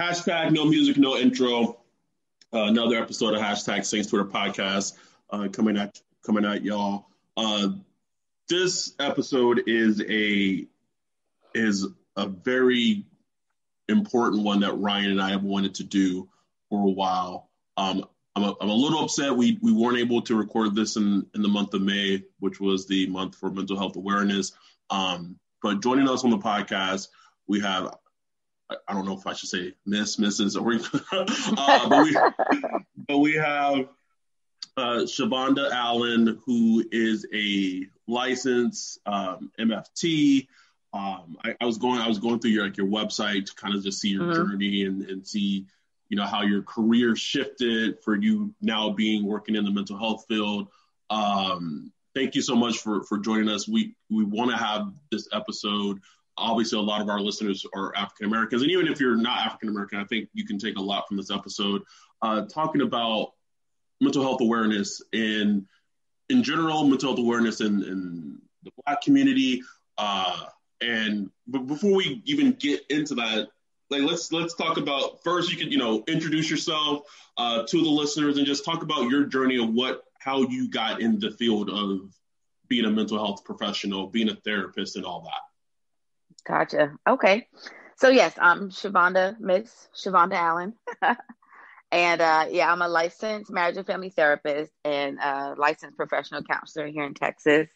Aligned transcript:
Hashtag 0.00 0.52
no 0.52 0.64
music, 0.64 0.96
no 0.96 1.18
intro. 1.18 1.76
Uh, 2.54 2.62
another 2.64 2.96
episode 2.96 3.34
of 3.34 3.42
hashtag 3.42 3.84
Saints 3.84 4.08
Twitter 4.08 4.24
podcast 4.24 4.94
uh, 5.28 5.48
coming 5.52 5.76
at 5.76 6.00
coming 6.24 6.46
at 6.46 6.64
y'all. 6.64 7.08
Uh, 7.36 7.68
this 8.48 8.94
episode 8.98 9.64
is 9.66 10.02
a 10.08 10.66
is 11.54 11.86
a 12.16 12.26
very 12.26 13.04
important 13.90 14.42
one 14.42 14.60
that 14.60 14.72
Ryan 14.72 15.10
and 15.10 15.20
I 15.20 15.32
have 15.32 15.42
wanted 15.42 15.74
to 15.74 15.84
do 15.84 16.30
for 16.70 16.80
a 16.80 16.90
while. 16.90 17.50
Um, 17.76 18.06
I'm, 18.34 18.44
a, 18.44 18.54
I'm 18.58 18.70
a 18.70 18.74
little 18.74 19.04
upset 19.04 19.36
we, 19.36 19.58
we 19.60 19.72
weren't 19.72 19.98
able 19.98 20.22
to 20.22 20.34
record 20.34 20.74
this 20.74 20.96
in, 20.96 21.26
in 21.34 21.42
the 21.42 21.48
month 21.48 21.74
of 21.74 21.82
May, 21.82 22.22
which 22.38 22.58
was 22.58 22.86
the 22.86 23.06
month 23.08 23.34
for 23.34 23.50
mental 23.50 23.76
health 23.76 23.96
awareness. 23.96 24.52
Um, 24.88 25.38
but 25.62 25.82
joining 25.82 26.08
us 26.08 26.24
on 26.24 26.30
the 26.30 26.38
podcast, 26.38 27.08
we 27.46 27.60
have 27.60 27.96
I 28.88 28.92
don't 28.92 29.06
know 29.06 29.16
if 29.16 29.26
I 29.26 29.32
should 29.32 29.48
say 29.48 29.74
Miss, 29.86 30.16
Mrs. 30.16 30.60
or 30.60 30.72
uh, 31.58 31.88
but 31.88 32.04
we 32.04 32.16
but 33.08 33.18
we 33.18 33.34
have 33.34 33.88
uh, 34.76 35.04
Shavonda 35.04 35.70
Allen, 35.70 36.40
who 36.44 36.84
is 36.90 37.26
a 37.34 37.86
licensed 38.06 39.00
um, 39.06 39.50
MFT. 39.58 40.46
Um, 40.92 41.36
I, 41.44 41.54
I, 41.60 41.64
was 41.64 41.78
going 41.78 42.00
I 42.00 42.08
was 42.08 42.18
going 42.18 42.40
through 42.40 42.50
your 42.50 42.64
like 42.64 42.76
your 42.76 42.88
website 42.88 43.46
to 43.46 43.54
kind 43.54 43.74
of 43.74 43.82
just 43.82 44.00
see 44.00 44.08
your 44.08 44.24
mm-hmm. 44.24 44.50
journey 44.50 44.84
and, 44.84 45.02
and 45.02 45.26
see 45.26 45.66
you 46.08 46.16
know 46.16 46.24
how 46.24 46.42
your 46.42 46.62
career 46.62 47.14
shifted 47.14 48.02
for 48.02 48.16
you 48.16 48.52
now 48.60 48.90
being 48.90 49.24
working 49.24 49.54
in 49.54 49.64
the 49.64 49.70
mental 49.70 49.98
health 49.98 50.24
field. 50.28 50.68
Um, 51.08 51.92
thank 52.14 52.34
you 52.34 52.42
so 52.42 52.56
much 52.56 52.78
for 52.78 53.04
for 53.04 53.18
joining 53.18 53.48
us. 53.48 53.68
We 53.68 53.94
we 54.10 54.24
want 54.24 54.50
to 54.50 54.56
have 54.56 54.92
this 55.10 55.28
episode 55.32 56.00
obviously 56.40 56.78
a 56.78 56.82
lot 56.82 57.00
of 57.00 57.08
our 57.08 57.20
listeners 57.20 57.64
are 57.74 57.94
African 57.96 58.26
Americans, 58.26 58.62
and 58.62 58.70
even 58.70 58.88
if 58.88 59.00
you're 59.00 59.16
not 59.16 59.46
African 59.46 59.68
American, 59.68 59.98
I 59.98 60.04
think 60.04 60.28
you 60.32 60.44
can 60.44 60.58
take 60.58 60.76
a 60.76 60.82
lot 60.82 61.06
from 61.06 61.16
this 61.16 61.30
episode, 61.30 61.82
uh, 62.22 62.46
talking 62.46 62.80
about 62.82 63.32
mental 64.00 64.22
health 64.22 64.40
awareness 64.40 65.02
in 65.12 65.66
in 66.28 66.42
general, 66.42 66.84
mental 66.84 67.10
health 67.10 67.18
awareness 67.18 67.60
in, 67.60 67.82
in 67.82 68.38
the 68.62 68.70
Black 68.84 69.02
community. 69.02 69.62
Uh, 69.98 70.46
and 70.80 71.30
but 71.46 71.66
before 71.66 71.94
we 71.94 72.22
even 72.24 72.52
get 72.52 72.82
into 72.88 73.14
that, 73.16 73.48
like 73.90 74.02
let's 74.02 74.32
let's 74.32 74.54
talk 74.54 74.78
about 74.78 75.22
first. 75.22 75.50
You 75.50 75.58
can 75.58 75.70
you 75.70 75.78
know 75.78 76.02
introduce 76.06 76.50
yourself 76.50 77.02
uh, 77.36 77.64
to 77.64 77.82
the 77.82 77.88
listeners 77.88 78.38
and 78.38 78.46
just 78.46 78.64
talk 78.64 78.82
about 78.82 79.10
your 79.10 79.24
journey 79.24 79.62
of 79.62 79.70
what 79.70 80.04
how 80.18 80.42
you 80.42 80.70
got 80.70 81.00
in 81.00 81.18
the 81.18 81.30
field 81.32 81.70
of 81.70 82.00
being 82.68 82.84
a 82.84 82.90
mental 82.90 83.18
health 83.18 83.44
professional, 83.44 84.06
being 84.06 84.30
a 84.30 84.36
therapist, 84.36 84.96
and 84.96 85.04
all 85.04 85.22
that. 85.22 85.49
Gotcha. 86.46 86.96
Okay. 87.08 87.48
So 87.96 88.08
yes, 88.08 88.34
I'm 88.40 88.70
Shavonda, 88.70 89.38
Miss 89.38 89.88
Shavonda 89.94 90.34
Allen. 90.34 90.74
and 91.92 92.20
uh, 92.20 92.46
yeah, 92.50 92.72
I'm 92.72 92.82
a 92.82 92.88
licensed 92.88 93.50
marriage 93.50 93.76
and 93.76 93.86
family 93.86 94.10
therapist 94.10 94.72
and 94.84 95.18
a 95.18 95.54
licensed 95.58 95.96
professional 95.96 96.42
counselor 96.42 96.86
here 96.86 97.04
in 97.04 97.14
Texas. 97.14 97.68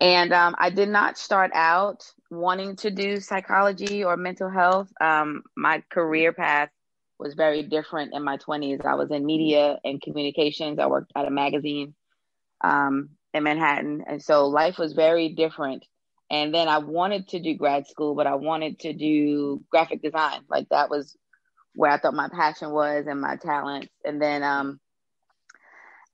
And 0.00 0.32
um, 0.32 0.56
I 0.58 0.70
did 0.70 0.88
not 0.88 1.18
start 1.18 1.52
out 1.54 2.10
wanting 2.30 2.76
to 2.76 2.90
do 2.90 3.20
psychology 3.20 4.02
or 4.02 4.16
mental 4.16 4.48
health. 4.48 4.92
Um, 5.00 5.42
my 5.56 5.82
career 5.90 6.32
path 6.32 6.70
was 7.18 7.34
very 7.34 7.62
different 7.62 8.14
in 8.14 8.24
my 8.24 8.36
20s. 8.38 8.84
I 8.84 8.96
was 8.96 9.10
in 9.12 9.24
media 9.24 9.78
and 9.84 10.02
communications. 10.02 10.78
I 10.80 10.86
worked 10.86 11.12
at 11.14 11.26
a 11.26 11.30
magazine 11.30 11.94
um, 12.62 13.10
in 13.32 13.44
Manhattan. 13.44 14.02
And 14.06 14.22
so 14.22 14.48
life 14.48 14.78
was 14.78 14.92
very 14.92 15.28
different 15.28 15.84
and 16.32 16.54
then 16.54 16.66
I 16.66 16.78
wanted 16.78 17.28
to 17.28 17.40
do 17.40 17.54
grad 17.54 17.86
school, 17.86 18.14
but 18.14 18.26
I 18.26 18.36
wanted 18.36 18.80
to 18.80 18.94
do 18.94 19.62
graphic 19.70 20.00
design. 20.00 20.40
Like 20.48 20.70
that 20.70 20.88
was 20.88 21.14
where 21.74 21.90
I 21.90 21.98
thought 21.98 22.14
my 22.14 22.30
passion 22.30 22.70
was 22.70 23.06
and 23.06 23.20
my 23.20 23.36
talents. 23.36 23.92
And 24.02 24.20
then, 24.20 24.42
um, 24.42 24.80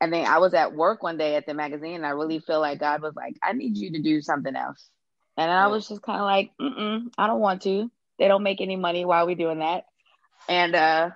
and 0.01 0.13
then 0.13 0.27
I 0.27 0.39
was 0.39 0.55
at 0.55 0.75
work 0.75 1.05
one 1.05 1.19
day 1.19 1.37
at 1.37 1.47
the 1.47 1.55
magazine, 1.55 1.95
and 1.95 2.07
I 2.07 2.11
really 2.11 2.41
feel 2.41 2.61
like 2.61 2.81
God 2.81 3.01
was 3.01 3.15
like, 3.15 3.37
"I 3.43 3.53
need 3.53 3.77
you 3.77 3.93
to 3.93 4.03
do 4.03 4.21
something 4.21 4.55
else." 4.55 4.91
And 5.37 5.51
I 5.51 5.69
was 5.69 5.89
just 5.89 6.03
kind 6.03 6.19
of 6.19 6.25
like, 6.25 6.51
Mm-mm, 6.61 7.13
"I 7.17 7.29
don't 7.29 7.41
want 7.41 7.63
to. 7.63 7.89
They 8.19 8.27
don't 8.27 8.43
make 8.43 8.61
any 8.61 8.77
money. 8.77 9.05
Why 9.05 9.21
are 9.21 9.27
we 9.27 9.37
doing 9.37 9.61
that?" 9.61 9.85
And 10.49 10.75
uh, 10.75 11.11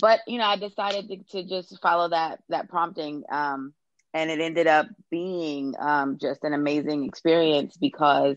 but 0.00 0.20
you 0.26 0.38
know, 0.38 0.44
I 0.44 0.56
decided 0.56 1.08
to, 1.08 1.42
to 1.42 1.48
just 1.48 1.80
follow 1.80 2.10
that 2.10 2.40
that 2.50 2.68
prompting. 2.68 3.24
Um, 3.30 3.72
and 4.14 4.30
it 4.30 4.40
ended 4.40 4.66
up 4.66 4.86
being 5.10 5.74
um, 5.78 6.18
just 6.20 6.44
an 6.44 6.52
amazing 6.52 7.04
experience 7.04 7.76
because 7.76 8.36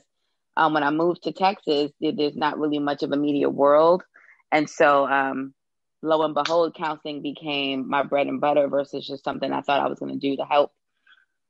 um, 0.58 0.74
when 0.74 0.84
I 0.84 0.92
moved 0.92 1.24
to 1.24 1.34
Texas, 1.34 1.92
there's 2.00 2.36
not 2.36 2.58
really 2.60 2.80
much 2.80 3.04
of 3.04 3.12
a 3.12 3.18
media 3.18 3.50
world, 3.50 4.04
and 4.52 4.70
so 4.70 5.06
um, 5.06 5.54
lo 6.02 6.22
and 6.24 6.34
behold, 6.34 6.76
counseling 6.76 7.22
became 7.22 7.90
my 7.90 8.04
bread 8.04 8.28
and 8.28 8.40
butter 8.40 8.68
versus 8.68 9.06
just 9.06 9.24
something 9.24 9.52
I 9.52 9.62
thought 9.62 9.82
I 9.82 9.88
was 9.90 10.00
going 10.00 10.14
to 10.14 10.20
do 10.20 10.38
to 10.38 10.46
help 10.46 10.72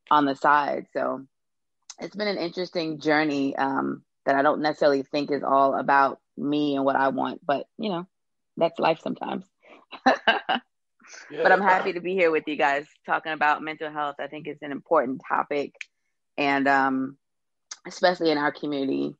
on 0.09 0.25
the 0.25 0.35
side. 0.35 0.87
So 0.93 1.25
it's 1.99 2.15
been 2.15 2.27
an 2.27 2.37
interesting 2.37 2.99
journey 2.99 3.55
um, 3.55 4.03
that 4.25 4.35
I 4.35 4.41
don't 4.41 4.61
necessarily 4.61 5.03
think 5.03 5.31
is 5.31 5.43
all 5.43 5.77
about 5.77 6.19
me 6.37 6.75
and 6.75 6.85
what 6.85 6.95
I 6.95 7.09
want, 7.09 7.45
but 7.45 7.67
you 7.77 7.89
know, 7.89 8.07
that's 8.57 8.79
life 8.79 8.99
sometimes. 9.03 9.45
but 11.29 11.51
I'm 11.51 11.61
happy 11.61 11.93
to 11.93 11.99
be 11.99 12.13
here 12.13 12.31
with 12.31 12.43
you 12.47 12.55
guys 12.55 12.85
talking 13.05 13.31
about 13.31 13.61
mental 13.61 13.91
health. 13.91 14.15
I 14.19 14.27
think 14.27 14.47
it's 14.47 14.61
an 14.61 14.71
important 14.71 15.21
topic, 15.27 15.73
and 16.37 16.67
um, 16.67 17.17
especially 17.87 18.31
in 18.31 18.37
our 18.37 18.51
community. 18.51 19.15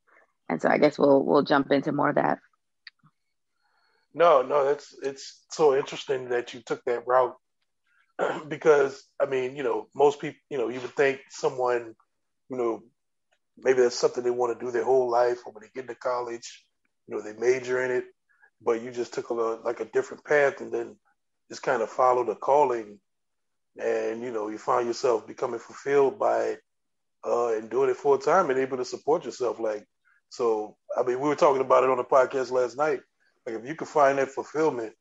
And 0.48 0.62
so 0.62 0.70
I 0.70 0.78
guess 0.78 0.98
we'll 0.98 1.24
we'll 1.24 1.44
jump 1.44 1.72
into 1.72 1.92
more 1.92 2.10
of 2.10 2.16
that. 2.16 2.40
No, 4.14 4.42
no, 4.42 4.64
that's 4.66 4.96
it's 5.04 5.44
so 5.50 5.76
interesting 5.76 6.30
that 6.30 6.54
you 6.54 6.62
took 6.62 6.84
that 6.86 7.06
route 7.06 7.36
because 8.48 9.04
I 9.20 9.26
mean, 9.26 9.56
you 9.56 9.64
know, 9.64 9.88
most 9.94 10.20
people, 10.22 10.40
you 10.50 10.58
know, 10.58 10.70
you 10.70 10.80
would 10.80 10.96
think 10.96 11.20
someone, 11.30 11.96
you 12.50 12.58
know, 12.58 12.84
maybe 13.58 13.82
that's 13.82 13.96
something 13.96 14.24
they 14.24 14.30
want 14.30 14.58
to 14.58 14.66
do 14.66 14.72
their 14.72 14.86
whole 14.86 15.10
life, 15.10 15.40
or 15.46 15.52
when 15.52 15.64
they 15.64 15.70
get 15.74 15.90
into 15.90 15.96
college, 15.96 16.66
you 17.08 17.16
know, 17.16 17.22
they 17.22 17.34
major 17.34 17.84
in 17.84 17.92
it, 17.92 18.06
but 18.62 18.82
you 18.82 18.92
just 18.92 19.14
took 19.14 19.30
a 19.32 19.34
like 19.34 19.80
a 19.80 19.86
different 19.86 20.24
path, 20.24 20.62
and 20.62 20.72
then 20.72 20.96
just 21.50 21.64
kind 21.64 21.82
of 21.82 21.90
follow 21.90 22.24
the 22.24 22.36
calling 22.36 23.00
and 23.82 24.24
you 24.24 24.32
know 24.32 24.50
you 24.50 24.58
find 24.58 24.88
yourself 24.88 25.28
becoming 25.28 25.60
fulfilled 25.60 26.18
by 26.20 26.44
it 26.44 26.60
uh, 27.26 27.54
and 27.54 27.70
doing 27.70 27.90
it 27.90 27.98
full 27.98 28.18
time 28.18 28.50
and 28.50 28.60
able 28.60 28.78
to 28.78 28.86
support 28.86 29.26
yourself 29.26 29.60
like 29.60 29.86
so 30.30 30.76
i 30.98 31.04
mean 31.04 31.20
we 31.20 31.28
were 31.28 31.36
talking 31.36 31.62
about 31.62 31.84
it 31.84 31.90
on 31.90 31.98
the 31.98 32.04
podcast 32.04 32.52
last 32.52 32.78
night 32.78 33.02
Like 33.46 33.56
if 33.56 33.68
you 33.68 33.76
can 33.76 33.88
find 33.88 34.18
that 34.18 34.30
fulfillment 34.30 34.94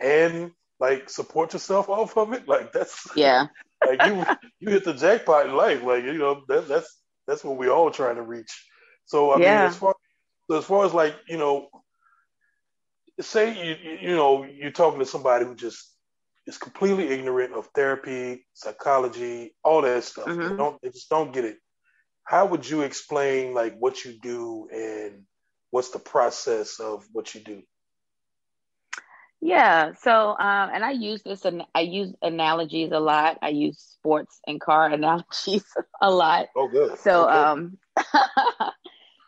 and 0.00 0.52
like 0.78 1.08
support 1.08 1.52
yourself 1.52 1.88
off 1.88 2.16
of 2.16 2.32
it, 2.32 2.46
like 2.48 2.72
that's 2.72 3.08
yeah. 3.16 3.46
like 3.84 4.04
you 4.06 4.24
you 4.60 4.70
hit 4.70 4.84
the 4.84 4.94
jackpot 4.94 5.46
in 5.46 5.54
life. 5.56 5.82
Like 5.82 6.04
you 6.04 6.18
know 6.18 6.42
that 6.48 6.68
that's 6.68 7.02
that's 7.26 7.44
what 7.44 7.56
we 7.56 7.68
all 7.68 7.90
trying 7.90 8.16
to 8.16 8.22
reach. 8.22 8.66
So 9.06 9.30
I 9.30 9.40
yeah. 9.40 9.58
mean, 9.60 9.68
as 9.68 9.76
far 9.76 9.94
so 10.50 10.58
as 10.58 10.64
far 10.64 10.84
as 10.84 10.94
like 10.94 11.16
you 11.28 11.38
know, 11.38 11.68
say 13.20 13.66
you 13.66 14.08
you 14.08 14.16
know 14.16 14.44
you're 14.44 14.70
talking 14.70 15.00
to 15.00 15.06
somebody 15.06 15.44
who 15.44 15.54
just 15.54 15.92
is 16.46 16.58
completely 16.58 17.08
ignorant 17.08 17.54
of 17.54 17.66
therapy, 17.74 18.46
psychology, 18.54 19.54
all 19.64 19.82
that 19.82 20.04
stuff. 20.04 20.26
Mm-hmm. 20.26 20.48
They 20.48 20.56
don't 20.56 20.82
they 20.82 20.90
just 20.90 21.08
don't 21.08 21.32
get 21.32 21.44
it. 21.44 21.58
How 22.24 22.46
would 22.46 22.68
you 22.68 22.82
explain 22.82 23.54
like 23.54 23.76
what 23.78 24.04
you 24.04 24.18
do 24.20 24.68
and 24.72 25.22
what's 25.70 25.90
the 25.90 25.98
process 25.98 26.80
of 26.80 27.04
what 27.12 27.34
you 27.34 27.40
do? 27.40 27.62
Yeah. 29.40 29.92
So, 30.00 30.30
um, 30.30 30.70
and 30.72 30.84
I 30.84 30.92
use 30.92 31.22
this, 31.22 31.44
and 31.44 31.62
I 31.74 31.80
use 31.80 32.12
analogies 32.22 32.90
a 32.92 32.98
lot. 32.98 33.38
I 33.42 33.50
use 33.50 33.78
sports 33.78 34.40
and 34.46 34.60
car 34.60 34.86
analogies 34.92 35.64
a 36.00 36.10
lot. 36.10 36.48
Oh, 36.56 36.68
good. 36.68 36.98
So, 36.98 37.28
okay. 37.28 37.38
um, 37.38 37.78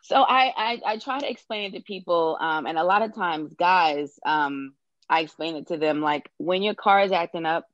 so 0.08 0.16
I, 0.16 0.52
I, 0.56 0.80
I 0.86 0.98
try 0.98 1.20
to 1.20 1.30
explain 1.30 1.64
it 1.64 1.78
to 1.78 1.82
people, 1.82 2.36
um, 2.40 2.66
and 2.66 2.78
a 2.78 2.84
lot 2.84 3.02
of 3.02 3.14
times, 3.14 3.54
guys, 3.54 4.18
um, 4.24 4.74
I 5.08 5.20
explain 5.20 5.56
it 5.56 5.68
to 5.68 5.76
them 5.76 6.00
like 6.00 6.30
when 6.38 6.62
your 6.62 6.74
car 6.74 7.02
is 7.02 7.12
acting 7.12 7.46
up, 7.46 7.66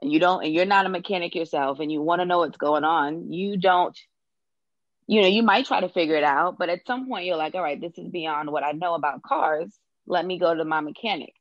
and 0.00 0.10
you 0.10 0.18
don't, 0.18 0.44
and 0.44 0.54
you're 0.54 0.64
not 0.64 0.86
a 0.86 0.88
mechanic 0.88 1.34
yourself, 1.34 1.78
and 1.80 1.92
you 1.92 2.00
want 2.00 2.20
to 2.20 2.26
know 2.26 2.38
what's 2.38 2.56
going 2.56 2.84
on, 2.84 3.32
you 3.32 3.56
don't. 3.56 3.98
You 5.06 5.22
know, 5.22 5.28
you 5.28 5.42
might 5.42 5.66
try 5.66 5.80
to 5.80 5.88
figure 5.88 6.14
it 6.14 6.22
out, 6.22 6.56
but 6.56 6.68
at 6.68 6.86
some 6.86 7.08
point 7.08 7.26
you're 7.26 7.36
like, 7.36 7.56
all 7.56 7.62
right, 7.62 7.80
this 7.80 7.98
is 7.98 8.08
beyond 8.08 8.50
what 8.52 8.62
I 8.62 8.72
know 8.72 8.94
about 8.94 9.22
cars. 9.22 9.76
Let 10.06 10.24
me 10.24 10.38
go 10.38 10.54
to 10.54 10.64
my 10.64 10.80
mechanic 10.80 11.34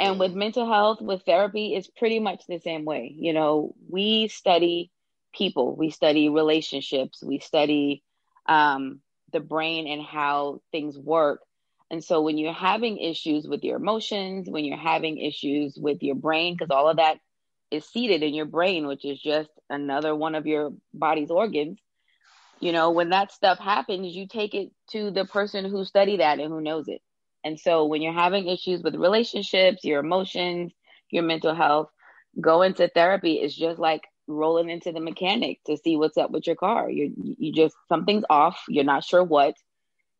and 0.00 0.18
with 0.18 0.32
mental 0.32 0.66
health, 0.66 1.02
with 1.02 1.22
therapy, 1.24 1.74
it's 1.74 1.86
pretty 1.86 2.20
much 2.20 2.44
the 2.48 2.58
same 2.58 2.86
way. 2.86 3.14
You 3.14 3.34
know, 3.34 3.74
we 3.88 4.28
study 4.28 4.90
people, 5.34 5.76
we 5.76 5.90
study 5.90 6.30
relationships, 6.30 7.22
we 7.22 7.38
study 7.38 8.02
um, 8.46 9.00
the 9.32 9.40
brain 9.40 9.86
and 9.86 10.02
how 10.02 10.60
things 10.72 10.98
work. 10.98 11.40
And 11.90 12.04
so 12.04 12.22
when 12.22 12.38
you're 12.38 12.52
having 12.52 12.98
issues 12.98 13.46
with 13.48 13.64
your 13.64 13.76
emotions, 13.76 14.48
when 14.48 14.64
you're 14.64 14.76
having 14.76 15.18
issues 15.18 15.76
with 15.76 16.02
your 16.02 16.14
brain, 16.14 16.54
because 16.54 16.70
all 16.70 16.88
of 16.88 16.98
that 16.98 17.18
is 17.70 17.84
seated 17.84 18.22
in 18.22 18.34
your 18.34 18.46
brain, 18.46 18.86
which 18.86 19.04
is 19.04 19.20
just 19.20 19.50
another 19.68 20.14
one 20.14 20.34
of 20.34 20.46
your 20.46 20.72
body's 20.94 21.30
organs, 21.30 21.78
you 22.60 22.72
know, 22.72 22.90
when 22.90 23.10
that 23.10 23.32
stuff 23.32 23.58
happens, 23.58 24.14
you 24.14 24.28
take 24.28 24.54
it 24.54 24.70
to 24.90 25.10
the 25.10 25.24
person 25.24 25.64
who 25.64 25.84
studied 25.84 26.20
that 26.20 26.38
and 26.38 26.52
who 26.52 26.60
knows 26.60 26.88
it. 26.88 27.00
And 27.42 27.58
so 27.58 27.86
when 27.86 28.02
you're 28.02 28.12
having 28.12 28.48
issues 28.48 28.82
with 28.82 28.94
relationships, 28.94 29.84
your 29.84 30.00
emotions, 30.00 30.72
your 31.10 31.22
mental 31.22 31.54
health, 31.54 31.88
go 32.40 32.62
into 32.62 32.88
therapy 32.88 33.34
is 33.34 33.56
just 33.56 33.78
like 33.78 34.02
rolling 34.30 34.70
into 34.70 34.92
the 34.92 35.00
mechanic 35.00 35.62
to 35.64 35.76
see 35.76 35.96
what's 35.96 36.18
up 36.18 36.30
with 36.30 36.46
your 36.46 36.56
car. 36.56 36.90
You 36.90 37.12
you 37.16 37.52
just 37.52 37.76
something's 37.88 38.24
off, 38.30 38.64
you're 38.68 38.84
not 38.84 39.04
sure 39.04 39.22
what, 39.22 39.56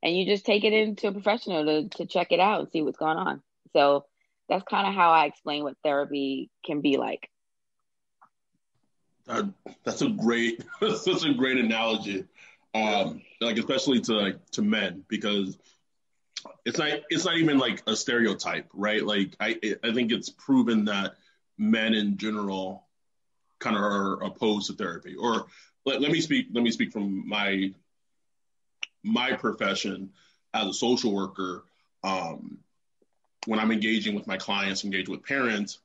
and 0.02 0.16
you 0.16 0.26
just 0.26 0.46
take 0.46 0.64
it 0.64 0.72
into 0.72 1.08
a 1.08 1.12
professional 1.12 1.64
to 1.64 1.88
to 1.96 2.06
check 2.06 2.32
it 2.32 2.40
out 2.40 2.60
and 2.60 2.70
see 2.70 2.82
what's 2.82 2.98
going 2.98 3.16
on. 3.16 3.42
So 3.72 4.04
that's 4.48 4.64
kind 4.64 4.86
of 4.86 4.94
how 4.94 5.10
I 5.12 5.26
explain 5.26 5.62
what 5.62 5.76
therapy 5.82 6.50
can 6.64 6.80
be 6.80 6.96
like. 6.96 7.28
Uh, 9.28 9.44
that's 9.84 10.02
a 10.02 10.08
great, 10.08 10.64
such 10.96 11.24
a 11.24 11.34
great 11.34 11.58
analogy. 11.58 12.24
Um, 12.74 13.22
like 13.40 13.58
especially 13.58 14.00
to 14.02 14.14
like 14.14 14.50
to 14.52 14.62
men 14.62 15.04
because 15.08 15.58
it's 16.64 16.78
not 16.78 17.00
it's 17.10 17.24
not 17.24 17.36
even 17.36 17.58
like 17.58 17.82
a 17.86 17.96
stereotype, 17.96 18.68
right? 18.72 19.04
Like 19.04 19.34
I 19.40 19.58
I 19.82 19.92
think 19.92 20.12
it's 20.12 20.30
proven 20.30 20.84
that 20.86 21.14
men 21.58 21.94
in 21.94 22.16
general 22.16 22.86
kind 23.60 23.76
of 23.76 23.82
are 23.82 24.22
opposed 24.24 24.66
to 24.66 24.72
therapy. 24.72 25.14
Or 25.14 25.46
let, 25.86 26.00
let 26.00 26.10
me 26.10 26.20
speak 26.20 26.48
let 26.52 26.64
me 26.64 26.70
speak 26.70 26.92
from 26.92 27.28
my 27.28 27.72
my 29.02 29.32
profession 29.32 30.10
as 30.52 30.66
a 30.66 30.74
social 30.74 31.14
worker. 31.14 31.64
Um, 32.02 32.58
when 33.46 33.58
I'm 33.58 33.70
engaging 33.70 34.14
with 34.14 34.26
my 34.26 34.36
clients, 34.36 34.84
engage 34.84 35.08
with 35.08 35.22
parents, 35.22 35.78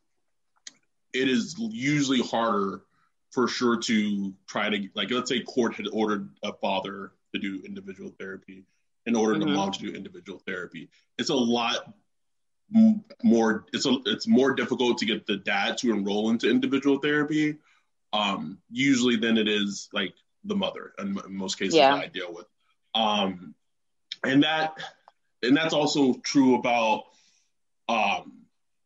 it 1.14 1.30
is 1.30 1.56
usually 1.58 2.22
harder 2.22 2.82
for 3.32 3.48
sure 3.48 3.78
to 3.78 4.34
try 4.48 4.70
to 4.70 4.90
like 4.96 5.12
let's 5.12 5.30
say 5.30 5.42
court 5.42 5.76
had 5.76 5.88
ordered 5.92 6.30
a 6.44 6.54
father 6.54 7.12
to 7.34 7.40
do 7.40 7.62
individual 7.66 8.12
therapy 8.18 8.64
in 9.06 9.16
order 9.16 9.36
mm-hmm. 9.36 9.50
to 9.50 9.56
mom 9.56 9.72
to 9.72 9.80
do 9.80 9.94
individual 9.94 10.40
therapy. 10.40 10.90
It's 11.18 11.30
a 11.30 11.36
lot 11.36 11.94
more. 13.24 13.66
It's 13.74 13.86
a 13.86 13.98
it's 14.06 14.28
more 14.28 14.54
difficult 14.54 14.98
to 15.00 15.06
get 15.06 15.26
the 15.26 15.38
dad 15.38 15.78
to 15.80 15.92
enroll 15.92 16.30
into 16.30 16.50
individual 16.50 17.00
therapy, 17.00 17.58
um, 18.14 18.60
usually 18.72 19.16
than 19.16 19.38
it 19.38 19.48
is 19.48 19.90
like 19.94 20.14
the 20.44 20.56
mother. 20.56 20.94
In, 21.00 21.18
in 21.26 21.36
most 21.36 21.60
cases, 21.60 21.76
yeah. 21.76 21.96
that 21.96 22.04
I 22.04 22.08
deal 22.08 22.34
with, 22.34 22.48
um, 22.94 23.56
and 24.24 24.44
that 24.44 24.78
and 25.44 25.56
that's 25.56 25.74
also 25.74 26.16
true 26.24 26.56
about 26.56 27.04
um, 27.88 28.42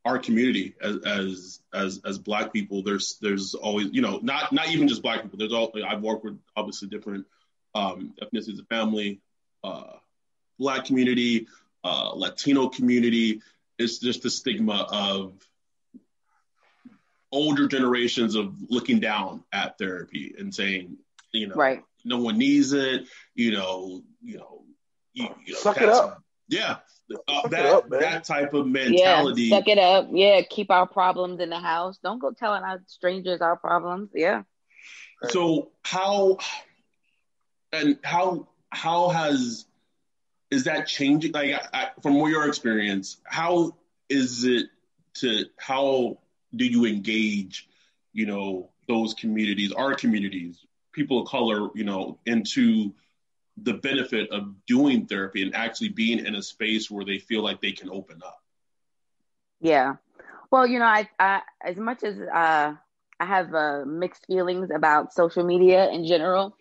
our 0.05 0.19
community 0.19 0.75
as, 0.81 0.97
as 1.05 1.59
as 1.73 2.01
as 2.05 2.17
black 2.17 2.51
people 2.51 2.83
there's 2.83 3.17
there's 3.21 3.53
always 3.53 3.89
you 3.91 4.01
know 4.01 4.19
not 4.23 4.51
not 4.51 4.69
even 4.69 4.87
just 4.87 5.01
black 5.01 5.21
people 5.21 5.37
there's 5.37 5.53
all 5.53 5.71
i've 5.87 6.01
worked 6.01 6.23
with 6.23 6.39
obviously 6.55 6.87
different 6.87 7.25
um 7.75 8.13
ethnicities 8.21 8.59
of 8.59 8.67
family 8.67 9.21
uh 9.63 9.93
Black 10.59 10.85
community, 10.85 11.47
uh, 11.83 12.11
Latino 12.13 12.67
community. 12.67 13.41
It's 13.79 13.99
just 13.99 14.23
the 14.23 14.29
stigma 14.29 14.85
of 14.91 15.33
older 17.31 17.67
generations 17.67 18.35
of 18.35 18.55
looking 18.69 18.99
down 18.99 19.43
at 19.51 19.77
therapy 19.77 20.35
and 20.37 20.53
saying, 20.53 20.97
you 21.31 21.47
know, 21.47 21.55
right. 21.55 21.83
no 22.03 22.19
one 22.19 22.37
needs 22.37 22.73
it. 22.73 23.07
You 23.35 23.53
know, 23.53 24.01
you 24.21 24.37
know, 24.37 24.63
you, 25.13 25.29
you 25.45 25.53
know 25.53 25.59
suck 25.59 25.81
it 25.81 25.89
up. 25.89 26.21
Yeah, 26.49 26.77
uh, 27.27 27.47
that 27.49 27.65
up, 27.65 27.89
that 27.89 28.23
type 28.23 28.53
of 28.53 28.67
mentality. 28.67 29.43
Yeah, 29.43 29.57
suck 29.57 29.67
it 29.67 29.77
up. 29.77 30.09
Yeah, 30.11 30.41
keep 30.41 30.71
our 30.71 30.87
problems 30.87 31.39
in 31.39 31.49
the 31.49 31.59
house. 31.59 31.99
Don't 32.03 32.19
go 32.19 32.31
telling 32.31 32.63
our 32.63 32.81
strangers 32.87 33.41
our 33.41 33.55
problems. 33.55 34.09
Yeah. 34.13 34.43
So 35.29 35.71
how 35.83 36.37
and 37.71 37.97
how 38.03 38.47
how 38.71 39.09
has 39.09 39.65
is 40.51 40.65
that 40.65 40.87
changing? 40.87 41.31
Like, 41.31 41.61
from 42.01 42.15
your 42.15 42.47
experience, 42.47 43.17
how 43.23 43.75
is 44.09 44.43
it 44.43 44.67
to 45.15 45.45
how 45.57 46.19
do 46.55 46.65
you 46.65 46.85
engage, 46.85 47.67
you 48.13 48.25
know, 48.25 48.69
those 48.87 49.13
communities, 49.13 49.71
our 49.71 49.93
communities, 49.93 50.65
people 50.91 51.21
of 51.21 51.27
color, 51.27 51.69
you 51.75 51.83
know, 51.83 52.17
into 52.25 52.93
the 53.61 53.73
benefit 53.73 54.31
of 54.31 54.65
doing 54.65 55.05
therapy 55.05 55.43
and 55.43 55.53
actually 55.53 55.89
being 55.89 56.25
in 56.25 56.35
a 56.35 56.41
space 56.41 56.89
where 56.89 57.05
they 57.05 57.19
feel 57.19 57.43
like 57.43 57.61
they 57.61 57.71
can 57.71 57.89
open 57.89 58.21
up? 58.25 58.41
Yeah. 59.61 59.95
Well, 60.49 60.65
you 60.65 60.79
know, 60.79 60.85
I, 60.85 61.07
I 61.19 61.41
as 61.61 61.77
much 61.77 62.03
as 62.03 62.17
uh, 62.19 62.73
I 63.19 63.25
have 63.25 63.53
uh, 63.53 63.83
mixed 63.85 64.25
feelings 64.25 64.69
about 64.73 65.13
social 65.13 65.43
media 65.43 65.89
in 65.89 66.05
general, 66.05 66.55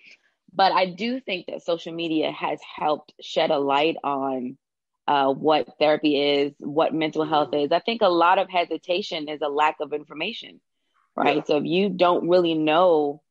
but 0.52 0.72
I 0.72 0.86
do 0.86 1.20
think 1.20 1.46
that 1.46 1.62
social 1.62 1.92
media 1.92 2.32
has 2.32 2.60
helped 2.78 3.12
shed 3.20 3.50
a 3.50 3.58
light 3.58 3.96
on 4.04 4.56
uh, 5.06 5.32
what 5.32 5.68
therapy 5.78 6.20
is, 6.20 6.54
what 6.60 6.94
mental 6.94 7.24
health 7.24 7.54
is. 7.54 7.72
I 7.72 7.80
think 7.80 8.02
a 8.02 8.08
lot 8.08 8.38
of 8.38 8.48
hesitation 8.50 9.28
is 9.28 9.40
a 9.42 9.48
lack 9.48 9.76
of 9.80 9.92
information, 9.92 10.60
right? 11.16 11.36
Yeah. 11.38 11.42
So 11.46 11.56
if 11.58 11.64
you 11.64 11.90
don't 11.90 12.28
really 12.28 12.54
know 12.54 13.22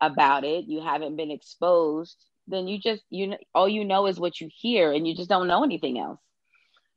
about 0.00 0.44
it, 0.44 0.66
you 0.66 0.80
haven't 0.80 1.16
been 1.16 1.30
exposed, 1.30 2.16
then 2.48 2.68
you 2.68 2.78
just 2.78 3.02
you 3.10 3.34
all 3.54 3.68
you 3.68 3.84
know 3.84 4.06
is 4.06 4.20
what 4.20 4.40
you 4.40 4.48
hear, 4.52 4.92
and 4.92 5.06
you 5.06 5.14
just 5.14 5.30
don't 5.30 5.48
know 5.48 5.64
anything 5.64 5.98
else, 5.98 6.20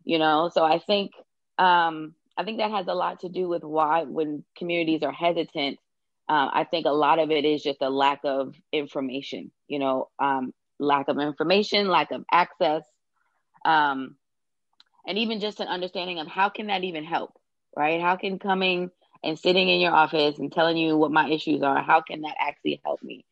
you 0.03 0.19
know. 0.19 0.49
So 0.53 0.63
I 0.63 0.79
think 0.79 1.11
um, 1.57 2.15
I 2.37 2.43
think 2.43 2.57
that 2.59 2.71
has 2.71 2.87
a 2.87 2.93
lot 2.93 3.21
to 3.21 3.29
do 3.29 3.47
with 3.47 3.63
why 3.63 4.03
when 4.03 4.43
communities 4.57 5.03
are 5.03 5.11
hesitant 5.11 5.79
uh, 6.27 6.49
I 6.51 6.63
think 6.63 6.85
a 6.85 6.91
lot 6.91 7.19
of 7.19 7.31
it 7.31 7.45
is 7.45 7.61
just 7.61 7.81
a 7.81 7.89
lack 7.89 8.21
of 8.23 8.55
information, 8.71 9.51
you 9.67 9.79
know, 9.79 10.09
um, 10.19 10.53
lack 10.79 11.07
of 11.07 11.19
information, 11.19 11.87
lack 11.87 12.11
of 12.11 12.25
access, 12.31 12.83
um, 13.63 14.15
and 15.07 15.17
even 15.17 15.39
just 15.39 15.59
an 15.59 15.67
understanding 15.67 16.19
of 16.19 16.27
how 16.27 16.49
can 16.49 16.67
that 16.67 16.83
even 16.83 17.03
help, 17.03 17.37
right? 17.75 18.01
How 18.01 18.15
can 18.15 18.39
coming 18.39 18.89
and 19.23 19.37
sitting 19.37 19.69
in 19.69 19.79
your 19.79 19.93
office 19.93 20.37
and 20.37 20.51
telling 20.51 20.77
you 20.77 20.97
what 20.97 21.11
my 21.11 21.29
issues 21.29 21.61
are, 21.61 21.81
how 21.81 22.01
can 22.01 22.21
that 22.21 22.35
actually 22.39 22.81
help 22.83 23.01
me? 23.03 23.25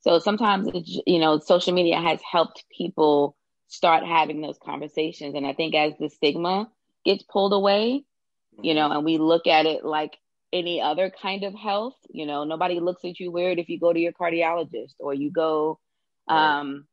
So 0.00 0.18
sometimes, 0.18 0.68
it's, 0.72 1.00
you 1.06 1.18
know, 1.20 1.38
social 1.38 1.72
media 1.72 2.00
has 2.00 2.20
helped 2.22 2.64
people 2.76 3.36
start 3.68 4.04
having 4.04 4.40
those 4.40 4.58
conversations. 4.62 5.34
And 5.34 5.46
I 5.46 5.52
think 5.52 5.74
as 5.74 5.92
the 5.98 6.08
stigma 6.08 6.70
gets 7.04 7.22
pulled 7.22 7.52
away, 7.52 8.04
you 8.60 8.74
know, 8.74 8.90
and 8.90 9.04
we 9.04 9.18
look 9.18 9.46
at 9.46 9.66
it 9.66 9.84
like 9.84 10.18
any 10.52 10.80
other 10.80 11.10
kind 11.10 11.44
of 11.44 11.54
health. 11.54 11.96
You 12.10 12.26
know, 12.26 12.44
nobody 12.44 12.80
looks 12.80 13.04
at 13.04 13.18
you 13.18 13.30
weird 13.30 13.58
if 13.58 13.68
you 13.68 13.78
go 13.78 13.92
to 13.92 13.98
your 13.98 14.12
cardiologist 14.12 14.94
or 14.98 15.14
you 15.14 15.30
go 15.30 15.78
um, 16.28 16.86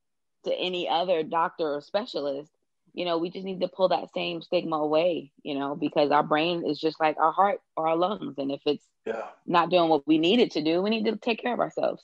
to 0.45 0.53
any 0.53 0.87
other 0.87 1.23
doctor 1.23 1.75
or 1.75 1.81
specialist. 1.81 2.51
you 2.93 3.05
know, 3.05 3.17
we 3.17 3.29
just 3.29 3.45
need 3.45 3.61
to 3.61 3.67
pull 3.67 3.89
that 3.89 4.11
same 4.13 4.41
stigma 4.41 4.77
away, 4.77 5.31
you 5.43 5.57
know, 5.57 5.75
because 5.75 6.11
our 6.11 6.23
brain 6.23 6.65
is 6.65 6.79
just 6.79 6.99
like 6.99 7.17
our 7.17 7.31
heart 7.31 7.61
or 7.77 7.87
our 7.87 7.95
lungs. 7.95 8.35
And 8.37 8.51
if 8.51 8.61
it's 8.65 8.83
yeah. 9.05 9.23
not 9.45 9.69
doing 9.69 9.89
what 9.89 10.07
we 10.07 10.17
need 10.17 10.39
it 10.39 10.51
to 10.51 10.61
do, 10.61 10.81
we 10.81 10.89
need 10.89 11.05
to 11.05 11.15
take 11.15 11.41
care 11.41 11.53
of 11.53 11.59
ourselves. 11.59 12.03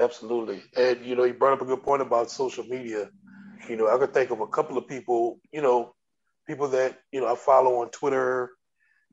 Absolutely. 0.00 0.62
And, 0.76 1.04
you 1.04 1.16
know, 1.16 1.24
you 1.24 1.34
brought 1.34 1.54
up 1.54 1.62
a 1.62 1.66
good 1.66 1.82
point 1.82 2.02
about 2.02 2.30
social 2.30 2.64
media. 2.64 3.10
You 3.68 3.76
know, 3.76 3.88
I 3.92 3.98
could 3.98 4.14
think 4.14 4.30
of 4.30 4.40
a 4.40 4.46
couple 4.46 4.78
of 4.78 4.86
people, 4.88 5.40
you 5.52 5.60
know, 5.60 5.94
people 6.46 6.68
that, 6.68 6.98
you 7.12 7.20
know, 7.20 7.30
I 7.30 7.36
follow 7.36 7.82
on 7.82 7.90
Twitter, 7.90 8.50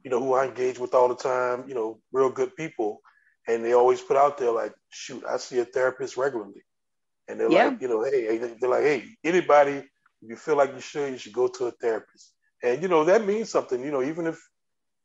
you 0.05 0.11
know, 0.11 0.21
who 0.21 0.33
I 0.33 0.45
engage 0.45 0.79
with 0.79 0.93
all 0.93 1.09
the 1.09 1.15
time, 1.15 1.65
you 1.67 1.75
know, 1.75 1.99
real 2.13 2.29
good 2.29 2.55
people. 2.55 3.01
And 3.47 3.65
they 3.65 3.73
always 3.73 4.01
put 4.01 4.15
out 4.15 4.37
there 4.37 4.51
like, 4.51 4.73
shoot, 4.89 5.23
I 5.29 5.37
see 5.37 5.59
a 5.59 5.65
therapist 5.65 6.15
regularly. 6.15 6.63
And 7.27 7.39
they're 7.39 7.51
yeah. 7.51 7.65
like, 7.65 7.81
you 7.81 7.89
know, 7.89 8.03
hey, 8.03 8.37
they're 8.37 8.69
like, 8.69 8.83
hey, 8.83 9.03
anybody, 9.23 9.83
if 10.21 10.29
you 10.29 10.37
feel 10.37 10.55
like 10.55 10.73
you 10.73 10.79
should, 10.79 11.11
you 11.11 11.17
should 11.17 11.33
go 11.33 11.47
to 11.47 11.65
a 11.65 11.71
therapist. 11.71 12.33
And, 12.63 12.81
you 12.81 12.87
know, 12.87 13.03
that 13.03 13.25
means 13.25 13.49
something, 13.49 13.83
you 13.83 13.91
know, 13.91 14.01
even 14.01 14.27
if 14.27 14.39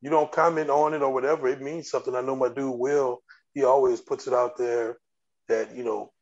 you 0.00 0.10
don't 0.10 0.32
comment 0.32 0.70
on 0.70 0.94
it 0.94 1.02
or 1.02 1.12
whatever, 1.12 1.48
it 1.48 1.60
means 1.60 1.90
something. 1.90 2.14
I 2.14 2.20
know 2.20 2.36
my 2.36 2.48
dude 2.48 2.78
Will, 2.78 3.22
he 3.54 3.64
always 3.64 4.00
puts 4.00 4.26
it 4.26 4.32
out 4.32 4.56
there 4.56 4.98
that 5.48 5.76
you 5.76 5.84
know 5.84 6.12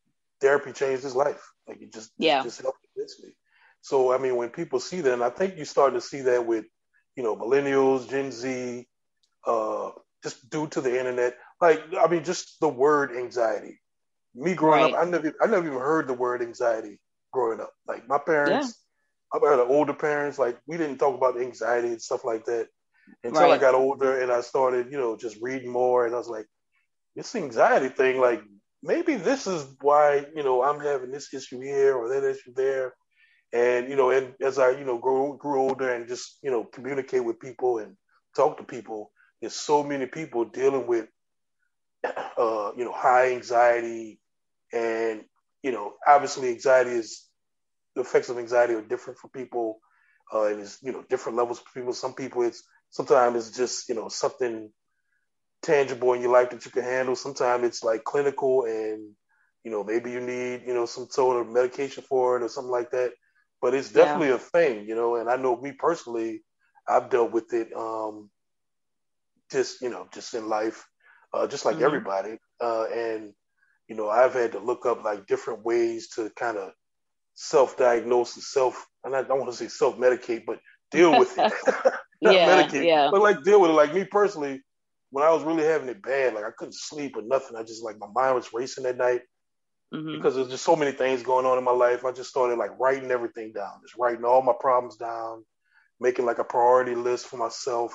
therapy 0.41 0.73
changed 0.73 1.03
his 1.03 1.15
life. 1.15 1.43
Like 1.67 1.83
it 1.83 1.93
just 1.93 2.11
yeah. 2.19 2.43
just 2.43 2.61
helped 2.61 2.87
immensely. 2.97 3.35
So 3.81 4.13
I 4.13 4.19
mean, 4.19 4.37
when 4.37 4.51
people 4.51 4.81
see 4.81 5.01
that, 5.01 5.13
and 5.13 5.23
I 5.23 5.31
think 5.31 5.57
you 5.57 5.65
start 5.65 5.95
to 5.95 6.01
see 6.01 6.23
that 6.23 6.47
with 6.47 6.65
you 7.19 7.25
know 7.25 7.35
millennials, 7.35 8.09
Gen 8.09 8.31
Z, 8.31 8.87
uh, 9.45 9.91
just 10.23 10.49
due 10.51 10.69
to 10.69 10.81
the 10.81 10.97
internet. 10.97 11.37
Like 11.61 11.83
I 12.01 12.07
mean, 12.07 12.23
just 12.23 12.61
the 12.61 12.69
word 12.69 13.11
anxiety. 13.11 13.81
Me 14.37 14.55
growing 14.55 14.85
right. 14.85 14.95
up, 14.95 15.01
I 15.01 15.11
never 15.11 15.35
I 15.43 15.47
never 15.47 15.67
even 15.67 15.81
heard 15.81 16.07
the 16.07 16.15
word 16.15 16.43
anxiety 16.43 17.01
growing 17.33 17.61
up. 17.61 17.73
Like 17.89 18.07
my 18.07 18.19
parents, 18.19 18.81
yeah. 19.35 19.41
I 19.49 19.51
had 19.51 19.59
older 19.59 19.95
parents. 19.95 20.39
Like 20.39 20.61
we 20.69 20.77
didn't 20.77 20.99
talk 20.99 21.17
about 21.17 21.41
anxiety 21.41 21.89
and 21.89 22.01
stuff 22.01 22.25
like 22.25 22.45
that 22.45 22.69
until 23.25 23.43
right. 23.43 23.53
I 23.53 23.59
got 23.59 23.75
older 23.75 24.21
and 24.23 24.31
I 24.31 24.41
started, 24.41 24.93
you 24.93 24.99
know, 24.99 25.17
just 25.17 25.39
reading 25.43 25.73
more. 25.73 26.07
And 26.07 26.15
I 26.15 26.19
was 26.19 26.29
like, 26.29 26.47
this 27.17 27.35
anxiety 27.35 27.89
thing, 27.89 28.21
like 28.21 28.45
maybe 28.81 29.17
this 29.17 29.49
is 29.49 29.67
why 29.81 30.25
you 30.37 30.45
know 30.45 30.63
I'm 30.63 30.79
having 30.79 31.11
this 31.11 31.35
issue 31.35 31.59
here 31.59 31.97
or 31.97 32.11
that 32.11 32.31
issue 32.31 32.53
there, 32.55 32.95
and 33.53 33.89
you 33.89 33.97
know, 33.97 34.11
and 34.11 34.35
as 34.43 34.59
I 34.59 34.71
you 34.73 34.85
know 34.85 34.99
grew 34.99 35.37
grew 35.39 35.61
older 35.61 35.93
and 35.95 36.09
just 36.09 36.39
you 36.43 36.51
know 36.51 36.65
communicate 36.65 37.25
with 37.25 37.41
people 37.41 37.79
and 37.79 37.97
talk 38.37 38.59
to 38.59 38.65
people, 38.65 39.11
there's 39.41 39.55
so 39.55 39.83
many 39.83 40.07
people 40.07 40.45
dealing 40.47 40.87
with 40.87 41.07
uh, 42.05 42.73
you 42.77 42.85
know 42.85 42.93
high 42.93 43.33
anxiety, 43.33 44.21
and 44.73 45.25
you 45.63 45.73
know 45.73 45.95
obviously 46.07 46.51
anxiety 46.51 46.91
is 46.91 47.29
the 47.97 48.03
effects 48.03 48.29
of 48.31 48.39
anxiety 48.39 48.75
are 48.75 48.83
different 48.83 49.19
for 49.19 49.29
people, 49.29 49.81
uh, 50.35 50.45
and 50.47 50.61
it's 50.61 50.79
you 50.83 50.93
know 50.93 51.05
different 51.11 51.39
levels 51.39 51.61
for 51.61 51.79
people. 51.79 51.93
Some 51.95 52.15
people 52.15 52.43
it's 52.43 52.63
sometimes 52.91 53.49
it's 53.49 53.57
just 53.57 53.89
you 53.89 53.95
know 53.97 54.09
something 54.09 54.71
tangible 55.63 56.13
in 56.13 56.23
your 56.23 56.33
life 56.33 56.51
that 56.51 56.65
you 56.65 56.71
can 56.71 56.85
handle. 56.85 57.17
Sometimes 57.17 57.65
it's 57.65 57.83
like 57.85 58.05
clinical 58.05 58.65
and 58.65 59.13
you 59.65 59.71
know 59.71 59.85
maybe 59.85 60.11
you 60.13 60.21
need 60.21 60.63
you 60.67 60.75
know 60.75 60.87
some 60.87 61.09
sort 61.11 61.41
of 61.41 61.53
medication 61.53 62.05
for 62.09 62.37
it 62.37 62.43
or 62.45 62.49
something 62.49 62.71
like 62.73 62.91
that. 62.93 63.13
But 63.61 63.75
it's 63.75 63.91
definitely 63.91 64.29
yeah. 64.29 64.35
a 64.35 64.39
thing, 64.39 64.89
you 64.89 64.95
know. 64.95 65.17
And 65.17 65.29
I 65.29 65.37
know 65.37 65.57
me 65.57 65.73
personally, 65.73 66.43
I've 66.87 67.11
dealt 67.11 67.33
with 67.33 67.53
it 67.53 67.69
um, 67.77 68.31
just 69.51 69.81
you 69.81 69.91
know 69.91 70.07
just 70.13 70.35
in 70.35 70.49
life, 70.49 70.87
uh, 71.35 71.47
just 71.47 71.65
like 71.65 71.77
mm-hmm. 71.77 71.85
everybody. 71.85 72.39
Uh, 72.61 72.85
and 72.85 73.33
you 73.89 73.97
know 73.97 74.09
I've 74.09 74.35
had 74.35 74.53
to 74.53 74.61
look 74.61 74.87
up 74.87 75.05
like 75.05 75.27
different 75.27 75.65
ways 75.65 76.09
to 76.11 76.31
kind 76.37 76.57
of 76.57 76.73
self-diagnose 77.35 78.35
and 78.37 78.43
self. 78.43 78.87
And 79.05 79.15
I 79.15 79.23
don't 79.23 79.39
want 79.39 79.51
to 79.51 79.57
say 79.57 79.69
self-medicate, 79.69 80.45
but 80.47 80.59
deal 80.91 81.19
with 81.19 81.37
it. 81.39 81.53
yeah, 82.21 82.63
medicate, 82.63 82.87
yeah. 82.87 83.09
but 83.11 83.23
like 83.23 83.43
deal 83.43 83.61
with 83.61 83.71
it. 83.71 83.75
Like 83.75 83.95
me 83.95 84.05
personally, 84.05 84.61
when 85.11 85.25
I 85.25 85.31
was 85.31 85.43
really 85.43 85.65
having 85.65 85.89
it 85.89 86.03
bad, 86.03 86.35
like 86.35 86.45
I 86.45 86.51
couldn't 86.57 86.75
sleep 86.75 87.17
or 87.17 87.23
nothing. 87.23 87.57
I 87.57 87.63
just 87.63 87.85
like 87.85 87.97
my 87.99 88.09
mind 88.15 88.35
was 88.37 88.53
racing 88.53 88.87
at 88.87 88.97
night 88.97 89.23
mm-hmm. 89.93 90.17
because 90.17 90.35
there's 90.35 90.49
just 90.51 90.65
so 90.65 90.77
many 90.77 90.93
things 90.93 91.23
going 91.23 91.47
on 91.47 91.59
in 91.59 91.65
my 91.65 91.73
life. 91.73 92.05
I 92.05 92.13
just 92.13 92.31
started 92.31 92.59
like 92.59 92.79
writing 92.79 93.11
everything 93.11 93.53
down, 93.53 93.81
just 93.83 93.97
writing 93.97 94.25
all 94.25 94.43
my 94.43 94.55
problems 94.59 94.97
down, 94.97 95.45
making 96.01 96.27
like 96.27 96.39
a 96.39 96.45
priority 96.45 96.95
list 96.95 97.27
for 97.27 97.37
myself, 97.37 97.93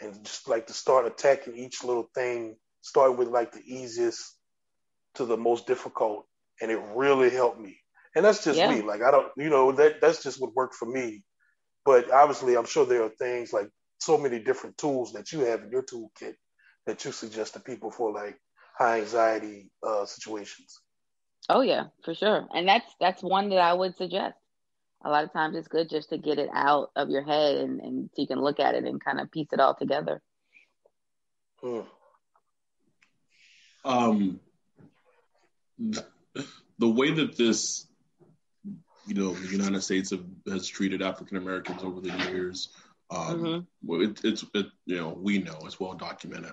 and 0.00 0.24
just 0.24 0.48
like 0.48 0.66
to 0.68 0.72
start 0.72 1.06
attacking 1.06 1.56
each 1.56 1.84
little 1.84 2.08
thing. 2.14 2.56
Start 2.82 3.18
with 3.18 3.28
like 3.28 3.52
the 3.52 3.62
easiest 3.64 4.36
to 5.14 5.24
the 5.24 5.36
most 5.36 5.66
difficult, 5.66 6.26
and 6.60 6.70
it 6.70 6.80
really 6.94 7.30
helped 7.30 7.60
me. 7.60 7.78
And 8.16 8.24
that's 8.24 8.42
just 8.42 8.58
yeah. 8.58 8.70
me. 8.70 8.82
Like 8.82 9.02
I 9.02 9.10
don't, 9.10 9.28
you 9.36 9.50
know, 9.50 9.72
that 9.72 10.00
that's 10.00 10.22
just 10.22 10.40
what 10.40 10.54
worked 10.54 10.74
for 10.74 10.86
me. 10.86 11.22
But 11.84 12.10
obviously, 12.10 12.56
I'm 12.56 12.66
sure 12.66 12.86
there 12.86 13.04
are 13.04 13.10
things 13.10 13.52
like 13.52 13.68
so 13.98 14.18
many 14.18 14.38
different 14.38 14.78
tools 14.78 15.12
that 15.12 15.32
you 15.32 15.40
have 15.40 15.62
in 15.62 15.70
your 15.70 15.82
toolkit 15.82 16.34
that 16.86 17.04
you 17.04 17.12
suggest 17.12 17.54
to 17.54 17.60
people 17.60 17.90
for 17.90 18.12
like 18.12 18.36
high 18.78 19.00
anxiety 19.00 19.70
uh, 19.86 20.06
situations. 20.06 20.80
Oh 21.52 21.62
yeah, 21.62 21.86
for 22.04 22.14
sure. 22.14 22.46
And 22.54 22.68
that's 22.68 22.94
that's 23.00 23.22
one 23.24 23.48
that 23.48 23.58
I 23.58 23.74
would 23.74 23.96
suggest. 23.96 24.36
A 25.02 25.10
lot 25.10 25.24
of 25.24 25.32
times 25.32 25.56
it's 25.56 25.66
good 25.66 25.88
just 25.88 26.10
to 26.10 26.18
get 26.18 26.38
it 26.38 26.48
out 26.52 26.90
of 26.94 27.10
your 27.10 27.22
head 27.22 27.56
and, 27.56 27.80
and 27.80 28.10
so 28.14 28.22
you 28.22 28.28
can 28.28 28.40
look 28.40 28.60
at 28.60 28.76
it 28.76 28.84
and 28.84 29.02
kind 29.02 29.18
of 29.20 29.32
piece 29.32 29.48
it 29.52 29.58
all 29.58 29.74
together. 29.74 30.22
Hmm. 31.60 31.80
Um 33.84 34.40
the 36.78 36.88
way 36.88 37.10
that 37.12 37.36
this 37.36 37.86
you 39.06 39.14
know 39.14 39.32
the 39.32 39.48
United 39.48 39.82
States 39.82 40.10
have, 40.10 40.24
has 40.46 40.68
treated 40.68 41.02
African 41.02 41.36
Americans 41.36 41.82
over 41.82 42.00
the 42.00 42.12
years 42.30 42.68
um, 43.10 43.66
mm-hmm. 43.82 44.02
it, 44.02 44.20
it's 44.22 44.44
it, 44.54 44.66
you 44.86 44.96
know 44.96 45.08
we 45.08 45.38
know 45.38 45.58
it's 45.64 45.80
well 45.80 45.94
documented, 45.94 46.52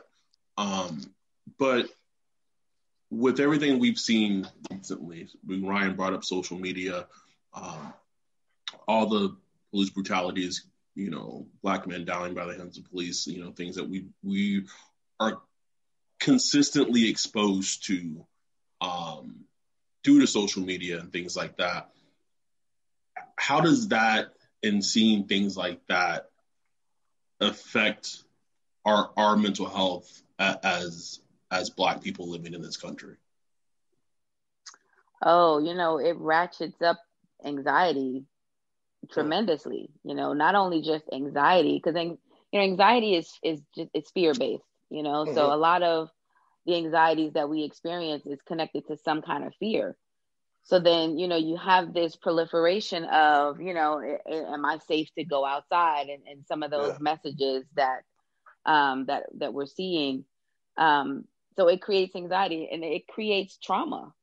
um, 0.58 1.01
but 1.60 1.88
with 3.10 3.40
everything 3.40 3.80
we've 3.80 4.00
seen 4.00 4.48
recently, 4.72 5.30
Ryan 5.48 5.96
brought 5.96 6.14
up 6.14 6.24
social 6.24 6.60
media, 6.60 7.08
um, 7.54 7.94
all 8.88 9.08
the 9.08 9.36
police 9.72 9.90
brutalities, 9.90 10.66
you 10.96 11.10
know, 11.10 11.48
black 11.62 11.88
men 11.88 12.06
dying 12.06 12.34
by 12.34 12.46
the 12.46 12.58
hands 12.58 12.78
of 12.78 12.90
police, 12.90 13.28
you 13.28 13.44
know, 13.44 13.52
things 13.52 13.76
that 13.76 13.88
we 13.88 14.08
we 14.24 14.66
are 15.20 15.40
consistently 16.20 17.10
exposed 17.10 17.86
to 17.86 18.26
um, 18.82 19.46
due 20.04 20.20
to 20.20 20.28
social 20.28 20.64
media 20.64 21.00
and 21.00 21.12
things 21.12 21.36
like 21.36 21.58
that. 21.58 21.90
How 23.38 23.62
does 23.62 23.90
that 23.90 24.34
and 24.64 24.84
seeing 24.84 25.26
things 25.26 25.56
like 25.56 25.80
that 25.88 26.30
affect 27.40 28.24
our 28.84 29.12
our 29.16 29.38
mental 29.38 29.68
health 29.70 30.22
as 30.40 31.20
as 31.51 31.70
black 31.70 32.01
people 32.01 32.30
living 32.30 32.54
in 32.54 32.62
this 32.62 32.77
country 32.77 33.16
oh 35.22 35.60
you 35.60 35.74
know 35.74 35.98
it 35.98 36.18
ratchets 36.18 36.82
up 36.82 37.00
anxiety 37.44 38.25
tremendously 39.12 39.89
you 40.04 40.16
know 40.16 40.34
not 40.34 40.56
only 40.56 40.82
just 40.82 41.06
anxiety 41.13 41.77
because 41.77 41.94
then 41.94 42.18
you 42.51 42.60
know 42.60 42.66
anxiety 42.66 43.16
is 43.16 43.32
is 43.44 43.62
just 43.75 43.89
it's 43.94 44.12
fear 44.12 44.34
based 44.34 44.63
you 44.89 45.04
know 45.04 45.25
mm-hmm. 45.25 45.34
so 45.34 45.54
a 45.54 45.56
lot 45.56 45.84
of 45.84 46.10
the 46.66 46.75
anxieties 46.75 47.34
that 47.34 47.50
we 47.50 47.63
experience 47.63 48.25
is 48.25 48.39
connected 48.46 48.86
to 48.88 48.98
some 48.98 49.22
kind 49.22 49.46
of 49.46 49.54
fear 49.60 49.96
so 50.63 50.80
then 50.80 51.18
you 51.18 51.27
know 51.27 51.38
you 51.38 51.56
have 51.56 51.94
this 51.94 52.16
proliferation 52.16 53.06
of 53.06 53.62
you 53.62 53.74
know 53.74 54.01
am 54.27 54.66
i 54.66 54.77
safe 54.88 55.10
to 55.18 55.24
go 55.24 55.46
outside 55.46 56.08
and, 56.10 56.24
and 56.30 56.46
some 56.46 56.63
of 56.63 56.72
those 56.72 56.94
yeah. 56.94 56.98
messages 57.00 57.63
that 57.75 58.01
um, 58.66 59.06
that 59.06 59.24
that 59.38 59.54
we're 59.54 59.66
seeing 59.66 60.25
um, 60.77 61.24
so 61.58 61.68
it 61.68 61.82
creates 61.82 62.16
anxiety 62.16 62.70
and 62.72 62.84
it 62.84 63.08
creates 63.08 63.58
trauma 63.58 64.14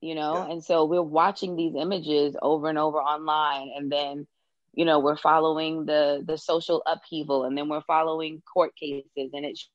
you 0.00 0.14
know 0.14 0.34
yeah. 0.34 0.52
and 0.52 0.64
so 0.64 0.84
we're 0.84 1.02
watching 1.02 1.56
these 1.56 1.74
images 1.76 2.36
over 2.40 2.68
and 2.68 2.78
over 2.78 2.98
online 2.98 3.70
and 3.76 3.90
then 3.90 4.26
you 4.74 4.84
know 4.84 4.98
we're 4.98 5.16
following 5.16 5.84
the 5.86 6.22
the 6.26 6.36
social 6.36 6.82
upheaval 6.86 7.44
and 7.44 7.56
then 7.56 7.68
we're 7.68 7.82
following 7.82 8.42
court 8.52 8.74
cases 8.76 9.30
and 9.32 9.44
it's 9.44 9.68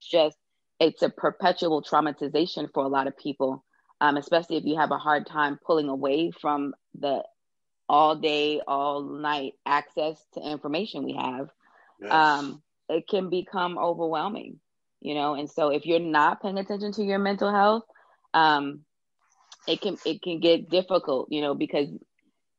just 0.00 0.36
it's 0.78 1.02
a 1.02 1.10
perpetual 1.10 1.82
traumatization 1.82 2.68
for 2.72 2.84
a 2.84 2.88
lot 2.88 3.06
of 3.06 3.16
people 3.16 3.64
um, 4.00 4.16
especially 4.16 4.56
if 4.56 4.64
you 4.64 4.76
have 4.78 4.92
a 4.92 4.98
hard 4.98 5.26
time 5.26 5.58
pulling 5.64 5.88
away 5.88 6.30
from 6.30 6.74
the 6.98 7.22
all 7.90 8.14
day, 8.14 8.60
all 8.68 9.02
night 9.02 9.54
access 9.66 10.24
to 10.34 10.40
information 10.40 11.02
we 11.02 11.14
have, 11.14 11.50
yes. 12.00 12.12
um, 12.12 12.62
it 12.88 13.08
can 13.08 13.28
become 13.28 13.76
overwhelming, 13.78 14.60
you 15.00 15.14
know. 15.14 15.34
And 15.34 15.50
so, 15.50 15.70
if 15.70 15.86
you're 15.86 15.98
not 15.98 16.42
paying 16.42 16.58
attention 16.58 16.92
to 16.92 17.02
your 17.02 17.18
mental 17.18 17.50
health, 17.50 17.84
um, 18.34 18.80
it 19.66 19.80
can 19.80 19.96
it 20.04 20.22
can 20.22 20.40
get 20.40 20.70
difficult, 20.70 21.28
you 21.30 21.40
know, 21.40 21.54
because 21.54 21.88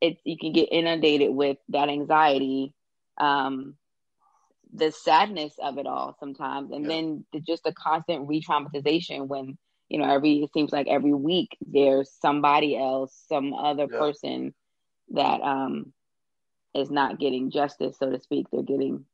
it 0.00 0.18
you 0.24 0.36
can 0.38 0.52
get 0.52 0.68
inundated 0.72 1.34
with 1.34 1.58
that 1.68 1.88
anxiety, 1.88 2.74
um, 3.18 3.76
the 4.72 4.90
sadness 4.90 5.54
of 5.62 5.78
it 5.78 5.86
all 5.86 6.16
sometimes, 6.18 6.70
and 6.72 6.84
yeah. 6.84 6.88
then 6.88 7.24
the, 7.32 7.40
just 7.40 7.64
the 7.64 7.72
constant 7.72 8.28
re-traumatization 8.28 9.26
when 9.26 9.56
you 9.88 9.98
know 9.98 10.12
every 10.12 10.42
it 10.42 10.52
seems 10.52 10.72
like 10.72 10.88
every 10.88 11.14
week 11.14 11.56
there's 11.66 12.10
somebody 12.20 12.76
else 12.76 13.14
some 13.28 13.52
other 13.52 13.86
yeah. 13.90 13.98
person 13.98 14.54
that 15.10 15.40
um, 15.42 15.92
is 16.74 16.90
not 16.90 17.18
getting 17.18 17.50
justice, 17.50 17.96
so 17.98 18.10
to 18.10 18.20
speak. 18.20 18.46
They're 18.50 18.62
getting, 18.62 19.04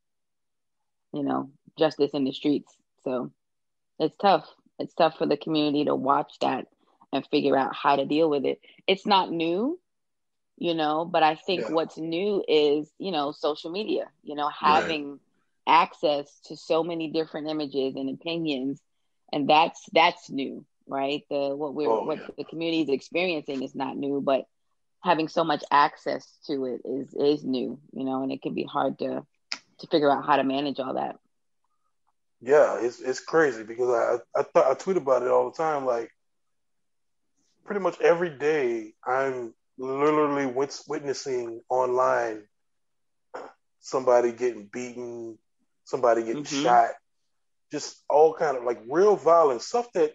you 1.13 1.23
know, 1.23 1.51
justice 1.79 2.13
in 2.15 2.25
the 2.25 2.33
streets. 2.33 2.73
So 3.05 3.33
it's 3.99 4.17
tough. 4.17 4.47
It's 4.79 4.95
tough 4.95 5.19
for 5.19 5.27
the 5.27 5.37
community 5.37 5.85
to 5.87 5.95
watch 5.95 6.39
that 6.41 6.67
and 7.13 7.27
figure 7.27 7.57
out 7.57 7.75
how 7.75 7.97
to 7.97 8.05
deal 8.05 8.29
with 8.31 8.45
it. 8.45 8.61
It's 8.87 9.07
not 9.07 9.31
new, 9.31 9.79
you 10.57 10.75
know, 10.75 11.05
but 11.05 11.23
I 11.23 11.35
think 11.35 11.63
yeah. 11.63 11.71
what's 11.71 11.97
new 11.97 12.45
is, 12.47 12.91
you 12.99 13.11
know, 13.11 13.33
social 13.33 13.71
media, 13.71 14.09
you 14.23 14.35
know, 14.35 14.49
having 14.49 15.13
right. 15.13 15.19
access 15.67 16.41
to 16.47 16.57
so 16.57 16.83
many 16.85 17.11
different 17.11 17.49
images 17.49 17.97
and 17.97 18.11
opinions. 18.11 18.81
And 19.33 19.49
that's 19.49 19.85
that's 19.93 20.31
new, 20.31 20.65
right? 20.87 21.23
The 21.29 21.55
what 21.57 21.75
we're 21.75 21.91
oh, 21.91 22.05
what 22.05 22.19
yeah. 22.19 22.27
the 22.39 22.45
community 22.45 22.83
is 22.83 22.89
experiencing 22.89 23.63
is 23.63 23.75
not 23.75 23.97
new, 23.97 24.21
but 24.21 24.47
having 25.03 25.29
so 25.29 25.45
much 25.45 25.63
access 25.71 26.27
to 26.47 26.65
it 26.65 26.83
is 26.85 27.15
is 27.15 27.45
new, 27.45 27.79
you 27.93 28.05
know, 28.05 28.23
and 28.23 28.33
it 28.33 28.43
can 28.43 28.55
be 28.55 28.65
hard 28.65 28.99
to 29.01 29.25
to 29.79 29.87
figure 29.87 30.11
out 30.11 30.27
how 30.27 30.37
to 30.37 30.45
manage 30.45 30.81
all 30.81 30.95
that. 30.95 31.17
Yeah, 32.41 32.79
it's 32.81 33.01
it's 33.01 33.21
crazy 33.21 33.65
because 33.65 33.89
I 33.91 34.39
I, 34.39 34.43
th- 34.43 34.67
I 34.67 34.75
tweet 34.75 34.97
about 34.97 35.23
it 35.23 35.29
all 35.29 35.51
the 35.51 35.57
time. 35.57 35.85
Like 35.85 36.11
pretty 37.65 37.81
much 37.81 38.01
every 38.01 38.31
day, 38.31 38.95
I'm 39.05 39.55
literally 39.77 40.47
witnessing 40.87 41.61
online 41.69 42.45
somebody 43.81 44.33
getting 44.33 44.67
beaten, 44.67 45.39
somebody 45.85 46.23
getting 46.23 46.45
mm-hmm. 46.45 46.63
shot, 46.63 46.91
just 47.73 48.03
all 48.09 48.35
kind 48.35 48.57
of 48.57 48.65
like 48.65 48.81
real 48.89 49.17
violence 49.17 49.67
stuff 49.67 49.91
that 49.95 50.13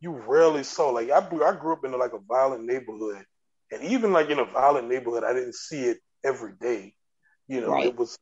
you 0.00 0.10
rarely 0.12 0.64
saw. 0.64 0.90
Like 0.90 1.10
I, 1.10 1.18
I 1.18 1.56
grew 1.56 1.72
up 1.72 1.84
in 1.84 1.92
like 1.98 2.12
a 2.12 2.18
violent 2.18 2.64
neighborhood, 2.64 3.24
and 3.70 3.82
even 3.84 4.12
like 4.12 4.30
in 4.30 4.38
a 4.38 4.44
violent 4.44 4.88
neighborhood, 4.88 5.24
I 5.24 5.32
didn't 5.32 5.54
see 5.54 5.84
it 5.84 5.98
every 6.24 6.52
day. 6.60 6.94
You 7.46 7.60
know, 7.60 7.72
right. 7.72 7.86
it 7.86 7.96
was 7.96 8.18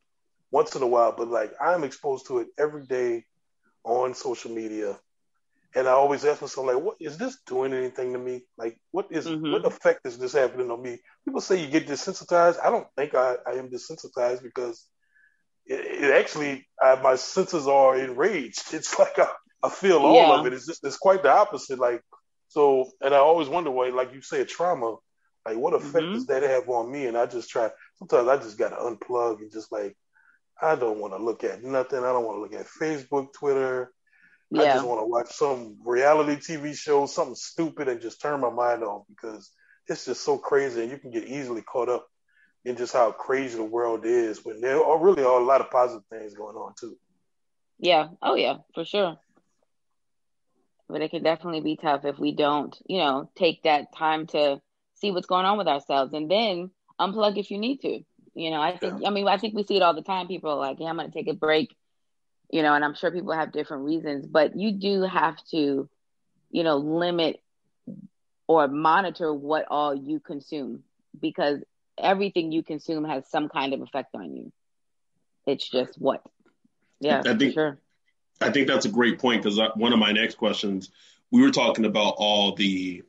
once 0.53 0.77
in 0.77 0.83
a 0.83 0.87
while, 0.87 1.13
but 1.17 1.29
like 1.29 1.53
I'm 1.61 1.83
exposed 1.83 2.29
to 2.29 2.39
it 2.39 2.49
every 2.57 2.87
day 2.87 3.25
on 3.83 4.15
social 4.15 4.53
media. 4.53 4.99
And 5.75 5.89
I 5.89 5.93
always 5.93 6.25
ask 6.27 6.43
myself, 6.43 6.67
like, 6.67 6.83
what 6.83 6.97
is 7.01 7.17
this 7.17 7.39
doing 7.47 7.73
anything 7.73 8.13
to 8.13 8.19
me? 8.19 8.43
Like, 8.59 8.79
what 8.91 9.07
is, 9.11 9.27
mm-hmm. 9.27 9.53
what 9.53 9.65
effect 9.65 10.07
is 10.07 10.19
this 10.19 10.35
happening 10.35 10.71
on 10.71 10.83
me? 10.83 10.99
People 11.25 11.41
say 11.41 11.65
you 11.65 11.69
get 11.69 11.89
desensitized. 11.89 12.63
I 12.63 12.69
don't 12.69 12.87
think 12.95 13.15
I, 13.15 13.37
I 13.47 13.53
am 13.53 13.71
desensitized 13.71 14.43
because 14.43 14.87
it, 15.65 16.05
it 16.05 16.11
actually, 16.13 16.67
I, 16.81 16.97
my 16.97 17.17
senses 17.17 17.67
are 17.67 17.99
enraged. 17.99 18.63
It's 18.75 18.99
like 18.99 19.19
I, 19.19 19.29
I 19.63 19.71
feel 19.71 20.01
all 20.01 20.15
yeah. 20.15 20.41
of 20.41 20.47
it. 20.47 20.53
It's 20.53 20.67
just, 20.67 20.85
it's 20.85 20.99
quite 20.99 21.23
the 21.23 21.31
opposite. 21.31 21.79
Like, 21.79 22.03
so, 22.49 22.91
and 23.01 23.15
I 23.15 23.19
always 23.19 23.49
wonder 23.49 23.71
why, 23.71 23.89
like 23.89 24.13
you 24.13 24.21
say, 24.21 24.45
trauma, 24.45 24.97
like 25.47 25.57
what 25.57 25.73
effect 25.73 26.05
mm-hmm. 26.05 26.13
does 26.13 26.27
that 26.27 26.43
have 26.43 26.69
on 26.69 26.93
me? 26.93 27.07
And 27.07 27.17
I 27.17 27.25
just 27.25 27.49
try, 27.49 27.71
sometimes 27.97 28.29
I 28.29 28.37
just 28.37 28.59
got 28.59 28.71
to 28.71 28.77
unplug 28.77 29.39
and 29.39 29.51
just 29.51 29.73
like, 29.73 29.97
I 30.63 30.77
don't 30.77 30.99
want 30.99 31.13
to 31.15 31.23
look 31.23 31.45
at 31.45 31.65
nothing. 31.65 31.99
I 31.99 32.13
don't 32.13 32.25
want 32.25 32.37
to 32.37 32.41
look 32.41 32.55
at 32.55 32.67
Facebook, 32.67 33.33
Twitter. 33.33 33.93
Yeah. 34.51 34.63
I 34.63 34.65
just 34.75 34.87
want 34.87 35.01
to 35.01 35.07
watch 35.07 35.33
some 35.33 35.79
reality 35.85 36.37
TV 36.37 36.77
show, 36.77 37.07
something 37.07 37.35
stupid, 37.35 37.89
and 37.89 38.01
just 38.01 38.21
turn 38.21 38.41
my 38.41 38.51
mind 38.51 38.85
off 38.85 39.05
because 39.09 39.51
it's 39.89 40.05
just 40.05 40.23
so 40.23 40.39
crazy, 40.39 40.83
and 40.83 40.91
you 40.91 40.99
can 40.99 41.11
get 41.11 41.27
easily 41.27 41.63
caught 41.63 41.89
up 41.89 42.07
in 42.65 42.77
just 42.77 42.93
how 42.93 43.11
crazy 43.11 43.57
the 43.57 43.65
world 43.65 44.05
is 44.05 44.45
when 44.45 44.61
there 44.61 44.83
are 44.83 44.99
really 44.99 45.25
are 45.25 45.41
a 45.41 45.45
lot 45.45 45.61
of 45.61 45.71
positive 45.71 46.05
things 46.11 46.35
going 46.35 46.57
on 46.57 46.75
too. 46.79 46.97
Yeah. 47.79 48.09
Oh 48.23 48.37
yeah, 48.37 48.59
for 48.75 48.85
sure. 48.85 49.17
But 50.89 51.03
it 51.03 51.11
can 51.11 51.23
definitely 51.23 51.63
be 51.63 51.77
tough 51.77 52.05
if 52.05 52.19
we 52.19 52.33
don't, 52.33 52.77
you 52.87 52.99
know, 52.99 53.31
take 53.35 53.63
that 53.65 53.95
time 53.97 54.27
to 54.29 54.61
see 54.97 55.11
what's 55.11 55.27
going 55.27 55.47
on 55.47 55.59
with 55.59 55.67
ourselves 55.67 56.13
and 56.13 56.31
then 56.31 56.71
unplug 57.01 57.39
if 57.39 57.51
you 57.51 57.59
need 57.59 57.81
to. 57.81 58.05
You 58.35 58.51
know, 58.51 58.61
I 58.61 58.77
think, 58.77 59.01
yeah. 59.01 59.09
I 59.09 59.11
mean, 59.11 59.29
I 59.29 59.37
think 59.37 59.55
we 59.55 59.65
see 59.65 59.77
it 59.77 59.83
all 59.83 59.95
the 59.95 60.03
time. 60.03 60.27
People 60.27 60.51
are 60.51 60.57
like, 60.57 60.79
yeah, 60.81 60.87
I'm 60.87 60.97
going 60.97 61.11
to 61.11 61.15
take 61.15 61.29
a 61.29 61.35
break, 61.35 61.75
you 62.51 62.63
know, 62.63 62.75
and 62.75 62.85
I'm 62.85 62.95
sure 62.95 63.11
people 63.11 63.33
have 63.33 63.53
different 63.53 63.85
reasons, 63.85 64.27
but 64.27 64.57
you 64.57 64.73
do 64.73 65.03
have 65.03 65.37
to, 65.51 65.89
you 66.51 66.65
know, 66.65 66.79
limit 66.79 67.41
or 68.47 68.69
monitor 68.69 69.33
what 69.33 69.67
all 69.71 69.95
you 69.95 70.19
consume 70.21 70.83
because 71.19 71.61
everything 71.99 72.53
you 72.53 72.63
consume 72.63 73.05
has 73.05 73.29
some 73.29 73.49
kind 73.49 73.75
of 73.75 73.83
effect 73.83 74.15
on 74.15 74.35
you. 74.35 74.53
It's 75.47 75.69
just 75.69 76.01
what. 76.01 76.23
Yeah, 77.01 77.23
I 77.27 77.35
think, 77.35 77.55
sure. 77.55 77.79
I 78.41 78.51
think 78.51 78.69
that's 78.69 78.87
a 78.87 78.91
great 78.91 79.19
point 79.19 79.43
because 79.43 79.61
one 79.75 79.93
of 79.93 79.99
my 79.99 80.13
next 80.13 80.37
questions, 80.37 80.91
we 81.31 81.43
were 81.43 81.51
talking 81.51 81.85
about 81.85 82.15
all 82.17 82.55
the 82.55 83.03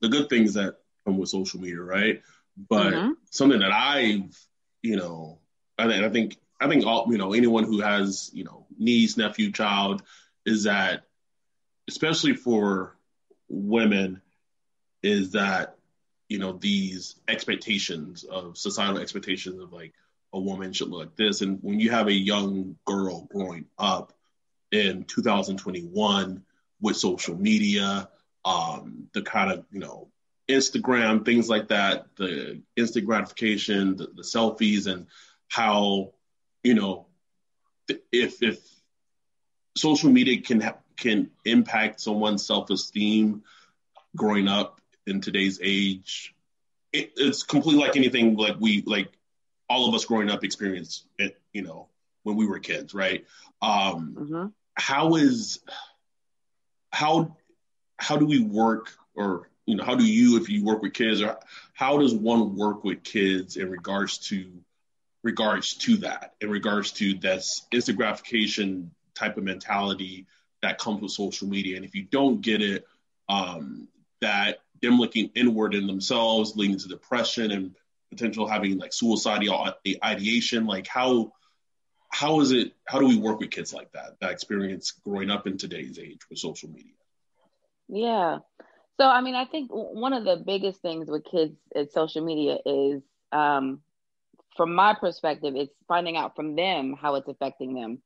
the 0.00 0.08
good 0.08 0.28
things 0.28 0.54
that 0.54 0.76
come 1.04 1.18
with 1.18 1.28
social 1.28 1.60
media, 1.60 1.80
right? 1.80 2.22
But 2.58 2.92
mm-hmm. 2.92 3.12
something 3.30 3.60
that 3.60 3.72
I've, 3.72 4.36
you 4.82 4.96
know, 4.96 5.38
I, 5.78 6.04
I 6.04 6.08
think 6.08 6.36
I 6.60 6.68
think 6.68 6.84
all 6.84 7.06
you 7.10 7.18
know 7.18 7.32
anyone 7.32 7.64
who 7.64 7.80
has 7.80 8.30
you 8.32 8.44
know 8.44 8.66
niece, 8.78 9.16
nephew, 9.16 9.52
child 9.52 10.02
is 10.44 10.64
that, 10.64 11.04
especially 11.88 12.34
for 12.34 12.96
women, 13.48 14.20
is 15.02 15.32
that 15.32 15.76
you 16.28 16.38
know 16.38 16.52
these 16.52 17.16
expectations 17.28 18.24
of 18.24 18.58
societal 18.58 19.00
expectations 19.00 19.60
of 19.60 19.72
like 19.72 19.94
a 20.32 20.40
woman 20.40 20.72
should 20.72 20.88
look 20.88 21.00
like 21.00 21.16
this, 21.16 21.42
and 21.42 21.58
when 21.62 21.78
you 21.78 21.90
have 21.90 22.08
a 22.08 22.12
young 22.12 22.76
girl 22.84 23.28
growing 23.32 23.66
up 23.78 24.12
in 24.72 25.04
2021 25.04 26.42
with 26.80 26.96
social 26.96 27.36
media, 27.36 28.08
um, 28.44 29.08
the 29.14 29.22
kind 29.22 29.52
of 29.52 29.64
you 29.70 29.78
know 29.78 30.08
Instagram, 30.48 31.24
things 31.24 31.48
like 31.48 31.68
that, 31.68 32.06
the 32.16 32.62
instant 32.76 33.06
gratification, 33.06 33.96
the, 33.96 34.06
the 34.06 34.22
selfies, 34.22 34.86
and 34.86 35.06
how 35.48 36.12
you 36.62 36.74
know 36.74 37.06
if 38.12 38.42
if 38.42 38.58
social 39.76 40.10
media 40.10 40.40
can 40.40 40.60
ha- 40.60 40.78
can 40.96 41.30
impact 41.44 42.00
someone's 42.00 42.44
self 42.44 42.70
esteem 42.70 43.42
growing 44.16 44.48
up 44.48 44.80
in 45.06 45.20
today's 45.20 45.60
age, 45.62 46.34
it, 46.92 47.12
it's 47.16 47.42
completely 47.42 47.82
like 47.82 47.96
anything 47.96 48.36
like 48.36 48.56
we 48.58 48.82
like 48.86 49.08
all 49.68 49.88
of 49.88 49.94
us 49.94 50.04
growing 50.04 50.30
up 50.30 50.44
experienced 50.44 51.06
it, 51.18 51.38
you 51.52 51.62
know, 51.62 51.88
when 52.22 52.36
we 52.36 52.46
were 52.46 52.58
kids, 52.58 52.94
right? 52.94 53.26
Um, 53.60 54.16
mm-hmm. 54.18 54.46
how 54.74 55.14
is 55.16 55.60
how 56.90 57.36
how 57.98 58.16
do 58.16 58.26
we 58.26 58.40
work 58.40 58.92
or 59.14 59.47
you 59.68 59.76
know, 59.76 59.84
how 59.84 59.94
do 59.94 60.06
you, 60.06 60.40
if 60.40 60.48
you 60.48 60.64
work 60.64 60.80
with 60.80 60.94
kids, 60.94 61.20
or 61.20 61.38
how 61.74 61.98
does 61.98 62.14
one 62.14 62.56
work 62.56 62.84
with 62.84 63.02
kids 63.02 63.58
in 63.58 63.70
regards 63.70 64.16
to 64.28 64.50
regards 65.22 65.74
to 65.74 65.98
that, 65.98 66.32
in 66.40 66.48
regards 66.48 66.92
to 66.92 67.12
this 67.12 67.66
instant 67.70 67.98
gratification 67.98 68.92
type 69.14 69.36
of 69.36 69.44
mentality 69.44 70.26
that 70.62 70.78
comes 70.78 71.02
with 71.02 71.10
social 71.10 71.48
media? 71.48 71.76
And 71.76 71.84
if 71.84 71.94
you 71.94 72.04
don't 72.04 72.40
get 72.40 72.62
it, 72.62 72.86
um, 73.28 73.88
that 74.22 74.60
them 74.80 74.98
looking 74.98 75.30
inward 75.34 75.74
in 75.74 75.86
themselves, 75.86 76.56
leading 76.56 76.78
to 76.78 76.88
depression 76.88 77.50
and 77.50 77.74
potential 78.10 78.48
having 78.48 78.78
like 78.78 78.94
suicidal 78.94 79.74
ideation, 80.02 80.66
like 80.66 80.86
how 80.86 81.32
how 82.08 82.40
is 82.40 82.52
it 82.52 82.72
how 82.86 82.98
do 82.98 83.06
we 83.06 83.18
work 83.18 83.38
with 83.38 83.50
kids 83.50 83.74
like 83.74 83.92
that 83.92 84.18
that 84.20 84.30
experience 84.30 84.92
growing 85.04 85.30
up 85.30 85.46
in 85.46 85.58
today's 85.58 85.98
age 85.98 86.20
with 86.30 86.38
social 86.38 86.70
media 86.70 86.94
yeah 87.86 88.38
so, 89.00 89.06
I 89.06 89.20
mean, 89.20 89.34
I 89.36 89.44
think 89.44 89.70
one 89.70 90.12
of 90.12 90.24
the 90.24 90.42
biggest 90.44 90.82
things 90.82 91.08
with 91.08 91.24
kids 91.24 91.56
at 91.74 91.92
social 91.92 92.24
media 92.24 92.58
is, 92.66 93.02
um, 93.32 93.80
from 94.56 94.74
my 94.74 94.94
perspective, 94.94 95.54
it's 95.56 95.74
finding 95.86 96.16
out 96.16 96.34
from 96.34 96.56
them 96.56 96.96
how 97.00 97.14
it's 97.14 97.28
affecting 97.28 97.74
them. 97.74 98.02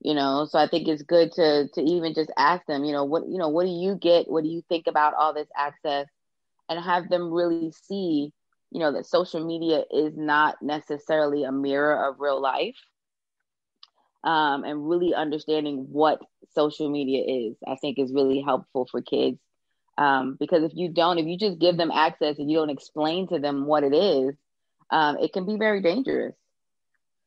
You 0.00 0.14
know, 0.14 0.46
so 0.50 0.58
I 0.58 0.66
think 0.68 0.88
it's 0.88 1.02
good 1.02 1.32
to 1.32 1.68
to 1.74 1.80
even 1.82 2.14
just 2.14 2.32
ask 2.36 2.64
them, 2.66 2.84
you 2.84 2.92
know, 2.92 3.04
what 3.04 3.28
you 3.28 3.38
know, 3.38 3.50
what 3.50 3.66
do 3.66 3.70
you 3.72 3.94
get? 3.96 4.28
What 4.28 4.42
do 4.42 4.48
you 4.48 4.62
think 4.68 4.86
about 4.88 5.14
all 5.14 5.34
this 5.34 5.48
access? 5.56 6.08
And 6.68 6.82
have 6.82 7.08
them 7.10 7.30
really 7.30 7.72
see, 7.72 8.32
you 8.70 8.80
know, 8.80 8.92
that 8.92 9.06
social 9.06 9.44
media 9.44 9.84
is 9.92 10.16
not 10.16 10.56
necessarily 10.62 11.44
a 11.44 11.52
mirror 11.52 12.08
of 12.08 12.20
real 12.20 12.40
life. 12.40 12.76
Um, 14.24 14.64
and 14.64 14.88
really 14.88 15.14
understanding 15.14 15.88
what 15.90 16.20
social 16.54 16.88
media 16.88 17.24
is, 17.50 17.56
I 17.66 17.76
think 17.76 17.98
is 17.98 18.12
really 18.12 18.40
helpful 18.40 18.88
for 18.90 19.02
kids 19.02 19.38
um, 19.98 20.36
because 20.38 20.62
if 20.64 20.72
you 20.74 20.88
don't, 20.88 21.18
if 21.18 21.26
you 21.26 21.36
just 21.38 21.58
give 21.58 21.76
them 21.76 21.90
access 21.90 22.38
and 22.38 22.50
you 22.50 22.58
don't 22.58 22.70
explain 22.70 23.28
to 23.28 23.38
them 23.38 23.66
what 23.66 23.84
it 23.84 23.94
is, 23.94 24.34
um, 24.90 25.16
it 25.18 25.32
can 25.32 25.46
be 25.46 25.56
very 25.56 25.82
dangerous. 25.82 26.34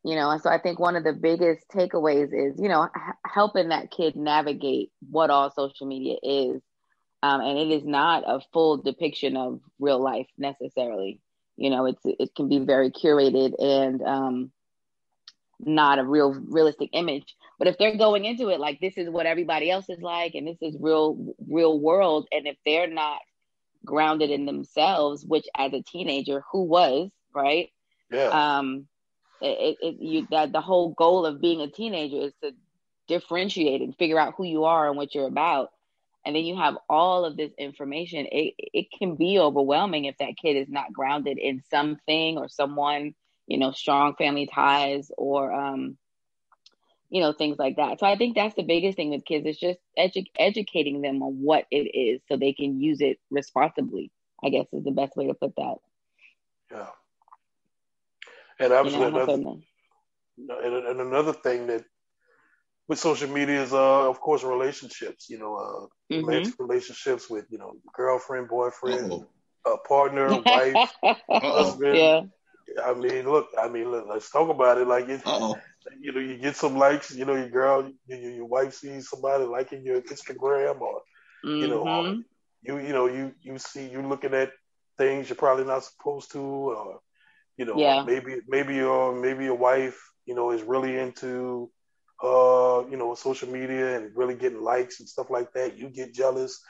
You 0.04 0.16
know, 0.16 0.30
and 0.30 0.42
so 0.42 0.50
I 0.52 0.60
think 0.60 0.80
one 0.80 0.96
of 0.96 1.04
the 1.04 1.14
biggest 1.14 1.68
takeaways 1.70 2.28
is, 2.28 2.60
you 2.60 2.70
know, 2.70 2.84
h- 2.86 3.16
helping 3.26 3.70
that 3.70 3.90
kid 3.90 4.16
navigate 4.16 4.92
what 5.10 5.32
all 5.32 5.50
social 5.50 5.88
media 5.88 6.18
is. 6.22 6.62
Um, 7.24 7.42
and 7.42 7.58
it 7.58 7.72
is 7.72 7.84
not 7.84 8.24
a 8.28 8.40
full 8.54 8.78
depiction 8.78 9.36
of 9.36 9.62
real 9.80 10.00
life 10.00 10.28
necessarily. 10.38 11.22
You 11.58 11.72
know, 11.72 11.86
it's 11.86 12.02
it 12.04 12.36
can 12.36 12.50
be 12.50 12.60
very 12.60 12.92
curated 12.92 13.54
and 13.60 14.02
um, 14.04 14.52
not 15.60 16.00
a 16.00 16.04
real 16.04 16.34
realistic 16.34 16.90
image. 16.94 17.36
But 17.58 17.68
if 17.68 17.78
they're 17.78 17.98
going 17.98 18.26
into 18.26 18.50
it 18.50 18.60
like 18.60 18.80
this 18.80 18.98
is 18.98 19.10
what 19.10 19.26
everybody 19.26 19.72
else 19.72 19.90
is 19.90 20.02
like 20.02 20.36
and 20.36 20.48
this 20.48 20.62
is 20.62 20.76
real 20.80 21.36
real 21.48 21.80
world 21.80 22.28
and 22.32 22.48
if 22.48 22.58
they're 22.66 22.88
not 22.88 23.20
grounded 23.84 24.32
in 24.32 24.46
themselves, 24.46 25.24
which 25.24 25.46
as 25.56 25.74
a 25.74 25.82
teenager, 25.82 26.44
who 26.52 26.64
was 26.64 27.12
right? 27.36 27.70
Yeah. 28.10 28.58
Um, 28.58 28.88
it, 29.42 29.78
it 29.82 29.96
you 30.00 30.28
that 30.32 30.52
the 30.52 30.62
whole 30.62 30.94
goal 30.94 31.26
of 31.26 31.42
being 31.42 31.62
a 31.62 31.70
teenager 31.70 32.18
is 32.18 32.34
to 32.42 32.54
differentiate 33.08 33.82
and 33.82 33.96
figure 33.96 34.18
out 34.18 34.34
who 34.38 34.46
you 34.46 34.64
are 34.64 34.88
and 34.88 34.98
what 34.98 35.14
you're 35.14 35.28
about. 35.28 35.70
And 36.26 36.36
then 36.36 36.44
you 36.44 36.56
have 36.56 36.78
all 36.90 37.26
of 37.26 37.38
this 37.38 37.52
information. 37.60 38.26
It 38.32 38.56
it 38.58 38.88
can 38.98 39.16
be 39.16 39.38
overwhelming 39.38 40.06
if 40.06 40.18
that 40.18 40.38
kid 40.42 40.56
is 40.56 40.70
not 40.70 40.94
grounded 40.94 41.38
in 41.38 41.62
something 41.70 42.38
or 42.38 42.48
someone, 42.48 43.14
you 43.48 43.58
know, 43.58 43.72
strong 43.72 44.16
family 44.16 44.48
ties 44.54 45.12
or 45.18 45.52
um, 45.54 45.98
you 47.10 47.22
know, 47.22 47.34
things 47.34 47.58
like 47.58 47.76
that. 47.78 48.00
So 48.00 48.06
I 48.08 48.16
think 48.18 48.36
that's 48.36 48.56
the 48.56 48.64
biggest 48.64 48.98
thing 48.98 49.10
with 49.12 49.26
kids 49.26 49.46
is 49.46 49.58
just 49.60 49.80
edu- 49.98 50.30
educating 50.38 51.02
them 51.02 51.22
on 51.22 51.34
what 51.42 51.66
it 51.72 51.90
is 51.98 52.22
so 52.28 52.38
they 52.38 52.54
can 52.54 52.80
use 52.82 53.02
it 53.02 53.20
responsibly. 53.30 54.12
I 54.44 54.50
guess 54.50 54.68
is 54.74 54.84
the 54.84 54.92
best 54.92 55.16
way 55.16 55.28
to 55.28 55.34
put 55.34 55.56
that. 55.58 55.76
Yeah. 56.72 56.90
And 58.60 58.72
obviously, 58.74 59.04
You 59.04 59.10
know, 59.10 59.22
another, 59.22 59.40
and, 60.38 60.88
and 60.88 61.02
another 61.02 61.34
thing 61.34 61.68
that 61.68 61.86
with 62.88 63.00
social 63.00 63.30
media 63.30 63.62
is, 63.64 63.74
uh, 63.74 64.10
of 64.10 64.20
course, 64.20 64.44
relationships. 64.44 65.30
You 65.30 65.40
know, 65.40 65.56
uh, 65.56 65.86
Mhm. 66.12 66.20
romantic 66.20 66.54
relationships 66.60 67.30
with 67.30 67.46
you 67.50 67.58
know 67.58 67.76
girlfriend, 67.94 68.48
boyfriend, 68.50 69.14
Uh-oh. 69.14 69.28
uh, 69.66 69.78
partner, 69.88 70.38
wife, 70.48 70.94
Uh-oh. 71.42 71.82
husband. 71.84 71.90
yeah. 71.90 72.22
I 72.84 72.94
mean, 72.94 73.30
look, 73.30 73.48
I 73.60 73.70
mean, 73.70 73.92
look, 73.92 74.06
let's 74.10 74.30
talk 74.32 74.50
about 74.50 74.78
it. 74.78 74.88
Like, 74.88 75.08
it, 75.10 75.22
Uh-oh. 75.26 75.62
you 76.00 76.12
know, 76.14 76.20
you 76.20 76.38
get 76.38 76.56
some 76.56 76.78
likes. 76.78 77.14
You 77.14 77.26
know, 77.26 77.36
your 77.36 77.50
girl, 77.50 77.92
your, 78.08 78.20
your 78.20 78.46
wife 78.46 78.74
sees 78.74 79.10
somebody 79.10 79.46
liking 79.46 79.86
your 79.86 80.02
Instagram, 80.02 80.82
or 80.82 81.02
you 81.60 81.68
know, 81.68 81.86
Mhm. 81.86 82.24
you 82.64 82.78
you 82.78 82.94
know, 82.94 83.08
you 83.08 83.34
you 83.42 83.58
see 83.58 83.88
you 83.90 84.02
looking 84.02 84.34
at 84.34 84.52
things 84.98 85.30
you're 85.30 85.36
probably 85.36 85.66
not 85.66 85.84
supposed 85.84 86.32
to, 86.34 86.40
or 86.42 87.00
you 87.58 87.66
know, 87.66 87.96
Yeah. 87.96 88.04
maybe 88.04 88.38
maybe 88.48 88.76
your 88.76 89.14
maybe 89.16 89.46
your 89.46 89.56
wife, 89.58 90.00
you 90.26 90.36
know, 90.36 90.52
is 90.52 90.64
really 90.64 90.98
into 90.98 91.70
uh, 92.24 92.84
you 92.90 92.98
know, 92.98 93.14
social 93.16 93.50
media 93.50 93.98
and 93.98 94.16
really 94.16 94.36
getting 94.36 94.62
likes 94.62 95.00
and 95.00 95.08
stuff 95.10 95.30
like 95.30 95.52
that. 95.54 95.78
You 95.78 95.90
get 95.90 96.14
jealous. 96.14 96.62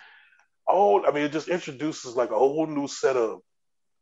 Oh, 0.68 1.04
I 1.06 1.12
mean, 1.12 1.24
it 1.24 1.32
just 1.32 1.48
introduces 1.50 2.16
like 2.16 2.32
a 2.32 2.38
whole 2.38 2.68
new 2.68 2.88
set 2.88 3.16
of 3.18 3.40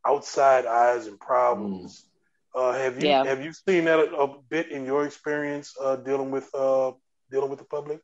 outside 0.06 0.66
eyes 0.66 1.06
and 1.06 1.18
problems. 1.20 2.08
Uh, 2.54 2.72
have 2.72 2.98
you 3.02 3.08
Yeah. 3.08 3.24
have 3.24 3.42
you 3.42 3.52
seen 3.52 3.84
that 3.84 3.98
a, 4.00 4.14
a 4.16 4.38
bit 4.50 4.70
in 4.70 4.84
your 4.84 5.04
experience 5.04 5.74
uh, 5.80 5.96
dealing 5.96 6.30
with 6.30 6.48
uh, 6.54 6.92
dealing 7.30 7.50
with 7.50 7.58
the 7.58 7.64
public? 7.64 8.00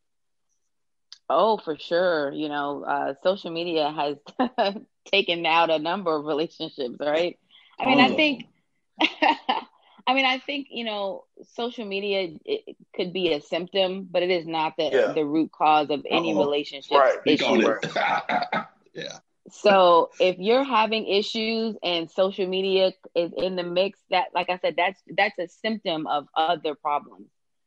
Oh, 1.28 1.58
for 1.58 1.76
sure. 1.76 2.32
You 2.32 2.48
know, 2.48 2.84
uh, 2.84 3.14
social 3.22 3.50
media 3.50 3.90
has 3.90 4.16
taken 5.06 5.44
out 5.46 5.70
a 5.70 5.78
number 5.78 6.14
of 6.14 6.24
relationships, 6.24 6.96
right? 7.00 7.38
I 7.78 7.86
mean, 7.86 8.00
I 8.00 8.08
Oh. 8.08 8.16
think, 8.16 8.44
I 9.00 10.14
mean, 10.14 10.26
I 10.26 10.38
think, 10.38 10.68
you 10.70 10.84
know, 10.84 11.24
social 11.54 11.84
media 11.86 12.22
it, 12.44 12.62
it 12.66 12.76
could 12.94 13.12
be 13.12 13.32
a 13.32 13.40
symptom, 13.40 14.08
but 14.10 14.22
it 14.22 14.30
is 14.30 14.46
not 14.46 14.76
the, 14.76 14.90
Yeah. 14.92 15.12
the 15.12 15.24
root 15.24 15.50
cause 15.52 15.90
of 15.90 16.04
any 16.08 16.32
Uh-oh. 16.32 16.40
relationship 16.44 16.96
Right. 16.98 17.18
Issue. 17.26 17.74
yeah. 18.94 19.18
So 19.50 20.10
if 20.20 20.38
you're 20.38 20.64
having 20.64 21.06
issues 21.06 21.76
and 21.82 22.10
social 22.10 22.46
media 22.46 22.92
is 23.14 23.32
in 23.36 23.56
the 23.56 23.62
mix, 23.62 23.98
that, 24.10 24.26
like 24.34 24.50
I 24.50 24.58
said, 24.58 24.74
that's 24.76 25.00
that's 25.16 25.38
a 25.38 25.48
symptom 25.48 26.06
of 26.06 26.28
other 26.36 26.74
problems. 26.74 27.26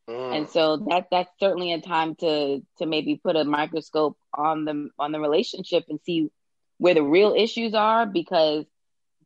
Mm. 0.09 0.35
and 0.35 0.49
so 0.49 0.77
that 0.89 1.07
that's 1.11 1.31
certainly 1.39 1.71
a 1.71 1.79
time 1.79 2.15
to 2.15 2.61
to 2.79 2.85
maybe 2.85 3.15
put 3.15 3.37
a 3.37 3.45
microscope 3.45 4.17
on 4.33 4.65
the 4.65 4.89
on 4.99 5.13
the 5.13 5.19
relationship 5.21 5.85
and 5.87 5.97
see 6.01 6.29
where 6.77 6.93
the 6.93 7.01
real 7.01 7.33
issues 7.33 7.73
are 7.73 8.05
because 8.05 8.65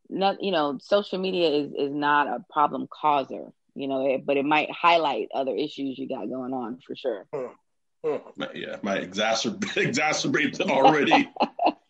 not 0.07 0.43
you 0.43 0.51
know 0.51 0.77
social 0.79 1.17
media 1.17 1.49
is 1.49 1.71
is 1.73 1.91
not 1.91 2.27
a 2.27 2.45
problem 2.53 2.88
causer 2.88 3.51
you 3.73 3.88
know 3.88 4.05
it, 4.05 4.23
but 4.23 4.38
it 4.38 4.45
might 4.45 4.69
highlight 4.69 5.29
other 5.33 5.55
issues 5.55 5.97
you 5.97 6.07
got 6.07 6.29
going 6.29 6.53
on 6.53 6.77
for 6.86 6.95
sure 6.95 7.25
Mm. 8.05 8.21
Might- 8.38 8.55
Yeah, 8.55 8.75
might 8.83 9.01
exacerbate 9.01 9.62
exacerbate 9.88 10.62
already. 10.62 11.27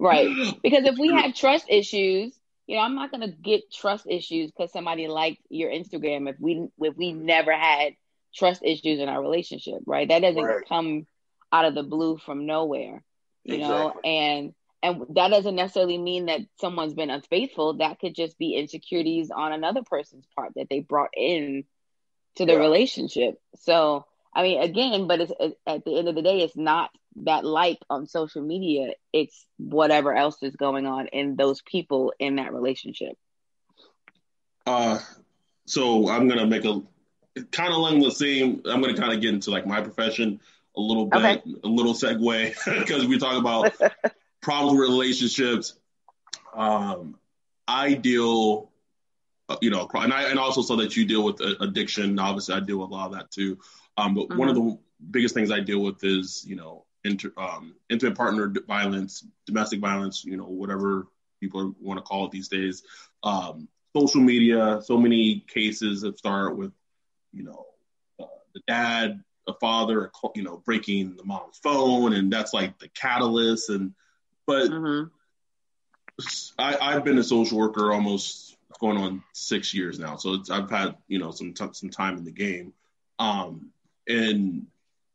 right. 0.00 0.36
Because 0.62 0.84
if 0.86 0.98
we 0.98 1.12
have 1.14 1.34
trust 1.34 1.66
issues 1.70 2.38
you 2.66 2.76
know 2.76 2.82
i'm 2.82 2.96
not 2.96 3.10
going 3.10 3.22
to 3.22 3.36
get 3.36 3.72
trust 3.72 4.06
issues 4.08 4.50
because 4.52 4.72
somebody 4.72 5.08
liked 5.08 5.40
your 5.50 5.70
instagram 5.70 6.30
if 6.30 6.36
we 6.40 6.68
if 6.80 6.96
we 6.96 7.12
never 7.12 7.52
had 7.52 7.94
trust 8.34 8.62
issues 8.64 9.00
in 9.00 9.08
our 9.08 9.22
relationship 9.22 9.80
right? 9.86 10.08
That 10.08 10.22
doesn't 10.22 10.46
Right. 10.46 10.64
come 10.68 11.06
out 11.52 11.66
of 11.66 11.74
the 11.74 11.82
blue 11.84 12.18
from 12.18 12.46
nowhere 12.46 13.04
you 13.44 13.58
know? 13.58 13.94
And 14.04 14.54
and 14.82 15.02
that 15.16 15.28
doesn't 15.28 15.56
necessarily 15.56 15.98
mean 15.98 16.26
that 16.26 16.40
someone's 16.60 16.94
been 16.94 17.10
unfaithful. 17.10 17.78
That 17.78 17.98
could 18.00 18.14
just 18.14 18.38
be 18.38 18.56
insecurities 18.56 19.30
on 19.30 19.52
another 19.52 19.82
person's 19.82 20.26
part 20.36 20.52
that 20.56 20.68
they 20.70 20.80
brought 20.80 21.10
in 21.14 21.64
to 22.36 22.46
the 22.46 22.54
Yeah. 22.54 22.58
relationship. 22.58 23.40
So 23.56 24.06
i 24.34 24.42
mean 24.42 24.60
again 24.60 25.06
but 25.06 25.20
it's 25.20 25.32
at 25.66 25.84
the 25.84 25.98
end 25.98 26.08
of 26.08 26.14
the 26.14 26.22
day 26.22 26.40
it's 26.42 26.56
not 26.56 26.90
that 27.16 27.44
like 27.44 27.78
on 27.90 28.06
social 28.06 28.42
media 28.42 28.92
it's 29.12 29.46
whatever 29.58 30.14
else 30.14 30.36
is 30.42 30.56
going 30.56 30.86
on 30.86 31.06
in 31.08 31.36
those 31.36 31.62
people 31.62 32.12
in 32.18 32.36
that 32.36 32.52
relationship 32.52 33.16
Uh, 34.66 34.98
so 35.66 36.08
I'm 36.08 36.28
gonna 36.28 36.46
make 36.46 36.64
a 36.64 36.80
kind 37.52 37.70
of 37.70 37.76
along 37.76 38.00
the 38.00 38.10
same. 38.10 38.62
I'm 38.66 38.80
gonna 38.80 38.96
kind 38.96 39.12
of 39.12 39.20
get 39.20 39.34
into 39.34 39.50
like 39.50 39.66
my 39.66 39.80
profession 39.80 40.40
a 40.76 40.80
little 40.80 41.06
bit, 41.06 41.38
Okay. 41.38 41.42
a 41.64 41.68
little 41.68 41.94
segue 41.94 42.54
because 42.80 43.06
we 43.06 43.18
talk 43.18 43.38
about 43.38 43.72
problems 44.42 44.78
with 44.78 44.88
relationships. 44.88 45.74
Um, 46.54 47.18
I 47.66 47.94
deal, 47.94 48.70
uh, 49.48 49.56
you 49.60 49.70
know, 49.70 49.88
and 49.94 50.12
I 50.12 50.24
and 50.30 50.38
also 50.38 50.62
so 50.62 50.76
that 50.76 50.96
you 50.96 51.04
deal 51.04 51.24
with 51.24 51.40
uh, 51.40 51.54
addiction. 51.60 52.18
Obviously, 52.18 52.54
I 52.54 52.60
deal 52.60 52.78
with 52.78 52.90
a 52.90 52.92
lot 52.92 53.06
of 53.06 53.12
that 53.18 53.30
too. 53.30 53.58
Um, 53.96 54.14
but 54.14 54.34
one 54.34 54.48
of 54.48 54.54
the 54.54 54.78
biggest 55.10 55.34
things 55.34 55.50
I 55.50 55.60
deal 55.60 55.80
with 55.80 56.02
is, 56.04 56.44
you 56.46 56.56
know, 56.56 56.84
inter, 57.04 57.32
um, 57.36 57.74
intimate 57.88 58.16
partner 58.16 58.52
violence, 58.66 59.24
domestic 59.46 59.80
violence, 59.80 60.24
you 60.24 60.36
know, 60.36 60.44
whatever 60.44 61.06
people 61.40 61.74
want 61.80 61.98
to 61.98 62.02
call 62.02 62.26
it 62.26 62.30
these 62.30 62.48
days. 62.48 62.82
Um, 63.22 63.68
social 63.96 64.20
media, 64.20 64.80
so 64.82 64.96
many 64.96 65.44
cases 65.48 66.02
that 66.02 66.18
start 66.18 66.56
with, 66.56 66.72
you 67.32 67.44
know, 67.44 67.66
uh, 68.20 68.26
the 68.54 68.60
dad, 68.66 69.22
the 69.46 69.54
father, 69.54 70.10
you 70.34 70.42
know, 70.42 70.58
breaking 70.58 71.16
the 71.16 71.24
mom's 71.24 71.58
phone, 71.62 72.12
and 72.12 72.32
that's 72.32 72.52
like 72.52 72.78
the 72.78 72.88
catalyst. 72.88 73.70
And 73.70 73.94
but 74.46 74.68
hmm 74.68 75.04
I, 76.58 76.76
I've 76.80 77.04
been 77.04 77.18
a 77.18 77.24
social 77.24 77.58
worker 77.58 77.92
almost 77.92 78.56
going 78.78 78.96
on 78.98 79.22
six 79.32 79.74
years 79.74 79.98
now, 79.98 80.16
so 80.16 80.34
it's, 80.34 80.50
I've 80.50 80.70
had 80.70 80.96
you 81.08 81.18
know 81.18 81.30
some 81.30 81.54
t- 81.54 81.68
some 81.72 81.90
time 81.90 82.16
in 82.18 82.24
the 82.24 82.30
game. 82.30 82.72
Um, 83.18 83.70
and 84.10 84.66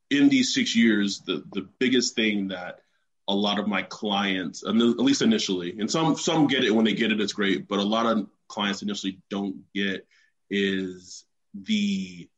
in 0.10 0.30
these 0.30 0.54
six 0.54 0.76
years, 0.76 1.20
the 1.20 1.44
the 1.52 1.68
biggest 1.80 2.16
thing 2.16 2.50
that 2.50 2.80
a 3.28 3.36
lot 3.36 3.60
of 3.60 3.68
my 3.68 3.82
clients, 3.82 4.64
at 4.66 4.76
least 4.76 5.22
initially, 5.22 5.80
and 5.80 5.90
some 5.90 6.16
some 6.16 6.48
get 6.48 6.64
it 6.64 6.74
when 6.74 6.86
they 6.86 6.94
get 6.94 7.12
it, 7.12 7.22
it's 7.22 7.34
great, 7.34 7.68
but 7.68 7.80
a 7.80 7.84
lot 7.84 8.06
of 8.06 8.28
clients 8.48 8.82
initially 8.82 9.20
don't 9.30 9.64
get 9.74 10.06
is 10.50 11.26
the 11.54 12.30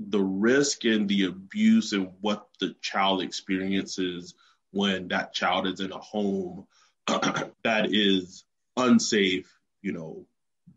the 0.00 0.20
risk 0.20 0.84
and 0.84 1.08
the 1.08 1.24
abuse 1.24 1.92
and 1.92 2.10
what 2.20 2.46
the 2.60 2.74
child 2.80 3.20
experiences 3.22 4.34
when 4.70 5.08
that 5.08 5.32
child 5.32 5.66
is 5.66 5.80
in 5.80 5.92
a 5.92 5.98
home 5.98 6.66
that 7.06 7.88
is 7.90 8.44
unsafe, 8.76 9.52
you 9.82 9.92
know, 9.92 10.24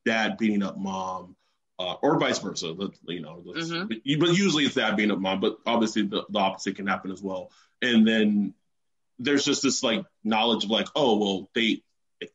dad 0.06 0.38
beating 0.38 0.64
up 0.64 0.78
mom, 0.78 1.36
uh, 1.82 1.96
or 2.02 2.20
vice 2.20 2.40
versa. 2.40 2.72
Let, 2.72 2.92
you 3.08 3.22
know, 3.22 3.44
Mhm. 3.46 3.90
but, 3.90 4.06
usually 4.06 4.66
it's 4.66 4.76
that 4.76 4.96
being 4.96 5.12
up 5.12 5.20
mom, 5.20 5.40
but 5.40 5.58
obviously 5.66 6.04
the, 6.04 6.26
the 6.30 6.40
opposite 6.40 6.76
can 6.76 6.88
happen 6.88 7.12
as 7.12 7.22
well. 7.22 7.52
And 7.82 8.08
then 8.08 8.54
there's 9.18 9.46
just 9.46 9.64
this 9.64 9.82
like 9.82 10.06
knowledge 10.24 10.64
of 10.64 10.70
like, 10.70 10.88
oh 10.96 11.18
well, 11.18 11.50
they 11.56 11.84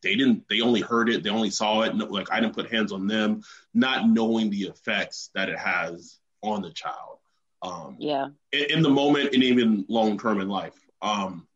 they 0.03 0.17
didn't, 0.17 0.49
they 0.49 0.63
only 0.63 0.81
heard 0.81 1.09
it, 1.09 1.23
they 1.23 1.31
only 1.31 1.51
saw 1.51 1.83
it, 1.83 1.95
no, 1.95 2.07
like 2.07 2.33
I 2.33 2.41
didn't 2.41 2.57
put 2.57 2.73
hands 2.73 2.91
on 2.91 3.07
them, 3.07 3.43
not 3.73 4.09
knowing 4.09 4.51
the 4.51 4.65
effects 4.65 5.31
that 5.35 5.49
it 5.49 5.59
has 5.59 6.19
on 6.43 6.63
the 6.63 6.71
child. 6.71 7.19
Um, 7.63 7.97
yeah 8.01 8.29
in, 8.53 8.65
in 8.71 8.83
the 8.83 8.91
moment 8.91 9.33
and 9.33 9.43
even 9.45 9.85
long 9.89 10.19
term 10.19 10.41
in 10.41 10.49
life. 10.49 10.75
Um, 11.01 11.47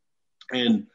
and 0.52 0.86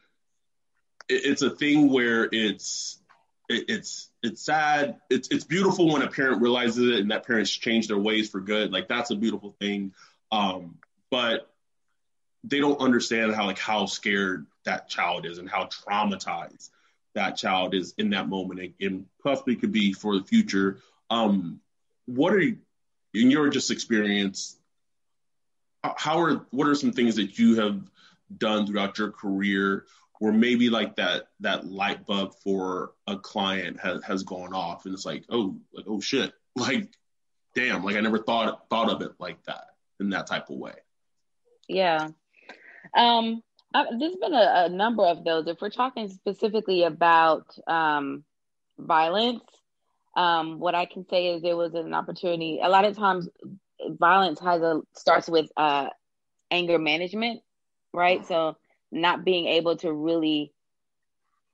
it, 1.09 1.25
it's 1.25 1.41
a 1.41 1.49
thing 1.49 1.91
where 1.91 2.29
it's 2.31 2.99
it, 2.99 3.04
it's 3.49 4.09
it's 4.23 4.41
sad. 4.41 4.99
It's 5.09 5.27
it's 5.29 5.43
beautiful 5.43 5.91
when 5.91 6.01
a 6.01 6.07
parent 6.07 6.41
realizes 6.41 6.89
it 6.89 6.99
and 6.99 7.11
that 7.11 7.25
parents 7.25 7.51
change 7.51 7.87
their 7.87 7.97
ways 7.97 8.29
for 8.29 8.39
good. 8.39 8.71
Like 8.71 8.87
that's 8.87 9.11
a 9.11 9.15
beautiful 9.15 9.55
thing. 9.59 9.93
Um, 10.31 10.77
but 11.11 11.51
they 12.43 12.59
don't 12.59 12.79
understand 12.79 13.35
how 13.35 13.45
like 13.45 13.59
how 13.59 13.85
scared 13.85 14.45
that 14.65 14.89
child 14.89 15.25
is 15.25 15.37
and 15.37 15.49
how 15.49 15.65
traumatized 15.65 16.69
that 17.13 17.37
child 17.37 17.73
is 17.73 17.93
in 17.97 18.09
that 18.11 18.27
moment 18.27 18.59
and, 18.59 18.73
and 18.81 19.05
possibly 19.23 19.55
could 19.55 19.71
be 19.71 19.93
for 19.93 20.17
the 20.17 20.23
future. 20.23 20.79
Um, 21.09 21.61
what 22.05 22.33
are 22.33 22.39
you, 22.39 22.57
in 23.13 23.31
your 23.31 23.49
just 23.49 23.71
experience? 23.71 24.57
how 25.95 26.19
are 26.19 26.45
what 26.51 26.67
are 26.67 26.75
some 26.75 26.91
things 26.91 27.15
that 27.15 27.37
you 27.37 27.59
have 27.59 27.79
done 28.35 28.65
throughout 28.65 28.97
your 28.97 29.11
career 29.11 29.85
where 30.19 30.33
maybe 30.33 30.69
like 30.69 30.95
that 30.95 31.27
that 31.41 31.65
light 31.65 32.05
bulb 32.05 32.33
for 32.43 32.93
a 33.07 33.17
client 33.17 33.79
has 33.79 34.03
has 34.03 34.23
gone 34.23 34.53
off 34.53 34.85
and 34.85 34.93
it's 34.93 35.05
like 35.05 35.23
oh 35.29 35.55
like 35.73 35.85
oh 35.87 35.99
shit 35.99 36.33
like 36.55 36.89
damn 37.53 37.83
like 37.83 37.95
I 37.95 38.01
never 38.01 38.19
thought 38.19 38.69
thought 38.69 38.89
of 38.89 39.01
it 39.01 39.11
like 39.19 39.43
that 39.43 39.67
in 39.99 40.09
that 40.09 40.27
type 40.27 40.49
of 40.49 40.57
way. 40.57 40.75
Yeah. 41.67 42.09
Um 42.95 43.41
I, 43.75 43.87
there's 43.99 44.15
been 44.15 44.33
a, 44.33 44.65
a, 44.67 44.69
number 44.69 45.03
of 45.03 45.25
those. 45.25 45.47
If 45.47 45.59
we're 45.59 45.69
talking 45.69 46.07
specifically 46.07 46.83
about 46.83 47.45
um, 47.67 48.23
violence, 48.79 49.43
um, 50.15 50.59
what 50.59 50.75
I 50.75 50.85
can 50.85 51.05
say 51.09 51.27
is 51.27 51.41
there 51.41 51.57
was 51.57 51.73
an 51.73 51.93
opportunity. 51.93 52.61
A 52.63 52.69
lot 52.69 52.85
of 52.85 52.95
times, 52.95 53.27
violence 53.85 54.39
has 54.39 54.61
a 54.61 54.79
starts 54.93 55.27
with 55.27 55.49
uh, 55.57 55.89
anger 56.49 56.79
management, 56.79 57.41
right? 57.93 58.25
So 58.25 58.55
not 58.95 59.25
being 59.25 59.47
able 59.47 59.75
to 59.77 59.91
really 59.91 60.51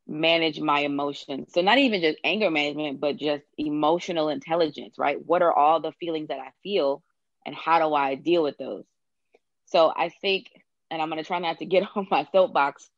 manage 0.08 0.60
my 0.60 0.82
emotions. 0.82 1.52
So 1.54 1.62
not 1.62 1.78
even 1.78 2.02
just 2.02 2.20
anger 2.24 2.52
management, 2.52 3.00
but 3.00 3.18
just 3.18 3.44
emotional 3.58 4.30
intelligence, 4.30 4.96
right? 4.98 5.18
What 5.26 5.42
are 5.42 5.54
all 5.54 5.80
the 5.80 5.92
feelings 5.94 6.28
that 6.30 6.40
I 6.40 6.52
feel, 6.64 7.04
and 7.46 7.56
how 7.56 7.80
do 7.80 7.94
I 7.94 8.16
deal 8.16 8.44
with 8.44 8.58
those? 8.58 8.86
So 9.66 9.92
I 9.96 10.10
think, 10.10 10.48
and 10.90 11.02
I'm 11.02 11.10
going 11.10 11.22
to 11.22 11.28
try 11.28 11.40
not 11.40 11.60
to 11.60 11.66
get 11.66 11.84
on 11.96 12.08
my 12.12 12.28
soapbox. 12.32 12.90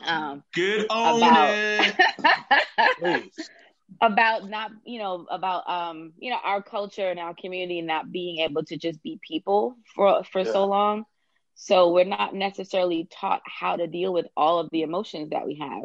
Um, 0.00 0.44
Get 0.54 0.86
on 0.90 1.16
about, 1.16 1.50
it. 1.50 3.32
about 4.00 4.48
not 4.48 4.70
you 4.84 4.98
know 4.98 5.26
about 5.30 5.68
um 5.68 6.12
you 6.18 6.30
know 6.30 6.38
our 6.44 6.62
culture 6.62 7.10
and 7.10 7.18
our 7.18 7.34
community 7.34 7.80
not 7.80 8.12
being 8.12 8.38
able 8.38 8.62
to 8.62 8.76
just 8.76 9.02
be 9.02 9.18
people 9.26 9.76
for 9.94 10.22
for 10.24 10.42
yeah. 10.42 10.52
so 10.52 10.66
long 10.66 11.04
so 11.60 11.92
we're 11.92 12.04
not 12.04 12.34
necessarily 12.34 13.08
taught 13.10 13.42
how 13.44 13.76
to 13.76 13.86
deal 13.86 14.12
with 14.12 14.26
all 14.36 14.60
of 14.60 14.70
the 14.70 14.82
emotions 14.82 15.30
that 15.30 15.46
we 15.46 15.56
have 15.56 15.84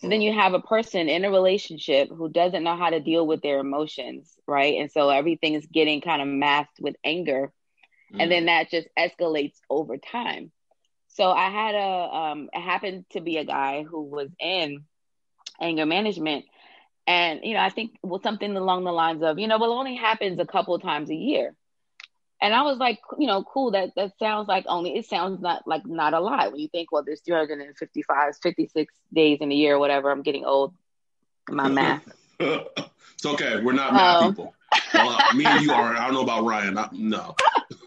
so 0.00 0.08
then 0.08 0.22
you 0.22 0.32
have 0.32 0.54
a 0.54 0.60
person 0.60 1.08
in 1.08 1.24
a 1.24 1.30
relationship 1.30 2.08
who 2.08 2.28
doesn't 2.28 2.62
know 2.62 2.76
how 2.76 2.90
to 2.90 3.00
deal 3.00 3.26
with 3.26 3.40
their 3.42 3.58
emotions 3.58 4.34
right 4.46 4.78
and 4.78 4.90
so 4.90 5.08
everything 5.08 5.54
is 5.54 5.66
getting 5.66 6.00
kind 6.00 6.20
of 6.20 6.28
masked 6.28 6.80
with 6.80 6.96
anger 7.04 7.52
mm. 8.12 8.20
and 8.20 8.30
then 8.30 8.44
mm. 8.44 8.46
that 8.46 8.70
just 8.70 8.88
escalates 8.98 9.56
over 9.70 9.96
time 9.96 10.50
so 11.08 11.30
i 11.30 11.48
had 11.48 11.74
a 11.74 12.14
um 12.14 12.48
it 12.52 12.60
happened 12.60 13.04
to 13.10 13.20
be 13.20 13.36
a 13.36 13.44
guy 13.44 13.84
who 13.84 14.02
was 14.02 14.28
in 14.40 14.84
anger 15.60 15.86
management 15.86 16.44
and, 17.08 17.40
you 17.42 17.54
know, 17.54 17.60
I 17.60 17.70
think 17.70 17.98
well, 18.02 18.20
something 18.22 18.54
along 18.54 18.84
the 18.84 18.92
lines 18.92 19.22
of, 19.22 19.38
you 19.38 19.48
know, 19.48 19.58
well, 19.58 19.72
it 19.72 19.76
only 19.76 19.96
happens 19.96 20.38
a 20.38 20.44
couple 20.44 20.78
times 20.78 21.08
a 21.08 21.14
year. 21.14 21.54
And 22.40 22.54
I 22.54 22.62
was 22.62 22.78
like, 22.78 23.00
you 23.18 23.26
know, 23.26 23.42
cool. 23.42 23.72
That 23.72 23.94
that 23.96 24.18
sounds 24.18 24.46
like 24.48 24.64
only 24.68 24.96
it 24.96 25.06
sounds 25.06 25.40
not 25.40 25.66
like 25.66 25.84
not 25.86 26.14
a 26.14 26.20
lot 26.20 26.52
when 26.52 26.60
you 26.60 26.68
think, 26.68 26.92
well, 26.92 27.02
there's 27.04 27.20
355, 27.20 28.36
56 28.40 28.94
days 29.12 29.38
in 29.40 29.50
a 29.50 29.54
year, 29.54 29.78
whatever. 29.78 30.10
I'm 30.10 30.22
getting 30.22 30.44
old. 30.44 30.74
My 31.48 31.68
math. 31.68 32.08
it's 32.38 33.26
okay. 33.26 33.60
We're 33.60 33.72
not 33.72 33.92
math 33.92 34.22
um, 34.22 34.30
people. 34.30 34.54
Well, 34.94 35.18
me 35.34 35.46
and 35.46 35.64
you 35.64 35.72
are. 35.72 35.96
I 35.96 36.04
don't 36.04 36.14
know 36.14 36.22
about 36.22 36.44
Ryan. 36.44 36.78
I, 36.78 36.88
no. 36.92 37.34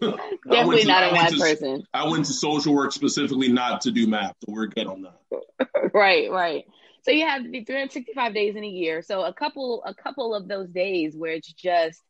Definitely 0.00 0.82
to, 0.82 0.88
not 0.88 1.10
a 1.10 1.12
math 1.12 1.38
person. 1.38 1.86
I 1.94 2.08
went 2.08 2.26
to 2.26 2.32
social 2.32 2.74
work 2.74 2.92
specifically 2.92 3.48
not 3.48 3.82
to 3.82 3.90
do 3.90 4.06
math, 4.06 4.34
so 4.44 4.52
we're 4.52 4.66
good 4.66 4.86
on 4.86 5.02
that. 5.02 5.90
right, 5.94 6.30
right. 6.30 6.66
So 7.02 7.10
you 7.10 7.26
have 7.26 7.42
365 7.42 8.34
days 8.34 8.56
in 8.56 8.64
a 8.64 8.68
year. 8.68 9.02
So 9.02 9.24
a 9.24 9.32
couple 9.32 9.82
a 9.84 9.94
couple 9.94 10.34
of 10.34 10.46
those 10.46 10.68
days 10.68 11.16
where 11.16 11.32
it's 11.32 11.52
just 11.52 12.00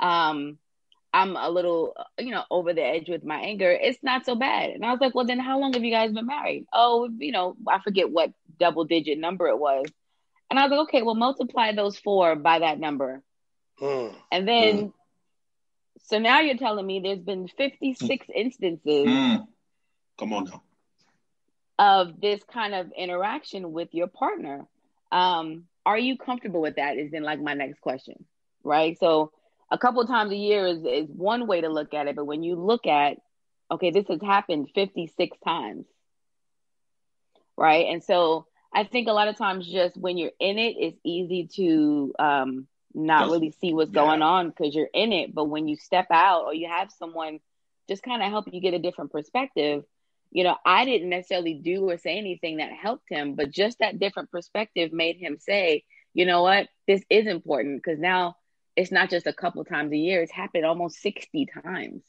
um 0.00 0.58
I'm 1.16 1.36
a 1.36 1.48
little, 1.48 1.94
you 2.18 2.30
know, 2.30 2.44
over 2.50 2.72
the 2.72 2.82
edge 2.82 3.08
with 3.08 3.24
my 3.24 3.40
anger. 3.40 3.70
It's 3.70 4.02
not 4.02 4.26
so 4.26 4.34
bad. 4.34 4.70
And 4.70 4.84
I 4.84 4.90
was 4.90 5.00
like, 5.00 5.14
well, 5.14 5.24
then 5.24 5.38
how 5.38 5.58
long 5.58 5.72
have 5.74 5.84
you 5.84 5.90
guys 5.90 6.12
been 6.12 6.26
married? 6.26 6.66
Oh, 6.72 7.08
you 7.18 7.32
know, 7.32 7.56
I 7.68 7.80
forget 7.80 8.10
what 8.10 8.32
double 8.58 8.84
digit 8.84 9.18
number 9.18 9.46
it 9.48 9.58
was. 9.58 9.86
And 10.50 10.58
I 10.58 10.64
was 10.64 10.70
like, 10.70 10.88
okay, 10.88 11.02
well, 11.02 11.14
multiply 11.14 11.72
those 11.72 11.98
four 11.98 12.36
by 12.36 12.60
that 12.60 12.78
number. 12.78 13.22
Mm. 13.80 14.14
And 14.30 14.48
then, 14.48 14.76
mm. 14.78 14.92
so 16.04 16.18
now 16.18 16.40
you're 16.40 16.56
telling 16.56 16.86
me 16.86 17.00
there's 17.00 17.20
been 17.20 17.48
56 17.48 18.26
instances. 18.34 19.06
Mm. 19.06 19.46
Come 20.18 20.32
on 20.32 20.44
now 20.44 20.62
of 21.78 22.20
this 22.20 22.40
kind 22.52 22.74
of 22.74 22.90
interaction 22.96 23.72
with 23.72 23.88
your 23.92 24.06
partner. 24.06 24.66
Um, 25.12 25.64
are 25.84 25.98
you 25.98 26.16
comfortable 26.16 26.60
with 26.60 26.76
that? 26.76 26.96
Is 26.96 27.10
then 27.10 27.22
like 27.22 27.40
my 27.40 27.54
next 27.54 27.80
question, 27.80 28.24
right? 28.64 28.98
So 28.98 29.32
a 29.70 29.78
couple 29.78 30.00
of 30.00 30.08
times 30.08 30.32
a 30.32 30.36
year 30.36 30.66
is, 30.66 30.84
is 30.84 31.08
one 31.08 31.46
way 31.46 31.60
to 31.60 31.68
look 31.68 31.94
at 31.94 32.06
it, 32.06 32.16
but 32.16 32.24
when 32.24 32.42
you 32.42 32.56
look 32.56 32.86
at, 32.86 33.18
okay, 33.70 33.90
this 33.90 34.06
has 34.08 34.20
happened 34.22 34.68
56 34.74 35.36
times, 35.44 35.86
right? 37.56 37.86
And 37.86 38.02
so 38.02 38.46
I 38.72 38.84
think 38.84 39.08
a 39.08 39.12
lot 39.12 39.28
of 39.28 39.36
times 39.36 39.66
just 39.66 39.96
when 39.96 40.18
you're 40.18 40.32
in 40.38 40.58
it, 40.58 40.76
it's 40.78 41.00
easy 41.04 41.48
to 41.56 42.14
um, 42.18 42.66
not 42.94 43.30
really 43.30 43.50
see 43.50 43.72
what's 43.72 43.92
yeah. 43.92 44.04
going 44.04 44.22
on 44.22 44.50
because 44.50 44.74
you're 44.74 44.88
in 44.92 45.12
it. 45.12 45.34
But 45.34 45.44
when 45.46 45.66
you 45.66 45.76
step 45.76 46.06
out 46.10 46.44
or 46.44 46.54
you 46.54 46.68
have 46.68 46.90
someone 46.92 47.40
just 47.88 48.02
kind 48.02 48.22
of 48.22 48.30
help 48.30 48.46
you 48.52 48.60
get 48.60 48.74
a 48.74 48.78
different 48.78 49.12
perspective, 49.12 49.84
you 50.30 50.44
know, 50.44 50.56
I 50.64 50.84
didn't 50.84 51.08
necessarily 51.08 51.54
do 51.54 51.88
or 51.88 51.98
say 51.98 52.18
anything 52.18 52.58
that 52.58 52.72
helped 52.72 53.08
him, 53.08 53.34
but 53.34 53.50
just 53.50 53.78
that 53.78 53.98
different 53.98 54.30
perspective 54.30 54.92
made 54.92 55.16
him 55.16 55.38
say, 55.40 55.84
you 56.14 56.26
know 56.26 56.42
what, 56.42 56.68
this 56.86 57.02
is 57.10 57.26
important 57.26 57.82
because 57.82 57.98
now 57.98 58.36
it's 58.76 58.92
not 58.92 59.10
just 59.10 59.26
a 59.26 59.32
couple 59.32 59.64
times 59.64 59.92
a 59.92 59.96
year, 59.96 60.22
it's 60.22 60.32
happened 60.32 60.64
almost 60.64 61.00
60 61.00 61.46
times. 61.64 62.02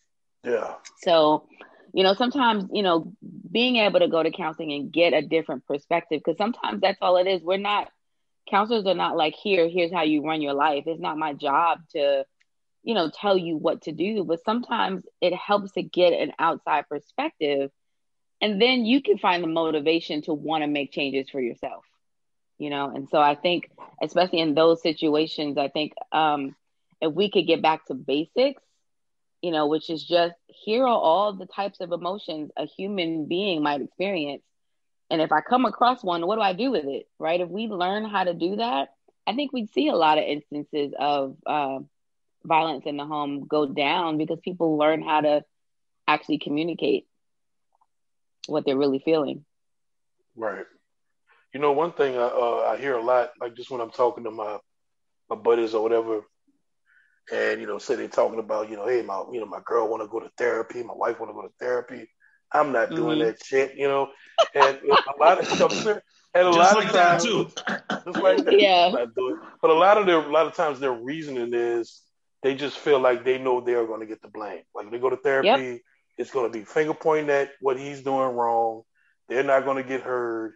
Yeah. 0.44 0.76
So, 0.98 1.48
you 1.94 2.04
know, 2.04 2.14
sometimes, 2.14 2.66
you 2.72 2.84
know, 2.84 3.14
being 3.50 3.78
able 3.78 4.00
to 4.00 4.08
go 4.08 4.22
to 4.22 4.32
counseling 4.32 4.74
and 4.74 4.92
get 4.92 5.14
a 5.14 5.22
different 5.22 5.66
perspective, 5.66 6.22
because 6.24 6.38
sometimes 6.38 6.82
that's 6.82 7.00
all 7.02 7.18
it 7.18 7.28
is. 7.28 7.42
We're 7.42 7.58
not, 7.58 7.90
counselors 8.50 8.86
are 8.86 8.94
not 8.94 9.18
like, 9.18 9.36
here, 9.36 9.68
here's 9.68 9.92
how 9.92 10.04
you 10.04 10.26
run 10.26 10.42
your 10.42 10.54
life. 10.54 10.84
It's 10.86 11.02
not 11.02 11.18
my 11.18 11.34
job 11.34 11.80
to, 11.94 12.26
you 12.84 12.94
know, 12.94 13.10
tell 13.10 13.38
you 13.38 13.58
what 13.58 13.84
to 13.84 13.92
do, 13.92 14.24
but 14.24 14.44
sometimes 14.44 15.04
it 15.22 15.34
helps 15.34 15.72
to 15.74 15.84
get 15.84 16.14
an 16.14 16.34
outside 16.40 16.88
perspective 16.90 17.72
and 18.42 18.62
then 18.62 18.86
you 18.86 19.02
can 19.02 19.18
find 19.18 19.44
the 19.44 19.48
motivation 19.48 20.22
to 20.24 20.34
want 20.34 20.64
to 20.64 20.68
make 20.68 20.92
changes 20.92 21.30
for 21.30 21.42
yourself 21.42 21.84
you 22.58 22.70
know 22.70 22.90
and 22.94 23.10
so 23.10 23.20
i 23.20 23.36
think 23.36 23.70
especially 24.02 24.40
in 24.40 24.56
those 24.56 24.82
situations 24.82 25.58
i 25.58 25.68
think 25.68 25.94
um 26.12 26.56
if 27.02 27.14
we 27.14 27.30
could 27.30 27.48
get 27.48 27.62
back 27.62 27.86
to 27.86 27.94
basics 27.94 28.62
you 29.42 29.52
know 29.52 29.68
which 29.68 29.90
is 29.90 30.04
just 30.04 30.36
here 30.48 30.84
are 30.84 30.88
all 30.88 31.34
the 31.34 31.46
types 31.46 31.80
of 31.80 31.92
emotions 31.92 32.52
a 32.58 32.66
human 32.66 33.28
being 33.28 33.62
might 33.62 33.82
experience 33.82 34.44
and 35.10 35.22
if 35.22 35.32
i 35.32 35.42
come 35.42 35.66
across 35.66 36.04
one 36.04 36.26
what 36.26 36.36
do 36.36 36.42
i 36.42 36.54
do 36.54 36.72
with 36.72 36.86
it 36.86 37.08
right 37.20 37.42
if 37.42 37.50
we 37.50 37.68
learn 37.68 38.06
how 38.06 38.24
to 38.24 38.34
do 38.34 38.56
that 38.58 38.90
i 39.28 39.34
think 39.34 39.54
we'd 39.54 39.72
see 39.72 39.88
a 39.88 39.96
lot 39.96 40.18
of 40.18 40.24
instances 40.24 40.94
of 41.00 41.36
uh, 41.46 41.80
violence 42.44 42.86
in 42.86 42.98
the 42.98 43.06
home 43.06 43.46
go 43.48 43.66
down 43.66 44.18
because 44.18 44.40
people 44.40 44.78
learn 44.78 45.02
how 45.02 45.22
to 45.22 45.44
actually 46.08 46.40
communicate 46.40 47.06
what 48.48 48.66
they're 48.66 48.78
really 48.78 49.00
feeling. 49.04 49.46
Right. 50.36 50.66
You 51.54 51.60
know, 51.60 51.72
one 51.72 51.94
thing 51.94 52.18
I, 52.18 52.24
uh, 52.24 52.74
I 52.74 52.78
hear 52.78 52.96
a 52.96 53.04
lot, 53.04 53.32
like 53.40 53.56
just 53.56 53.72
when 53.72 53.82
I'm 53.82 53.92
talking 53.92 54.24
to 54.26 54.32
my 54.32 54.58
my 55.30 55.36
buddies 55.36 55.74
or 55.74 55.84
whatever, 55.84 56.22
and 57.32 57.62
you 57.62 57.68
know, 57.68 57.78
say 57.78 57.96
they're 57.96 58.08
talking 58.08 58.40
about, 58.40 58.70
you 58.70 58.76
know, 58.76 58.88
hey, 58.88 59.02
my 59.02 59.24
you 59.32 59.40
know, 59.40 59.46
my 59.46 59.60
girl 59.66 59.88
want 59.88 60.04
to 60.04 60.08
go 60.08 60.20
to 60.20 60.30
therapy, 60.38 60.84
my 60.84 60.94
wife 60.94 61.20
want 61.20 61.30
to 61.32 61.36
go 61.36 61.42
to 61.42 61.54
therapy. 61.60 62.10
I'm 62.52 62.72
not 62.72 62.92
doing 62.92 63.20
mm-hmm. 63.20 63.28
that 63.28 63.44
shit, 63.44 63.76
you 63.76 63.88
know. 63.88 64.10
And 64.56 64.80
a 64.86 65.20
lot 65.20 65.40
of 65.40 65.48
stuff, 65.48 65.86
and 65.86 66.48
a 66.48 66.52
just 66.52 66.58
lot 66.58 66.76
like 66.76 66.88
of 66.88 66.94
times, 66.94 67.24
too. 67.24 67.50
just 68.06 68.22
like 68.22 68.46
that, 68.46 68.60
yeah. 68.60 68.92
But 69.62 69.70
a 69.70 69.74
lot 69.74 69.98
of 69.98 70.06
their, 70.06 70.20
a 70.20 70.32
lot 70.32 70.48
of 70.48 70.56
times, 70.56 70.80
their 70.80 70.94
reasoning 70.94 71.54
is 71.54 72.02
they 72.44 72.56
just 72.56 72.78
feel 72.78 73.00
like 73.00 73.26
they 73.26 73.38
know 73.38 73.60
they're 73.60 73.86
going 73.86 74.00
to 74.00 74.06
get 74.06 74.22
the 74.22 74.30
blame. 74.30 74.62
Like 74.74 74.92
they 74.92 75.00
go 75.00 75.10
to 75.10 75.18
therapy, 75.18 75.64
yep. 75.64 75.82
It's 76.18 76.32
going 76.32 76.52
to 76.52 76.58
be 76.58 76.66
finger 76.66 76.94
pointing 76.94 77.30
at 77.30 77.52
what 77.62 77.78
he's 77.78 78.02
doing 78.02 78.36
wrong. 78.36 78.82
They're 79.30 79.44
not 79.44 79.66
going 79.66 79.78
to 79.78 79.88
get 79.88 80.02
heard. 80.02 80.54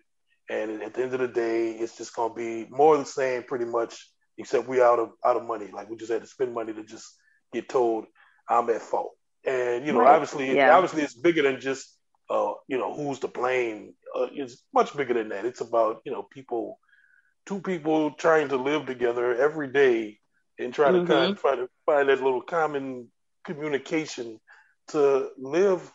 And 0.51 0.83
at 0.83 0.93
the 0.93 1.03
end 1.03 1.13
of 1.13 1.21
the 1.21 1.29
day, 1.29 1.71
it's 1.71 1.97
just 1.97 2.13
going 2.13 2.31
to 2.31 2.35
be 2.35 2.67
more 2.69 2.95
of 2.95 2.99
the 2.99 3.05
same, 3.05 3.43
pretty 3.43 3.65
much. 3.65 4.09
Except 4.37 4.67
we 4.67 4.81
out 4.81 4.99
of 4.99 5.11
out 5.23 5.37
of 5.37 5.45
money. 5.45 5.69
Like 5.71 5.89
we 5.89 5.95
just 5.95 6.11
had 6.11 6.21
to 6.21 6.27
spend 6.27 6.53
money 6.53 6.73
to 6.73 6.83
just 6.83 7.05
get 7.53 7.69
told 7.69 8.05
I'm 8.49 8.69
at 8.69 8.81
fault. 8.81 9.11
And 9.45 9.85
you 9.85 9.93
know, 9.93 10.01
right. 10.01 10.13
obviously, 10.13 10.55
yeah. 10.55 10.75
obviously, 10.75 11.03
it's 11.03 11.13
bigger 11.13 11.43
than 11.43 11.61
just 11.61 11.95
uh, 12.29 12.53
you 12.67 12.77
know 12.77 12.93
who's 12.93 13.19
to 13.19 13.27
blame. 13.27 13.93
Uh, 14.15 14.27
it's 14.31 14.63
much 14.73 14.95
bigger 14.95 15.13
than 15.13 15.29
that. 15.29 15.45
It's 15.45 15.61
about 15.61 16.01
you 16.05 16.11
know 16.11 16.23
people, 16.23 16.79
two 17.45 17.61
people 17.61 18.11
trying 18.11 18.49
to 18.49 18.57
live 18.57 18.85
together 18.85 19.35
every 19.35 19.71
day 19.71 20.19
and 20.59 20.73
trying 20.73 20.93
mm-hmm. 20.93 21.07
to 21.07 21.13
kind 21.13 21.31
of 21.31 21.41
try 21.41 21.55
to 21.55 21.69
find 21.85 22.09
that 22.09 22.21
little 22.21 22.41
common 22.41 23.07
communication 23.45 24.39
to 24.89 25.29
live, 25.37 25.91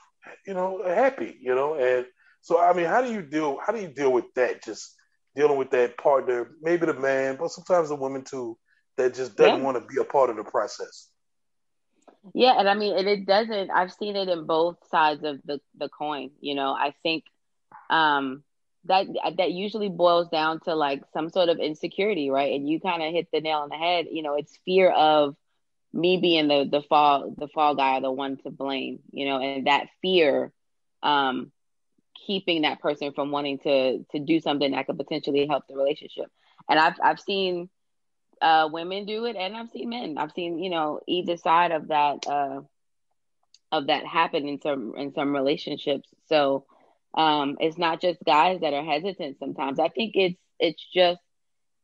you 0.46 0.54
know, 0.54 0.82
happy, 0.84 1.36
you 1.40 1.54
know. 1.54 1.74
And 1.74 2.06
so, 2.46 2.61
I 2.61 2.72
mean, 2.74 2.87
how 2.87 3.02
do 3.02 3.12
you 3.12 3.22
deal? 3.22 3.59
How 3.59 3.72
do 3.72 3.80
you 3.80 3.88
deal 3.88 4.12
with 4.12 4.32
that? 4.37 4.62
Just 4.62 4.94
dealing 5.35 5.59
with 5.59 5.72
that 5.72 5.98
partner, 5.98 6.52
maybe 6.62 6.87
the 6.87 6.94
man, 6.94 7.35
but 7.40 7.50
sometimes 7.50 7.88
the 7.88 7.96
woman 7.96 8.22
too, 8.22 8.56
that 8.96 9.14
just 9.14 9.37
doesn't 9.37 9.59
yeah. 9.59 9.64
want 9.64 9.76
to 9.76 9.85
be 9.92 10.00
a 10.00 10.04
part 10.04 10.30
of 10.30 10.37
the 10.37 10.44
process. 10.44 11.09
Yeah, 12.35 12.54
and 12.56 12.68
I 12.68 12.74
mean, 12.74 12.96
and 12.96 13.09
it 13.09 13.26
doesn't. 13.26 13.72
I've 13.72 13.92
seen 13.92 14.14
it 14.14 14.28
in 14.28 14.46
both 14.46 14.76
sides 14.92 15.24
of 15.24 15.40
the 15.44 15.61
the 15.76 15.88
coin. 15.88 16.30
You 16.40 16.54
know, 16.54 16.70
I 16.70 16.94
think 17.02 17.24
um, 17.90 18.44
that 18.85 19.09
that 19.38 19.50
usually 19.50 19.88
boils 19.88 20.28
down 20.28 20.61
to 20.66 20.76
like 20.76 21.02
some 21.12 21.30
sort 21.30 21.48
of 21.48 21.59
insecurity, 21.59 22.30
right? 22.30 22.54
And 22.54 22.68
you 22.68 22.78
kind 22.78 23.02
of 23.02 23.12
hit 23.12 23.26
the 23.32 23.40
nail 23.40 23.59
on 23.59 23.70
the 23.70 23.76
head. 23.76 24.06
You 24.09 24.22
know, 24.22 24.37
it's 24.37 24.56
fear 24.64 24.92
of 24.92 25.35
me 25.92 26.18
being 26.18 26.46
the 26.46 26.68
the 26.70 26.82
fall 26.82 27.35
the 27.37 27.48
fall 27.48 27.74
guy, 27.74 27.96
or 27.96 28.02
the 28.02 28.12
one 28.12 28.37
to 28.44 28.50
blame. 28.50 29.00
You 29.11 29.26
know, 29.26 29.40
and 29.40 29.66
that 29.66 29.88
fear, 30.00 30.52
um, 31.02 31.50
keeping 32.26 32.62
that 32.62 32.80
person 32.80 33.12
from 33.12 33.30
wanting 33.30 33.58
to 33.60 34.04
to 34.12 34.18
do 34.18 34.40
something 34.40 34.72
that 34.72 34.86
could 34.86 34.98
potentially 34.98 35.46
help 35.46 35.64
the 35.68 35.76
relationship. 35.76 36.26
And 36.68 36.78
I've 36.78 36.96
I've 37.02 37.20
seen 37.20 37.68
uh, 38.40 38.68
women 38.70 39.06
do 39.06 39.24
it, 39.24 39.36
and 39.36 39.56
I've 39.56 39.70
seen 39.70 39.90
men. 39.90 40.18
I've 40.18 40.32
seen 40.32 40.58
you 40.58 40.70
know 40.70 41.00
either 41.06 41.36
side 41.36 41.72
of 41.72 41.88
that 41.88 42.26
uh, 42.26 42.60
of 43.72 43.86
that 43.88 44.06
happen 44.06 44.48
in 44.48 44.60
some 44.60 44.94
in 44.96 45.12
some 45.14 45.34
relationships. 45.34 46.08
So 46.28 46.66
um, 47.14 47.56
it's 47.60 47.78
not 47.78 48.00
just 48.00 48.18
guys 48.24 48.60
that 48.60 48.74
are 48.74 48.84
hesitant. 48.84 49.38
Sometimes 49.38 49.78
I 49.78 49.88
think 49.88 50.12
it's 50.14 50.40
it's 50.58 50.84
just 50.92 51.20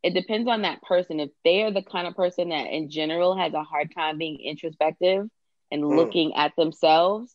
it 0.02 0.14
depends 0.14 0.48
on 0.48 0.62
that 0.62 0.82
person. 0.82 1.20
If 1.20 1.30
they 1.44 1.62
are 1.62 1.70
the 1.70 1.82
kind 1.82 2.06
of 2.06 2.16
person 2.16 2.48
that 2.48 2.66
in 2.66 2.90
general 2.90 3.36
has 3.36 3.54
a 3.54 3.62
hard 3.62 3.94
time 3.94 4.18
being 4.18 4.40
introspective 4.40 5.28
and 5.70 5.82
mm. 5.82 5.96
looking 5.96 6.34
at 6.34 6.54
themselves, 6.56 7.34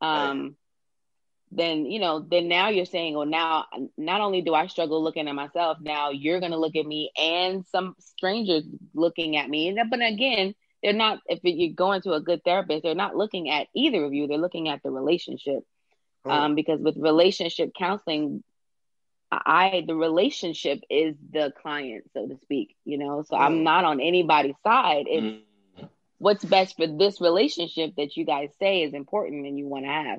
um, 0.00 0.56
then 1.50 1.86
you 1.86 1.98
know 1.98 2.20
then 2.20 2.48
now 2.48 2.68
you're 2.68 2.84
saying 2.84 3.14
well 3.14 3.26
now 3.26 3.64
not 3.96 4.20
only 4.20 4.42
do 4.42 4.54
i 4.54 4.66
struggle 4.66 5.02
looking 5.02 5.28
at 5.28 5.34
myself 5.34 5.78
now 5.80 6.10
you're 6.10 6.40
going 6.40 6.52
to 6.52 6.58
look 6.58 6.76
at 6.76 6.86
me 6.86 7.10
and 7.16 7.64
some 7.66 7.94
strangers 7.98 8.64
looking 8.94 9.36
at 9.36 9.48
me 9.48 9.68
and 9.68 9.90
but 9.90 10.02
again 10.02 10.54
they're 10.82 10.92
not 10.92 11.20
if 11.26 11.40
you're 11.42 11.74
going 11.74 12.02
to 12.02 12.12
a 12.12 12.20
good 12.20 12.42
therapist 12.44 12.82
they're 12.82 12.94
not 12.94 13.16
looking 13.16 13.48
at 13.48 13.66
either 13.74 14.04
of 14.04 14.12
you 14.12 14.26
they're 14.26 14.38
looking 14.38 14.68
at 14.68 14.82
the 14.82 14.90
relationship 14.90 15.64
oh. 16.24 16.30
um, 16.30 16.54
because 16.54 16.80
with 16.80 16.96
relationship 16.96 17.70
counseling 17.76 18.42
i 19.30 19.84
the 19.86 19.94
relationship 19.94 20.80
is 20.90 21.14
the 21.32 21.52
client 21.62 22.04
so 22.12 22.26
to 22.26 22.36
speak 22.42 22.76
you 22.84 22.98
know 22.98 23.22
so 23.22 23.36
oh. 23.36 23.40
i'm 23.40 23.62
not 23.62 23.84
on 23.84 24.00
anybody's 24.00 24.54
side 24.62 25.06
it's 25.08 25.24
mm. 25.24 25.88
what's 26.18 26.44
best 26.44 26.76
for 26.76 26.86
this 26.86 27.20
relationship 27.20 27.94
that 27.96 28.16
you 28.16 28.26
guys 28.26 28.50
say 28.58 28.82
is 28.82 28.92
important 28.92 29.46
and 29.46 29.58
you 29.58 29.66
want 29.66 29.84
to 29.84 29.90
have 29.90 30.18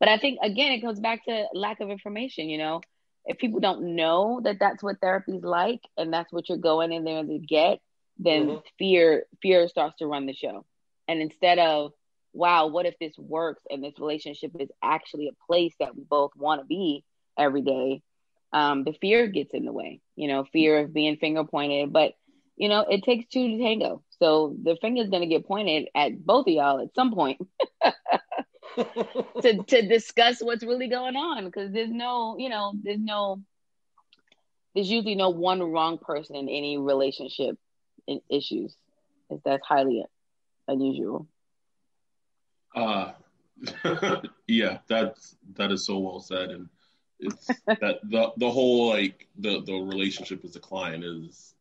but 0.00 0.08
I 0.08 0.18
think 0.18 0.38
again, 0.42 0.72
it 0.72 0.82
goes 0.82 1.00
back 1.00 1.24
to 1.24 1.46
lack 1.54 1.80
of 1.80 1.90
information. 1.90 2.48
You 2.48 2.58
know, 2.58 2.80
if 3.24 3.38
people 3.38 3.60
don't 3.60 3.96
know 3.96 4.40
that 4.44 4.58
that's 4.60 4.82
what 4.82 5.00
therapy's 5.00 5.42
like 5.42 5.80
and 5.96 6.12
that's 6.12 6.32
what 6.32 6.48
you're 6.48 6.58
going 6.58 6.92
in 6.92 7.04
there 7.04 7.24
to 7.24 7.38
get, 7.38 7.80
then 8.18 8.46
mm-hmm. 8.46 8.58
fear 8.78 9.24
fear 9.42 9.68
starts 9.68 9.98
to 9.98 10.06
run 10.06 10.26
the 10.26 10.34
show. 10.34 10.64
And 11.06 11.20
instead 11.20 11.58
of 11.58 11.92
wow, 12.32 12.66
what 12.66 12.86
if 12.86 12.94
this 12.98 13.16
works 13.18 13.62
and 13.70 13.82
this 13.82 13.98
relationship 13.98 14.52
is 14.60 14.68
actually 14.82 15.28
a 15.28 15.46
place 15.46 15.74
that 15.80 15.96
we 15.96 16.04
both 16.04 16.32
want 16.36 16.60
to 16.60 16.66
be 16.66 17.04
every 17.38 17.62
day? 17.62 18.02
Um, 18.52 18.84
the 18.84 18.94
fear 19.00 19.26
gets 19.26 19.52
in 19.52 19.64
the 19.64 19.72
way. 19.72 20.00
You 20.16 20.28
know, 20.28 20.44
fear 20.52 20.80
of 20.80 20.94
being 20.94 21.16
finger 21.16 21.44
pointed, 21.44 21.92
but 21.92 22.12
you 22.56 22.68
know, 22.68 22.84
it 22.88 23.04
takes 23.04 23.26
two 23.32 23.46
to 23.46 23.62
tango. 23.62 24.02
So 24.18 24.56
the 24.62 24.76
finger's 24.80 25.10
going 25.10 25.22
to 25.22 25.28
get 25.28 25.46
pointed 25.46 25.88
at 25.94 26.24
both 26.24 26.48
of 26.48 26.52
y'all 26.52 26.80
at 26.80 26.94
some 26.94 27.14
point. 27.14 27.40
to 29.42 29.64
to 29.66 29.88
discuss 29.88 30.40
what's 30.42 30.64
really 30.64 30.88
going 30.88 31.16
on 31.16 31.44
because 31.44 31.72
there's 31.72 31.90
no 31.90 32.36
you 32.38 32.48
know 32.48 32.72
there's 32.82 33.00
no 33.00 33.42
there's 34.74 34.90
usually 34.90 35.14
no 35.14 35.30
one 35.30 35.62
wrong 35.62 35.98
person 35.98 36.36
in 36.36 36.48
any 36.48 36.78
relationship 36.78 37.58
in 38.06 38.20
issues. 38.30 38.74
That's 39.44 39.64
highly 39.66 40.04
unusual. 40.68 41.28
Uh 42.74 43.12
yeah 44.46 44.78
that's 44.88 45.36
that 45.54 45.72
is 45.72 45.84
so 45.84 45.98
well 45.98 46.20
said 46.20 46.50
and 46.50 46.68
it's 47.18 47.60
that 47.80 47.98
the 48.04 48.30
the 48.36 48.50
whole 48.50 48.88
like 48.88 49.26
the 49.38 49.62
the 49.62 49.72
relationship 49.74 50.44
as 50.44 50.54
a 50.56 50.60
client 50.60 51.04
is 51.04 51.54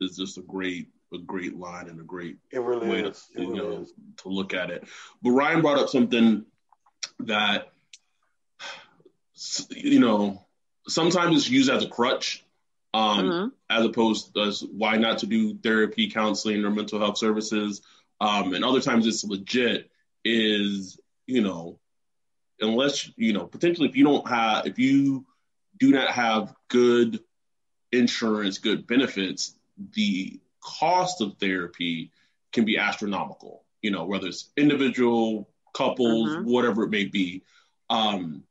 is 0.00 0.16
just 0.16 0.38
a 0.38 0.42
great 0.42 0.88
a 1.12 1.18
great 1.18 1.56
line 1.56 1.88
and 1.88 2.00
a 2.00 2.04
great 2.04 2.38
it 2.50 2.60
really 2.60 2.88
way 2.88 3.00
is. 3.00 3.28
to, 3.34 3.42
you 3.42 3.48
really 3.48 3.58
know, 3.58 3.82
is. 3.82 3.92
to 4.18 4.28
look 4.28 4.54
at 4.54 4.70
it. 4.70 4.84
But 5.22 5.30
Ryan 5.30 5.62
brought 5.62 5.78
up 5.78 5.88
something 5.88 6.44
that 7.20 7.72
you 9.70 10.00
know 10.00 10.44
sometimes 10.88 11.36
it's 11.36 11.50
used 11.50 11.70
as 11.70 11.84
a 11.84 11.88
crutch 11.88 12.44
um, 12.94 13.28
mm-hmm. 13.28 13.48
as 13.68 13.84
opposed 13.84 14.34
to 14.34 14.52
why 14.72 14.96
not 14.96 15.18
to 15.18 15.26
do 15.26 15.56
therapy, 15.58 16.10
counseling, 16.10 16.64
or 16.64 16.70
mental 16.70 16.98
health 16.98 17.18
services. 17.18 17.82
Um, 18.20 18.54
and 18.54 18.64
other 18.64 18.80
times 18.80 19.06
it's 19.06 19.24
legit 19.24 19.90
is 20.24 20.98
you 21.26 21.42
know 21.42 21.78
unless 22.60 23.10
you 23.16 23.32
know 23.32 23.46
potentially 23.46 23.88
if 23.88 23.96
you 23.96 24.04
don't 24.04 24.26
have 24.28 24.66
if 24.66 24.78
you 24.78 25.26
do 25.78 25.90
not 25.90 26.10
have 26.10 26.54
good 26.68 27.20
insurance, 27.92 28.58
good 28.58 28.86
benefits, 28.86 29.54
the 29.94 30.40
cost 30.66 31.20
of 31.20 31.36
therapy 31.38 32.10
can 32.52 32.64
be 32.64 32.76
astronomical. 32.76 33.62
You 33.82 33.92
know, 33.92 34.04
whether 34.04 34.26
it's 34.26 34.50
individual, 34.56 35.48
couples, 35.72 36.30
mm-hmm. 36.30 36.50
whatever 36.50 36.82
it 36.82 36.90
may 36.90 37.04
be. 37.04 37.42
Um, 37.88 38.42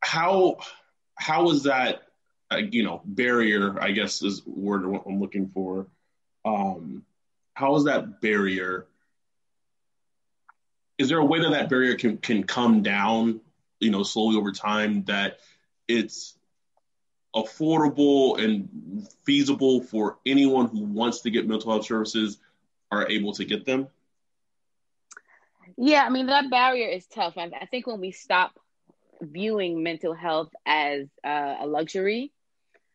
how 0.00 0.58
how 1.14 1.50
is 1.50 1.64
that 1.64 2.02
uh, 2.50 2.56
you 2.56 2.82
know 2.82 3.00
barrier? 3.04 3.80
I 3.80 3.92
guess 3.92 4.22
is 4.22 4.44
word 4.46 4.84
I'm 4.84 5.20
looking 5.20 5.48
for. 5.48 5.86
Um, 6.44 7.04
how 7.54 7.76
is 7.76 7.84
that 7.84 8.20
barrier? 8.20 8.86
Is 10.98 11.08
there 11.08 11.18
a 11.18 11.24
way 11.24 11.40
that 11.40 11.50
that 11.50 11.68
barrier 11.68 11.94
can 11.94 12.18
can 12.18 12.44
come 12.44 12.82
down? 12.82 13.40
You 13.78 13.90
know, 13.90 14.02
slowly 14.02 14.36
over 14.36 14.52
time 14.52 15.04
that 15.04 15.38
it's 15.86 16.36
affordable 17.36 18.42
and 18.42 19.06
feasible 19.24 19.82
for 19.82 20.18
anyone 20.24 20.66
who 20.66 20.80
wants 20.80 21.20
to 21.20 21.30
get 21.30 21.46
mental 21.46 21.70
health 21.70 21.86
services 21.86 22.38
are 22.90 23.08
able 23.10 23.32
to 23.34 23.44
get 23.44 23.66
them? 23.66 23.88
Yeah, 25.76 26.04
I 26.04 26.08
mean 26.08 26.26
that 26.26 26.50
barrier 26.50 26.88
is 26.88 27.06
tough. 27.06 27.34
I, 27.36 27.50
I 27.60 27.66
think 27.66 27.86
when 27.86 28.00
we 28.00 28.10
stop 28.10 28.58
viewing 29.20 29.82
mental 29.82 30.14
health 30.14 30.48
as 30.64 31.06
uh, 31.22 31.56
a 31.60 31.66
luxury, 31.66 32.32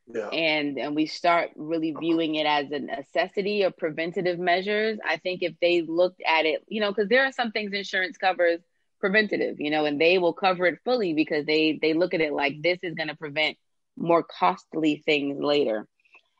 yeah. 0.07 0.29
and 0.29 0.79
and 0.79 0.95
we 0.95 1.05
start 1.05 1.51
really 1.55 1.95
viewing 1.99 2.35
it 2.35 2.47
as 2.47 2.71
a 2.71 2.79
necessity 2.79 3.63
or 3.63 3.71
preventative 3.71 4.39
measures, 4.39 4.97
I 5.07 5.17
think 5.17 5.43
if 5.43 5.53
they 5.61 5.83
looked 5.83 6.21
at 6.25 6.45
it, 6.45 6.63
you 6.67 6.81
know, 6.81 6.91
because 6.91 7.09
there 7.09 7.25
are 7.25 7.31
some 7.31 7.51
things 7.51 7.73
insurance 7.73 8.17
covers 8.17 8.61
preventative, 8.99 9.59
you 9.59 9.69
know, 9.69 9.85
and 9.85 10.01
they 10.01 10.17
will 10.17 10.33
cover 10.33 10.65
it 10.65 10.79
fully 10.83 11.13
because 11.13 11.45
they 11.45 11.77
they 11.79 11.93
look 11.93 12.15
at 12.15 12.21
it 12.21 12.33
like 12.33 12.61
this 12.63 12.79
is 12.81 12.95
going 12.95 13.09
to 13.09 13.15
prevent 13.15 13.57
more 14.01 14.23
costly 14.23 15.01
things 15.05 15.41
later. 15.41 15.87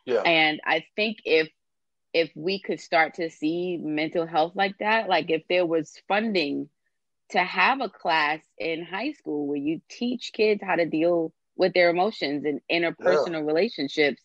Yeah. 0.06 0.22
And 0.22 0.60
I 0.66 0.86
think 0.96 1.20
if 1.26 1.50
if 2.14 2.30
we 2.36 2.60
could 2.60 2.80
start 2.80 3.16
to 3.16 3.30
see 3.30 3.78
mental 3.78 4.26
health 4.26 4.54
like 4.56 4.78
that, 4.80 5.08
like 5.08 5.30
if 5.30 5.44
there 5.48 5.66
was 5.66 6.02
funding 6.08 6.70
to 7.30 7.40
have 7.40 7.80
a 7.80 7.90
class 7.90 8.40
in 8.58 8.84
high 8.84 9.14
school 9.14 9.48
where 9.48 9.58
you 9.58 9.82
teach 9.90 10.34
kids 10.34 10.62
how 10.62 10.76
to 10.76 10.86
deal 10.86 11.32
with 11.56 11.74
their 11.74 11.90
emotions 11.90 12.44
and 12.46 12.60
interpersonal 12.70 13.32
yeah. 13.32 13.40
relationships. 13.40 14.22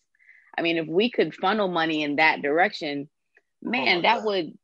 I 0.57 0.61
mean, 0.61 0.77
if 0.77 0.87
we 0.87 1.09
could 1.09 1.33
funnel 1.33 1.69
money 1.69 2.03
in 2.03 2.17
that 2.17 2.41
direction, 2.41 3.07
oh 3.65 3.69
man, 3.69 3.99
oh 3.99 4.01
that 4.01 4.17
God. 4.17 4.25
would 4.25 4.57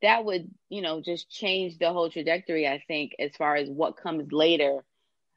that 0.00 0.24
would, 0.24 0.50
you 0.68 0.82
know, 0.82 1.00
just 1.00 1.30
change 1.30 1.78
the 1.78 1.92
whole 1.92 2.10
trajectory, 2.10 2.66
I 2.68 2.82
think, 2.86 3.12
as 3.18 3.32
far 3.36 3.56
as 3.56 3.68
what 3.68 3.96
comes 3.96 4.32
later 4.32 4.84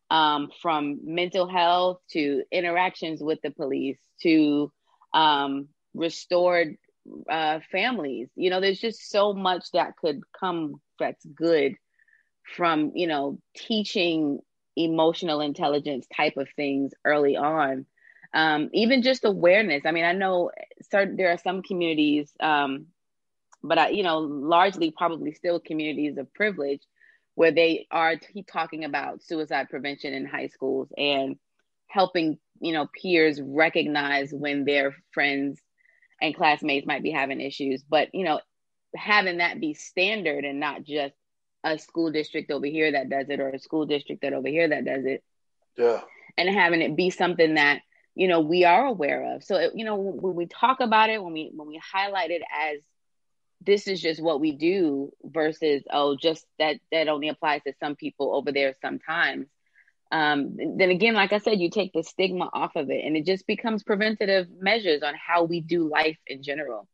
um, 0.09 0.49
from 0.61 0.99
mental 1.03 1.47
health 1.47 1.99
to 2.11 2.43
interactions 2.51 3.21
with 3.21 3.39
the 3.41 3.51
police 3.51 3.99
to 4.21 4.71
um, 5.13 5.67
restored 5.93 6.77
uh, 7.29 7.59
families. 7.71 8.29
You 8.35 8.49
know, 8.49 8.61
there's 8.61 8.79
just 8.79 9.09
so 9.09 9.33
much 9.33 9.71
that 9.73 9.97
could 9.97 10.21
come 10.37 10.81
that's 10.99 11.25
good 11.25 11.75
from, 12.55 12.91
you 12.95 13.07
know, 13.07 13.39
teaching 13.55 14.39
emotional 14.75 15.41
intelligence 15.41 16.07
type 16.15 16.37
of 16.37 16.47
things 16.55 16.93
early 17.03 17.35
on. 17.35 17.85
Um, 18.33 18.69
even 18.73 19.01
just 19.01 19.25
awareness. 19.25 19.83
I 19.85 19.91
mean, 19.91 20.05
I 20.05 20.11
know 20.11 20.51
certain, 20.91 21.15
there 21.15 21.31
are 21.31 21.37
some 21.37 21.61
communities, 21.61 22.31
um, 22.39 22.87
but 23.63 23.77
I, 23.77 23.89
you 23.89 24.03
know, 24.03 24.19
largely 24.19 24.91
probably 24.91 25.33
still 25.33 25.59
communities 25.59 26.17
of 26.17 26.33
privilege 26.33 26.81
where 27.37 27.51
they 27.51 27.85
are 27.91 28.15
t- 28.15 28.41
talking 28.41 28.83
about 28.83 29.21
suicide 29.21 29.69
prevention 29.69 30.11
in 30.11 30.25
high 30.25 30.47
schools 30.47 30.91
and 30.97 31.35
helping, 31.85 32.39
you 32.59 32.73
know, 32.73 32.87
peers 32.99 33.39
recognize 33.39 34.33
when 34.33 34.65
their 34.65 34.95
friends 35.13 35.61
and 36.19 36.35
classmates 36.35 36.87
might 36.87 37.03
be 37.03 37.11
having 37.11 37.39
issues. 37.39 37.83
But 37.87 38.07
you 38.11 38.25
know 38.25 38.39
having 38.95 39.37
that 39.37 39.59
be 39.61 39.75
standard 39.75 40.45
and 40.45 40.59
not 40.59 40.83
just 40.83 41.13
a 41.63 41.77
school 41.77 42.11
district 42.11 42.49
over 42.49 42.65
here 42.65 42.93
that 42.93 43.07
does 43.07 43.29
it 43.29 43.39
or 43.39 43.49
a 43.49 43.59
school 43.59 43.85
district 43.85 44.23
that 44.23 44.33
over 44.33 44.47
here 44.47 44.67
that 44.69 44.83
does 44.83 45.05
it. 45.05 45.23
Yeah. 45.77 46.01
And 46.39 46.49
having 46.49 46.81
it 46.81 46.95
be 46.95 47.11
something 47.11 47.53
that 47.53 47.81
you 48.15 48.27
know 48.27 48.39
we 48.39 48.65
are 48.65 48.87
aware 48.87 49.35
of. 49.35 49.43
So 49.43 49.57
it, 49.57 49.73
you 49.75 49.85
know 49.85 49.95
when 49.95 50.33
we 50.33 50.47
talk 50.47 50.79
about 50.79 51.11
it 51.11 51.21
when 51.21 51.33
we 51.33 51.51
when 51.53 51.67
we 51.67 51.79
highlight 51.93 52.31
it 52.31 52.41
as 52.41 52.79
this 53.61 53.87
is 53.87 54.01
just 54.01 54.21
what 54.21 54.39
we 54.39 54.51
do 54.51 55.11
versus 55.23 55.83
oh 55.91 56.15
just 56.15 56.45
that 56.59 56.77
that 56.91 57.07
only 57.07 57.29
applies 57.29 57.61
to 57.63 57.73
some 57.79 57.95
people 57.95 58.35
over 58.35 58.51
there 58.51 58.73
sometimes 58.81 59.47
um, 60.11 60.55
then 60.77 60.89
again, 60.89 61.15
like 61.15 61.33
I 61.33 61.39
said, 61.39 61.59
you 61.59 61.69
take 61.69 61.91
the 61.93 62.03
stigma 62.03 62.49
off 62.53 62.75
of 62.75 62.89
it 62.89 63.03
and 63.05 63.17
it 63.17 63.25
just 63.25 63.45
becomes 63.45 63.83
preventative 63.83 64.47
measures 64.59 65.03
on 65.03 65.13
how 65.15 65.43
we 65.43 65.59
do 65.59 65.89
life 65.89 66.17
in 66.25 66.43
general. 66.43 66.87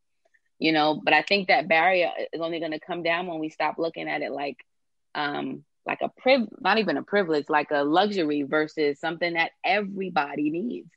You 0.58 0.72
know, 0.72 1.00
but 1.02 1.14
I 1.14 1.22
think 1.22 1.48
that 1.48 1.68
barrier 1.68 2.10
is 2.32 2.40
only 2.40 2.60
going 2.60 2.72
to 2.72 2.80
come 2.80 3.02
down 3.02 3.26
when 3.26 3.38
we 3.38 3.50
stop 3.50 3.76
looking 3.78 4.08
at 4.08 4.22
it 4.22 4.32
like 4.32 4.56
um 5.14 5.64
like 5.86 5.98
a 6.00 6.08
priv 6.08 6.48
not 6.60 6.78
even 6.78 6.96
a 6.96 7.02
privilege, 7.02 7.46
like 7.48 7.70
a 7.70 7.84
luxury 7.84 8.42
versus 8.42 8.98
something 8.98 9.34
that 9.34 9.50
everybody 9.64 10.50
needs. 10.50 10.90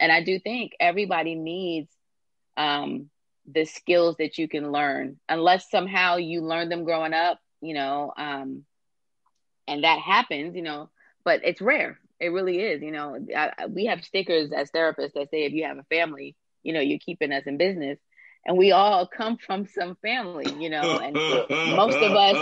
And 0.00 0.10
I 0.10 0.22
do 0.22 0.38
think 0.38 0.72
everybody 0.80 1.34
needs 1.34 1.90
um 2.56 3.10
the 3.52 3.64
skills 3.64 4.16
that 4.18 4.38
you 4.38 4.48
can 4.48 4.72
learn 4.72 5.18
unless 5.28 5.70
somehow 5.70 6.16
you 6.16 6.42
learn 6.42 6.68
them 6.68 6.84
growing 6.84 7.12
up, 7.14 7.38
you 7.60 7.74
know, 7.74 8.12
um 8.16 8.64
and 9.66 9.84
that 9.84 9.98
happens, 9.98 10.54
you 10.56 10.62
know, 10.62 10.90
but 11.24 11.40
it's 11.44 11.60
rare. 11.60 11.98
It 12.20 12.28
really 12.28 12.60
is. 12.60 12.82
You 12.82 12.92
know, 12.92 13.18
I, 13.36 13.66
we 13.68 13.86
have 13.86 14.04
stickers 14.04 14.52
as 14.52 14.70
therapists 14.70 15.12
that 15.14 15.30
say 15.30 15.44
if 15.44 15.52
you 15.52 15.64
have 15.64 15.78
a 15.78 15.84
family, 15.84 16.36
you 16.62 16.72
know, 16.72 16.80
you're 16.80 16.98
keeping 16.98 17.32
us 17.32 17.44
in 17.46 17.56
business. 17.58 17.98
And 18.46 18.56
we 18.56 18.72
all 18.72 19.06
come 19.16 19.36
from 19.36 19.66
some 19.66 19.96
family, 20.02 20.54
you 20.58 20.70
know, 20.70 20.98
and 20.98 21.22
most 21.64 22.02
of 22.02 22.12
us, 22.14 22.38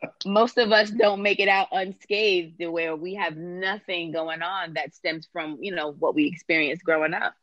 most 0.24 0.58
of 0.58 0.72
us 0.72 0.90
don't 0.90 1.22
make 1.22 1.40
it 1.40 1.48
out 1.48 1.68
unscathed 1.72 2.58
to 2.60 2.68
where 2.68 2.94
we 2.96 3.14
have 3.14 3.36
nothing 3.36 4.12
going 4.12 4.42
on 4.42 4.74
that 4.74 4.94
stems 4.94 5.28
from, 5.32 5.58
you 5.60 5.74
know, 5.74 5.92
what 5.92 6.14
we 6.14 6.26
experienced 6.26 6.84
growing 6.84 7.14
up. 7.14 7.34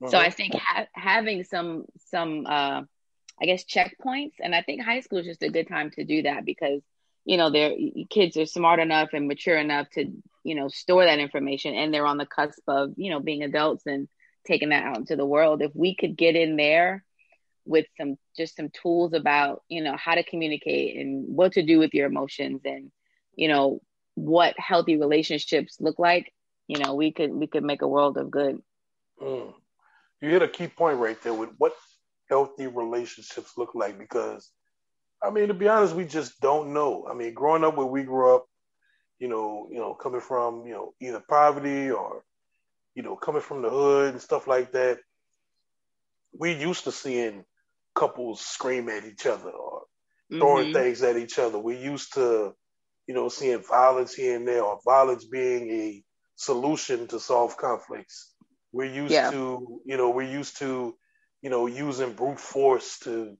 Uh-huh. 0.00 0.10
So 0.10 0.18
I 0.18 0.30
think 0.30 0.54
ha- 0.54 0.86
having 0.92 1.44
some, 1.44 1.84
some, 2.10 2.46
uh, 2.46 2.82
I 3.40 3.46
guess 3.46 3.64
checkpoints, 3.64 4.34
and 4.40 4.54
I 4.54 4.62
think 4.62 4.82
high 4.82 5.00
school 5.00 5.18
is 5.18 5.26
just 5.26 5.42
a 5.42 5.50
good 5.50 5.68
time 5.68 5.90
to 5.92 6.04
do 6.04 6.22
that 6.22 6.44
because 6.44 6.82
you 7.24 7.36
know 7.36 7.50
their 7.50 7.72
kids 8.08 8.36
are 8.36 8.46
smart 8.46 8.80
enough 8.80 9.10
and 9.12 9.28
mature 9.28 9.58
enough 9.58 9.88
to 9.90 10.06
you 10.44 10.54
know 10.54 10.68
store 10.68 11.04
that 11.04 11.18
information 11.18 11.74
and 11.74 11.92
they're 11.92 12.06
on 12.06 12.16
the 12.16 12.26
cusp 12.26 12.62
of 12.66 12.94
you 12.96 13.10
know 13.10 13.20
being 13.20 13.42
adults 13.42 13.84
and 13.86 14.08
taking 14.46 14.70
that 14.70 14.84
out 14.84 14.96
into 14.96 15.14
the 15.14 15.26
world 15.26 15.60
if 15.60 15.70
we 15.74 15.94
could 15.94 16.16
get 16.16 16.36
in 16.36 16.56
there 16.56 17.04
with 17.66 17.84
some 17.98 18.16
just 18.34 18.56
some 18.56 18.70
tools 18.70 19.12
about 19.12 19.62
you 19.68 19.82
know 19.82 19.94
how 19.94 20.14
to 20.14 20.24
communicate 20.24 20.96
and 20.96 21.36
what 21.36 21.52
to 21.52 21.62
do 21.62 21.78
with 21.78 21.92
your 21.92 22.06
emotions 22.06 22.62
and 22.64 22.90
you 23.36 23.46
know 23.46 23.80
what 24.14 24.54
healthy 24.56 24.96
relationships 24.96 25.76
look 25.80 25.98
like 25.98 26.32
you 26.66 26.78
know 26.78 26.94
we 26.94 27.12
could 27.12 27.30
we 27.30 27.46
could 27.46 27.62
make 27.62 27.82
a 27.82 27.88
world 27.88 28.16
of 28.16 28.30
good 28.30 28.58
mm. 29.20 29.52
You 30.20 30.30
hit 30.30 30.42
a 30.42 30.48
key 30.48 30.68
point 30.68 30.98
right 30.98 31.20
there 31.22 31.34
with 31.34 31.50
what 31.58 31.74
healthy 32.28 32.66
relationships 32.66 33.52
look 33.56 33.74
like 33.74 33.98
because 33.98 34.50
I 35.22 35.30
mean, 35.30 35.48
to 35.48 35.54
be 35.54 35.68
honest, 35.68 35.94
we 35.94 36.04
just 36.04 36.40
don't 36.40 36.72
know. 36.72 37.06
I 37.10 37.14
mean, 37.14 37.34
growing 37.34 37.64
up 37.64 37.76
where 37.76 37.86
we 37.86 38.04
grew 38.04 38.36
up, 38.36 38.46
you 39.18 39.28
know, 39.28 39.68
you 39.70 39.78
know, 39.78 39.94
coming 39.94 40.20
from, 40.20 40.64
you 40.66 40.72
know, 40.72 40.94
either 41.00 41.22
poverty 41.28 41.90
or, 41.90 42.22
you 42.94 43.02
know, 43.02 43.16
coming 43.16 43.42
from 43.42 43.62
the 43.62 43.70
hood 43.70 44.12
and 44.12 44.22
stuff 44.22 44.46
like 44.46 44.72
that, 44.72 44.98
we 46.38 46.52
used 46.52 46.84
to 46.84 46.92
seeing 46.92 47.44
couples 47.94 48.40
scream 48.40 48.88
at 48.88 49.04
each 49.04 49.26
other 49.26 49.50
or 49.50 49.82
throwing 50.30 50.66
mm-hmm. 50.66 50.74
things 50.74 51.02
at 51.02 51.16
each 51.16 51.38
other. 51.38 51.58
We 51.58 51.78
used 51.78 52.14
to, 52.14 52.54
you 53.08 53.14
know, 53.14 53.28
seeing 53.28 53.62
violence 53.62 54.14
here 54.14 54.36
and 54.36 54.46
there 54.46 54.62
or 54.62 54.78
violence 54.84 55.24
being 55.24 55.70
a 55.70 56.04
solution 56.36 57.08
to 57.08 57.18
solve 57.18 57.56
conflicts. 57.56 58.34
We're 58.72 58.92
used 58.92 59.12
yeah. 59.12 59.30
to, 59.30 59.80
you 59.84 59.96
know, 59.96 60.10
we're 60.10 60.30
used 60.30 60.58
to, 60.58 60.94
you 61.42 61.50
know, 61.50 61.66
using 61.66 62.12
brute 62.12 62.40
force 62.40 62.98
to 63.00 63.36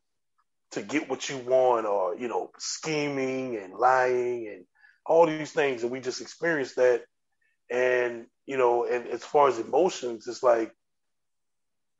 to 0.73 0.83
get 0.83 1.09
what 1.09 1.29
you 1.29 1.39
want 1.39 1.87
or, 1.87 2.17
you 2.17 2.29
know, 2.29 2.51
scheming 2.59 3.57
and 3.57 3.75
lying 3.75 4.49
and 4.49 4.65
all 5.07 5.27
these 5.27 5.53
things. 5.53 5.83
And 5.83 5.91
we 5.91 6.01
just 6.01 6.21
experienced 6.21 6.77
that. 6.77 7.03
And, 7.71 8.27
you 8.47 8.57
know, 8.57 8.85
and 8.85 9.07
as 9.09 9.25
far 9.25 9.49
as 9.49 9.59
emotions, 9.59 10.27
it's 10.27 10.43
like, 10.43 10.73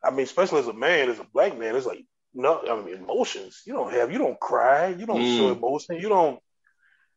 I 0.05 0.11
mean, 0.11 0.21
especially 0.21 0.61
as 0.61 0.69
a 0.69 0.73
man, 0.73 1.09
as 1.09 1.19
a 1.19 1.27
black 1.33 1.59
man, 1.59 1.77
it's 1.77 1.87
like, 1.87 2.05
no, 2.35 2.63
I 2.71 2.85
mean, 2.85 2.97
emotions. 2.97 3.63
You 3.67 3.73
don't 3.73 3.93
have, 3.93 4.13
you 4.13 4.19
don't 4.19 4.39
cry, 4.39 4.89
you 4.89 5.07
don't 5.07 5.21
mm. 5.21 5.37
show 5.37 5.53
emotion, 5.53 5.97
you 5.97 6.09
don't, 6.09 6.39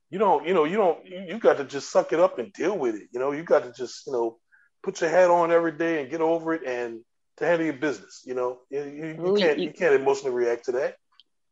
you 0.09 0.19
don't, 0.19 0.47
you 0.47 0.53
know, 0.53 0.63
you 0.63 0.77
don't, 0.77 1.05
you, 1.05 1.25
you 1.27 1.39
got 1.39 1.57
to 1.57 1.63
just 1.63 1.91
suck 1.91 2.11
it 2.11 2.19
up 2.19 2.39
and 2.39 2.51
deal 2.53 2.77
with 2.77 2.95
it. 2.95 3.09
You 3.13 3.19
know, 3.19 3.31
you 3.31 3.43
got 3.43 3.63
to 3.63 3.71
just, 3.71 4.07
you 4.07 4.13
know, 4.13 4.37
put 4.83 5.01
your 5.01 5.09
hat 5.09 5.29
on 5.29 5.51
every 5.51 5.71
day 5.71 6.01
and 6.01 6.09
get 6.09 6.21
over 6.21 6.53
it 6.53 6.63
and 6.65 7.01
to 7.37 7.45
handle 7.45 7.65
your 7.65 7.75
business. 7.75 8.23
You 8.25 8.35
know, 8.35 8.59
you, 8.69 8.83
you, 8.83 9.27
you 9.27 9.35
can't, 9.37 9.59
you 9.59 9.71
can't 9.71 9.95
emotionally 9.95 10.35
react 10.35 10.65
to 10.65 10.73
that. 10.73 10.95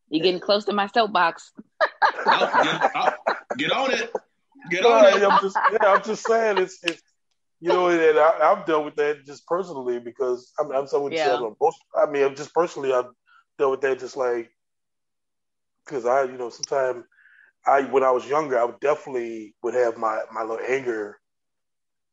You're 0.09 0.23
getting 0.23 0.39
close 0.39 0.65
to 0.65 0.73
my 0.73 0.87
soapbox. 0.87 1.51
get, 1.81 3.15
get, 3.57 3.71
on 3.71 3.91
it. 3.91 4.11
Get 4.71 4.85
on 4.85 5.05
it. 5.05 5.23
I'm 5.23 5.39
just, 5.39 5.57
yeah, 5.71 5.93
I'm 5.93 6.03
just 6.03 6.25
saying 6.25 6.57
it's, 6.57 6.83
it's 6.83 7.01
you 7.61 7.69
know, 7.69 7.89
and 7.89 8.17
I, 8.17 8.55
have 8.55 8.65
dealt 8.65 8.85
with 8.85 8.95
that 8.95 9.25
just 9.25 9.45
personally 9.45 9.99
because 9.99 10.51
I'm, 10.59 10.71
I'm 10.71 10.87
someone 10.87 11.11
yeah. 11.11 11.37
said, 11.37 11.41
I 11.95 12.09
mean, 12.09 12.23
I'm 12.23 12.35
just 12.35 12.53
personally, 12.53 12.93
I've 12.93 13.09
dealt 13.57 13.71
with 13.71 13.81
that 13.81 13.99
just 13.99 14.17
like 14.17 14.49
because 15.85 16.05
I, 16.05 16.23
you 16.23 16.37
know, 16.37 16.49
sometimes 16.49 17.03
I, 17.65 17.81
when 17.81 18.03
I 18.03 18.11
was 18.11 18.25
younger, 18.27 18.59
I 18.59 18.63
would 18.63 18.79
definitely 18.79 19.55
would 19.63 19.73
have 19.73 19.97
my 19.97 20.21
my 20.31 20.41
little 20.41 20.65
anger, 20.65 21.19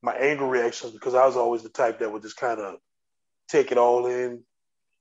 my 0.07 0.15
anger 0.15 0.47
reactions 0.47 0.93
because 0.93 1.15
I 1.15 1.27
was 1.27 1.37
always 1.37 1.65
the 1.65 1.69
type 1.69 1.99
that 1.99 2.13
would 2.13 2.23
just 2.23 2.37
kind 2.37 2.61
of 2.61 2.77
take 3.49 3.73
it 3.73 3.77
all 3.77 4.07
in, 4.07 4.45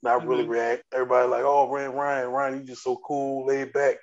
not 0.01 0.19
mm-hmm. 0.19 0.29
really 0.29 0.47
react. 0.47 0.83
Everybody 0.91 1.29
like, 1.29 1.43
oh, 1.45 1.69
Ryan, 1.69 1.91
Ryan, 1.91 2.29
Ryan, 2.29 2.57
you 2.59 2.63
just 2.65 2.83
so 2.83 2.97
cool, 3.05 3.45
laid 3.45 3.71
back. 3.71 3.97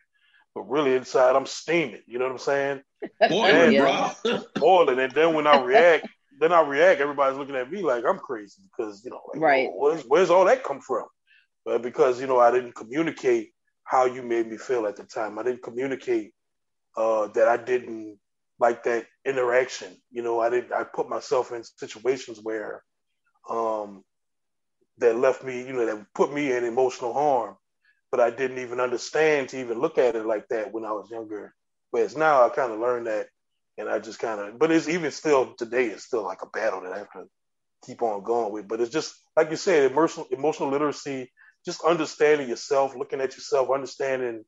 But 0.55 0.70
really 0.70 0.94
inside, 0.94 1.34
I'm 1.34 1.46
steaming. 1.46 2.03
You 2.07 2.20
know 2.20 2.26
what 2.26 2.34
I'm 2.34 2.38
saying? 2.38 2.82
Boiling, 3.28 3.78
bro. 4.22 4.42
boiling. 4.55 5.00
And 5.00 5.12
then 5.12 5.34
when 5.34 5.48
I 5.48 5.61
react, 5.61 6.07
then 6.38 6.53
I 6.53 6.61
react. 6.61 7.00
Everybody's 7.00 7.38
looking 7.38 7.57
at 7.57 7.70
me 7.70 7.82
like 7.82 8.05
I'm 8.07 8.18
crazy 8.18 8.62
because 8.70 9.05
you 9.05 9.11
know, 9.11 9.22
like, 9.32 9.42
right? 9.42 9.68
Oh, 9.72 9.78
where's, 9.78 10.03
where's 10.03 10.30
all 10.30 10.44
that 10.44 10.62
come 10.62 10.80
from? 10.80 11.07
But 11.64 11.82
because 11.82 12.20
you 12.20 12.28
know, 12.28 12.38
I 12.38 12.53
didn't 12.53 12.76
communicate 12.76 13.50
how 13.82 14.05
you 14.05 14.22
made 14.22 14.46
me 14.46 14.57
feel 14.57 14.86
at 14.86 14.94
the 14.94 15.05
time. 15.05 15.36
I 15.36 15.42
didn't 15.42 15.64
communicate 15.64 16.32
uh, 16.96 17.26
that 17.28 17.48
I 17.48 17.57
didn't 17.57 18.18
like 18.62 18.84
that 18.84 19.06
interaction. 19.26 19.88
You 20.12 20.22
know, 20.22 20.40
I 20.40 20.48
didn't. 20.48 20.72
I 20.72 20.84
put 20.84 21.08
myself 21.08 21.52
in 21.52 21.64
situations 21.64 22.38
where 22.40 22.82
um, 23.50 24.04
that 24.98 25.18
left 25.18 25.42
me, 25.42 25.66
you 25.66 25.72
know, 25.72 25.84
that 25.84 26.06
put 26.14 26.32
me 26.32 26.52
in 26.52 26.64
emotional 26.64 27.12
harm. 27.12 27.56
But 28.12 28.20
I 28.20 28.30
didn't 28.30 28.58
even 28.58 28.78
understand 28.78 29.48
to 29.48 29.60
even 29.60 29.80
look 29.80 29.98
at 29.98 30.14
it 30.14 30.24
like 30.24 30.46
that 30.48 30.72
when 30.72 30.84
I 30.84 30.92
was 30.92 31.10
younger. 31.10 31.52
Whereas 31.90 32.16
now 32.16 32.46
I 32.46 32.50
kind 32.50 32.72
of 32.72 32.78
learned 32.78 33.08
that, 33.08 33.26
and 33.78 33.88
I 33.88 33.98
just 33.98 34.20
kind 34.20 34.40
of. 34.40 34.58
But 34.60 34.70
it's 34.70 34.88
even 34.88 35.10
still 35.10 35.54
today. 35.54 35.86
It's 35.86 36.04
still 36.04 36.22
like 36.22 36.42
a 36.42 36.46
battle 36.46 36.82
that 36.82 36.92
I 36.92 36.98
have 36.98 37.12
to 37.12 37.24
keep 37.84 38.00
on 38.00 38.22
going 38.22 38.52
with. 38.52 38.68
But 38.68 38.80
it's 38.80 38.92
just 38.92 39.12
like 39.36 39.50
you 39.50 39.56
said, 39.56 39.90
emotional 39.90 40.26
emotional 40.30 40.70
literacy, 40.70 41.32
just 41.64 41.82
understanding 41.82 42.48
yourself, 42.48 42.94
looking 42.94 43.20
at 43.20 43.34
yourself, 43.34 43.70
understanding, 43.74 44.44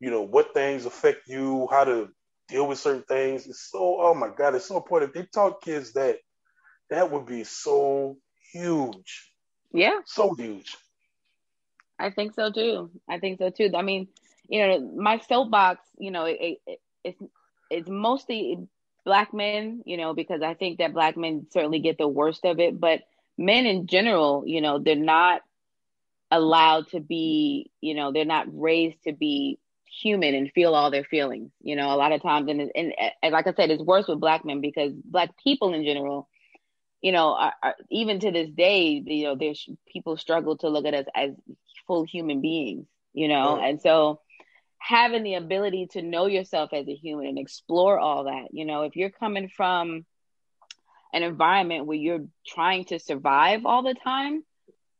you 0.00 0.10
know, 0.10 0.22
what 0.22 0.54
things 0.54 0.86
affect 0.86 1.28
you, 1.28 1.68
how 1.70 1.84
to 1.84 2.08
deal 2.48 2.66
with 2.66 2.78
certain 2.78 3.04
things. 3.04 3.46
It's 3.46 3.70
so 3.70 3.98
oh 4.00 4.14
my 4.14 4.28
god, 4.28 4.54
it's 4.54 4.66
so 4.66 4.76
important. 4.76 5.10
If 5.10 5.14
they 5.14 5.28
taught 5.32 5.62
kids 5.62 5.92
that, 5.92 6.18
that 6.90 7.10
would 7.10 7.26
be 7.26 7.44
so 7.44 8.18
huge. 8.52 9.30
Yeah. 9.72 10.00
So 10.04 10.34
huge. 10.34 10.76
I 11.98 12.10
think 12.10 12.34
so 12.34 12.50
too. 12.50 12.90
I 13.08 13.18
think 13.18 13.38
so 13.38 13.50
too. 13.50 13.70
I 13.74 13.82
mean, 13.82 14.08
you 14.48 14.66
know, 14.66 14.80
my 14.96 15.18
soapbox, 15.18 15.80
you 15.98 16.10
know, 16.10 16.24
it, 16.24 16.60
it, 16.66 16.80
it's 17.02 17.22
it's 17.70 17.88
mostly 17.88 18.58
black 19.04 19.32
men, 19.32 19.82
you 19.84 19.96
know, 19.96 20.14
because 20.14 20.42
I 20.42 20.54
think 20.54 20.78
that 20.78 20.92
black 20.92 21.16
men 21.16 21.46
certainly 21.50 21.78
get 21.78 21.98
the 21.98 22.08
worst 22.08 22.44
of 22.44 22.58
it, 22.58 22.78
but 22.78 23.00
men 23.36 23.66
in 23.66 23.86
general, 23.86 24.44
you 24.46 24.60
know, 24.60 24.78
they're 24.78 24.96
not 24.96 25.42
allowed 26.30 26.88
to 26.88 27.00
be, 27.00 27.70
you 27.80 27.94
know, 27.94 28.12
they're 28.12 28.24
not 28.24 28.46
raised 28.50 29.02
to 29.04 29.12
be 29.12 29.58
human 30.02 30.34
and 30.34 30.50
feel 30.52 30.74
all 30.74 30.90
their 30.90 31.04
feelings. 31.04 31.50
You 31.60 31.76
know, 31.76 31.92
a 31.92 31.96
lot 31.96 32.12
of 32.12 32.22
times, 32.22 32.48
and, 32.50 32.70
and, 32.74 32.94
and 33.22 33.32
like 33.32 33.46
I 33.46 33.54
said, 33.54 33.70
it's 33.70 33.82
worse 33.82 34.06
with 34.08 34.20
black 34.20 34.44
men 34.44 34.60
because 34.60 34.92
black 34.92 35.30
people 35.42 35.74
in 35.74 35.84
general 35.84 36.28
you 37.04 37.12
know, 37.12 37.34
are, 37.34 37.52
are, 37.62 37.74
even 37.90 38.18
to 38.18 38.30
this 38.30 38.48
day, 38.48 39.02
you 39.04 39.24
know, 39.24 39.36
there's 39.36 39.68
people 39.86 40.16
struggle 40.16 40.56
to 40.56 40.70
look 40.70 40.86
at 40.86 40.94
us 40.94 41.04
as 41.14 41.32
full 41.86 42.02
human 42.02 42.40
beings, 42.40 42.86
you 43.12 43.28
know, 43.28 43.60
and 43.60 43.78
so 43.82 44.22
having 44.78 45.22
the 45.22 45.34
ability 45.34 45.88
to 45.92 46.00
know 46.00 46.24
yourself 46.24 46.70
as 46.72 46.88
a 46.88 46.94
human 46.94 47.26
and 47.26 47.38
explore 47.38 47.98
all 47.98 48.24
that, 48.24 48.48
you 48.52 48.64
know, 48.64 48.84
if 48.84 48.96
you're 48.96 49.10
coming 49.10 49.50
from 49.54 50.06
an 51.12 51.22
environment 51.22 51.84
where 51.84 51.98
you're 51.98 52.24
trying 52.46 52.86
to 52.86 52.98
survive 52.98 53.66
all 53.66 53.82
the 53.82 53.94
time, 54.02 54.42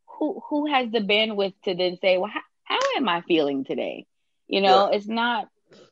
who 0.06 0.42
who 0.50 0.66
has 0.66 0.90
the 0.90 1.00
bandwidth 1.00 1.54
to 1.64 1.74
then 1.74 1.96
say, 2.02 2.18
well, 2.18 2.30
how, 2.30 2.42
how 2.64 2.96
am 2.98 3.08
I 3.08 3.22
feeling 3.22 3.64
today? 3.64 4.04
You 4.54 4.60
know, 4.60 4.90
yeah. 4.90 4.96
it's 4.96 5.06
not 5.06 5.48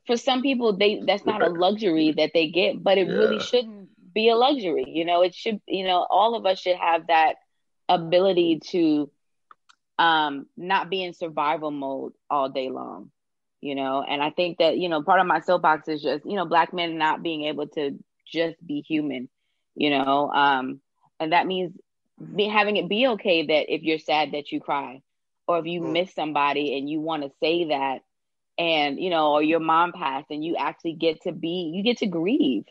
for 0.07 0.17
some 0.17 0.41
people 0.41 0.77
they 0.77 1.01
that's 1.05 1.25
not 1.25 1.41
a 1.41 1.49
luxury 1.49 2.13
that 2.17 2.31
they 2.33 2.49
get, 2.49 2.81
but 2.81 2.97
it 2.97 3.07
yeah. 3.07 3.13
really 3.13 3.39
shouldn't 3.39 3.89
be 4.13 4.29
a 4.29 4.35
luxury. 4.35 4.85
You 4.87 5.05
know, 5.05 5.21
it 5.21 5.35
should, 5.35 5.61
you 5.67 5.85
know, 5.85 6.05
all 6.09 6.35
of 6.35 6.45
us 6.45 6.59
should 6.59 6.77
have 6.77 7.07
that 7.07 7.35
ability 7.89 8.61
to 8.71 9.09
um 9.99 10.47
not 10.57 10.89
be 10.89 11.03
in 11.03 11.13
survival 11.13 11.69
mode 11.69 12.13
all 12.29 12.49
day 12.49 12.69
long 12.69 13.11
you 13.61 13.75
know 13.75 14.01
and 14.01 14.23
i 14.23 14.31
think 14.31 14.57
that 14.57 14.77
you 14.77 14.89
know 14.89 15.03
part 15.03 15.19
of 15.19 15.27
my 15.27 15.39
soapbox 15.39 15.87
is 15.87 16.01
just 16.01 16.25
you 16.25 16.35
know 16.35 16.45
black 16.45 16.73
men 16.73 16.97
not 16.97 17.21
being 17.21 17.43
able 17.43 17.67
to 17.67 17.99
just 18.33 18.55
be 18.65 18.81
human, 18.81 19.29
you 19.75 19.89
know. 19.89 20.29
Um, 20.31 20.81
and 21.19 21.31
that 21.31 21.47
means 21.47 21.73
be, 22.35 22.47
having 22.47 22.77
it 22.77 22.89
be 22.89 23.07
okay 23.07 23.45
that 23.45 23.73
if 23.73 23.83
you're 23.83 23.99
sad 23.99 24.31
that 24.33 24.51
you 24.51 24.59
cry, 24.59 25.01
or 25.47 25.59
if 25.59 25.65
you 25.65 25.81
mm. 25.81 25.91
miss 25.91 26.13
somebody 26.13 26.77
and 26.77 26.89
you 26.89 26.99
want 26.99 27.23
to 27.23 27.31
say 27.39 27.65
that, 27.69 27.99
and 28.57 28.99
you 28.99 29.09
know, 29.09 29.33
or 29.33 29.43
your 29.43 29.59
mom 29.59 29.93
passed 29.93 30.27
and 30.29 30.43
you 30.43 30.55
actually 30.57 30.93
get 30.93 31.21
to 31.23 31.31
be, 31.31 31.71
you 31.73 31.83
get 31.83 31.99
to 31.99 32.07
grieve. 32.07 32.65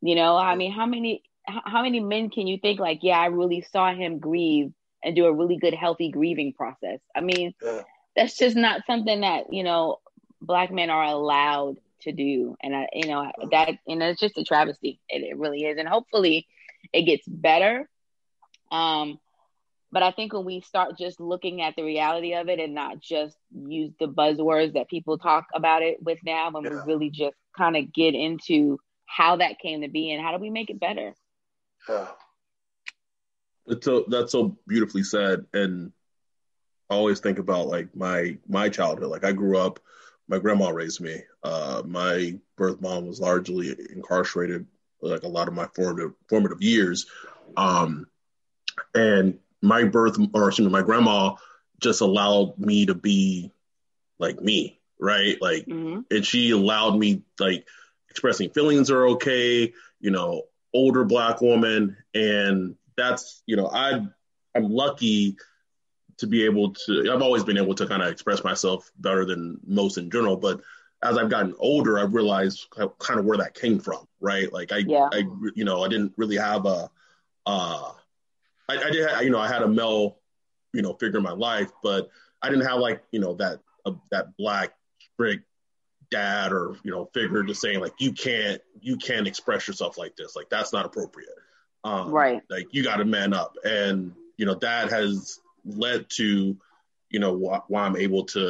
You 0.00 0.14
know, 0.14 0.36
I 0.36 0.56
mean, 0.56 0.72
how 0.72 0.86
many 0.86 1.22
how 1.46 1.82
many 1.82 2.00
men 2.00 2.30
can 2.30 2.46
you 2.46 2.58
think 2.58 2.80
like, 2.80 3.00
yeah, 3.02 3.18
I 3.18 3.26
really 3.26 3.64
saw 3.72 3.94
him 3.94 4.18
grieve 4.18 4.72
and 5.02 5.14
do 5.14 5.26
a 5.26 5.32
really 5.32 5.56
good, 5.56 5.74
healthy 5.74 6.10
grieving 6.10 6.52
process? 6.52 7.00
I 7.14 7.20
mean, 7.20 7.54
yeah. 7.62 7.82
that's 8.14 8.36
just 8.36 8.56
not 8.56 8.86
something 8.86 9.20
that 9.20 9.52
you 9.52 9.62
know 9.62 9.98
black 10.40 10.70
men 10.70 10.90
are 10.90 11.04
allowed 11.04 11.78
to 12.02 12.12
do, 12.12 12.56
and 12.62 12.74
I, 12.74 12.88
you 12.92 13.08
know, 13.08 13.30
that 13.50 13.70
and 13.86 14.02
it's 14.02 14.20
just 14.20 14.38
a 14.38 14.44
travesty. 14.44 15.00
It, 15.08 15.22
it 15.22 15.38
really 15.38 15.64
is, 15.64 15.78
and 15.78 15.88
hopefully, 15.88 16.46
it 16.92 17.02
gets 17.02 17.26
better. 17.26 17.88
Um, 18.70 19.18
but 19.92 20.02
I 20.02 20.10
think 20.10 20.32
when 20.32 20.44
we 20.44 20.60
start 20.60 20.98
just 20.98 21.20
looking 21.20 21.62
at 21.62 21.76
the 21.76 21.84
reality 21.84 22.34
of 22.34 22.48
it 22.48 22.58
and 22.58 22.74
not 22.74 23.00
just 23.00 23.36
use 23.54 23.92
the 23.98 24.06
buzzwords 24.06 24.74
that 24.74 24.88
people 24.88 25.18
talk 25.18 25.46
about 25.54 25.82
it 25.82 26.02
with 26.02 26.18
now, 26.24 26.50
when 26.50 26.64
yeah. 26.64 26.70
we 26.70 26.92
really 26.92 27.10
just 27.10 27.36
kind 27.56 27.76
of 27.76 27.92
get 27.92 28.14
into 28.14 28.78
how 29.06 29.36
that 29.36 29.58
came 29.60 29.82
to 29.82 29.88
be 29.88 30.12
and 30.12 30.22
how 30.22 30.32
do 30.32 30.38
we 30.38 30.50
make 30.50 30.70
it 30.70 30.80
better. 30.80 31.14
Yeah. 31.88 32.08
It's 33.68 33.84
so 33.84 34.04
that's 34.08 34.32
so 34.32 34.56
beautifully 34.66 35.02
said. 35.02 35.46
And 35.52 35.92
I 36.90 36.94
always 36.94 37.20
think 37.20 37.38
about 37.38 37.66
like 37.66 37.94
my 37.96 38.38
my 38.48 38.68
childhood. 38.68 39.10
Like 39.10 39.24
I 39.24 39.32
grew 39.32 39.58
up, 39.58 39.80
my 40.28 40.38
grandma 40.38 40.70
raised 40.70 41.00
me. 41.00 41.22
Uh, 41.42 41.82
my 41.84 42.38
birth 42.56 42.80
mom 42.80 43.06
was 43.06 43.20
largely 43.20 43.74
incarcerated 43.94 44.66
like 45.00 45.22
a 45.22 45.28
lot 45.28 45.48
of 45.48 45.54
my 45.54 45.68
formative 45.74 46.12
formative 46.28 46.62
years. 46.62 47.06
Um, 47.56 48.06
and 48.94 49.38
my 49.62 49.84
birth 49.84 50.18
or 50.34 50.48
excuse 50.48 50.66
me, 50.66 50.72
my 50.72 50.82
grandma 50.82 51.34
just 51.80 52.00
allowed 52.00 52.58
me 52.58 52.86
to 52.86 52.94
be 52.94 53.52
like 54.18 54.40
me, 54.40 54.80
right? 55.00 55.36
Like 55.40 55.66
mm-hmm. 55.66 56.00
and 56.10 56.26
she 56.26 56.50
allowed 56.50 56.98
me 56.98 57.22
like 57.38 57.66
expressing 58.10 58.50
feelings 58.50 58.90
are 58.90 59.06
okay, 59.08 59.72
you 60.00 60.10
know, 60.10 60.44
older 60.76 61.04
black 61.04 61.40
woman 61.40 61.96
and 62.14 62.76
that's 62.98 63.42
you 63.46 63.56
know 63.56 63.68
i 63.68 63.92
i'm 64.54 64.70
lucky 64.70 65.36
to 66.18 66.26
be 66.26 66.44
able 66.44 66.74
to 66.74 67.10
i've 67.10 67.22
always 67.22 67.44
been 67.44 67.56
able 67.56 67.74
to 67.74 67.86
kind 67.86 68.02
of 68.02 68.08
express 68.08 68.44
myself 68.44 68.90
better 68.98 69.24
than 69.24 69.58
most 69.66 69.96
in 69.96 70.10
general 70.10 70.36
but 70.36 70.60
as 71.02 71.16
i've 71.16 71.30
gotten 71.30 71.54
older 71.58 71.98
i've 71.98 72.12
realized 72.12 72.66
kind 72.70 73.18
of 73.18 73.24
where 73.24 73.38
that 73.38 73.54
came 73.54 73.78
from 73.78 74.06
right 74.20 74.52
like 74.52 74.70
i 74.70 74.78
yeah. 74.78 75.08
i 75.12 75.22
you 75.54 75.64
know 75.64 75.82
i 75.82 75.88
didn't 75.88 76.12
really 76.18 76.36
have 76.36 76.66
a 76.66 76.90
uh 77.46 77.92
I, 78.68 78.78
I 78.78 78.90
did 78.90 79.08
have, 79.08 79.22
you 79.22 79.30
know 79.30 79.38
i 79.38 79.48
had 79.48 79.62
a 79.62 79.68
male 79.68 80.18
you 80.72 80.82
know 80.82 80.94
figure 80.94 81.18
in 81.18 81.22
my 81.22 81.32
life 81.32 81.70
but 81.82 82.08
i 82.42 82.48
didn't 82.48 82.66
have 82.66 82.80
like 82.80 83.02
you 83.12 83.20
know 83.20 83.34
that 83.34 83.60
uh, 83.84 83.92
that 84.10 84.36
black 84.36 84.72
strict 85.14 85.44
dad 86.10 86.52
or 86.52 86.76
you 86.82 86.90
know 86.90 87.10
figure 87.12 87.42
just 87.42 87.60
saying 87.60 87.80
like 87.80 87.94
you 87.98 88.12
can't 88.12 88.60
you 88.80 88.96
can't 88.96 89.26
express 89.26 89.66
yourself 89.66 89.98
like 89.98 90.16
this. 90.16 90.36
Like 90.36 90.48
that's 90.50 90.72
not 90.72 90.86
appropriate. 90.86 91.30
Um, 91.84 92.10
right. 92.10 92.42
like 92.50 92.66
you 92.72 92.82
got 92.82 92.96
to 92.96 93.04
man 93.04 93.32
up. 93.32 93.54
And 93.64 94.12
you 94.36 94.46
know 94.46 94.54
that 94.56 94.90
has 94.90 95.40
led 95.64 96.08
to 96.10 96.56
you 97.10 97.18
know 97.18 97.36
wh- 97.36 97.70
why 97.70 97.82
i'm 97.82 97.96
able 97.96 98.24
to 98.24 98.40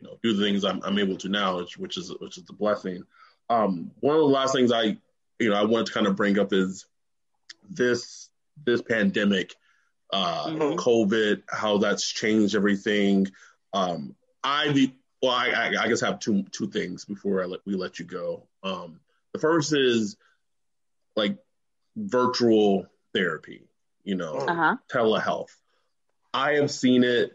you 0.00 0.08
know 0.08 0.18
do 0.22 0.32
the 0.34 0.42
things 0.42 0.64
i'm, 0.64 0.80
I'm 0.82 0.98
able 0.98 1.16
to 1.18 1.28
now 1.28 1.58
which, 1.58 1.76
which 1.76 1.96
is 1.96 2.12
which 2.20 2.38
is 2.38 2.44
the 2.44 2.52
blessing. 2.52 3.04
Um 3.50 3.90
one 4.00 4.16
of 4.16 4.20
the 4.20 4.26
last 4.26 4.54
things 4.54 4.72
i 4.72 4.96
you 5.38 5.50
know 5.50 5.54
i 5.54 5.64
wanted 5.64 5.86
to 5.86 5.92
kind 5.92 6.06
of 6.06 6.16
bring 6.16 6.38
up 6.38 6.52
is 6.52 6.86
this 7.68 8.21
this 8.64 8.82
pandemic 8.82 9.54
uh 10.12 10.46
mm-hmm. 10.46 10.78
covid 10.78 11.42
how 11.48 11.78
that's 11.78 12.10
changed 12.10 12.54
everything 12.54 13.26
um 13.72 14.14
i 14.44 14.90
well, 15.22 15.30
I, 15.30 15.50
I, 15.50 15.66
I 15.84 15.88
guess 15.88 16.02
I 16.02 16.08
have 16.08 16.18
two 16.18 16.42
two 16.50 16.68
things 16.68 17.04
before 17.04 17.42
I 17.42 17.46
let, 17.46 17.60
we 17.64 17.74
let 17.74 17.98
you 18.00 18.04
go. 18.04 18.48
Um, 18.64 19.00
the 19.32 19.38
first 19.38 19.72
is 19.72 20.16
like 21.14 21.38
virtual 21.96 22.86
therapy, 23.14 23.62
you 24.02 24.16
know, 24.16 24.34
uh-huh. 24.34 24.76
telehealth. 24.92 25.54
I 26.34 26.54
have 26.54 26.70
seen 26.70 27.04
it, 27.04 27.32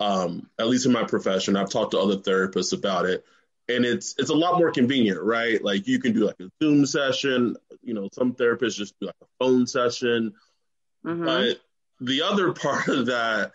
um, 0.00 0.50
at 0.58 0.68
least 0.68 0.86
in 0.86 0.92
my 0.92 1.04
profession. 1.04 1.56
I've 1.56 1.70
talked 1.70 1.92
to 1.92 1.98
other 1.98 2.16
therapists 2.16 2.76
about 2.76 3.06
it, 3.06 3.24
and 3.68 3.84
it's 3.84 4.14
it's 4.18 4.30
a 4.30 4.34
lot 4.34 4.58
more 4.58 4.70
convenient, 4.70 5.20
right? 5.22 5.62
Like 5.62 5.86
you 5.86 5.98
can 5.98 6.12
do 6.12 6.26
like 6.26 6.40
a 6.40 6.50
Zoom 6.62 6.86
session. 6.86 7.56
You 7.82 7.94
know, 7.94 8.08
some 8.12 8.34
therapists 8.34 8.76
just 8.76 8.98
do 9.00 9.06
like 9.06 9.16
a 9.22 9.26
phone 9.38 9.66
session. 9.66 10.34
Mm-hmm. 11.04 11.24
But 11.24 11.60
the 12.00 12.22
other 12.22 12.52
part 12.54 12.88
of 12.88 13.06
that, 13.06 13.52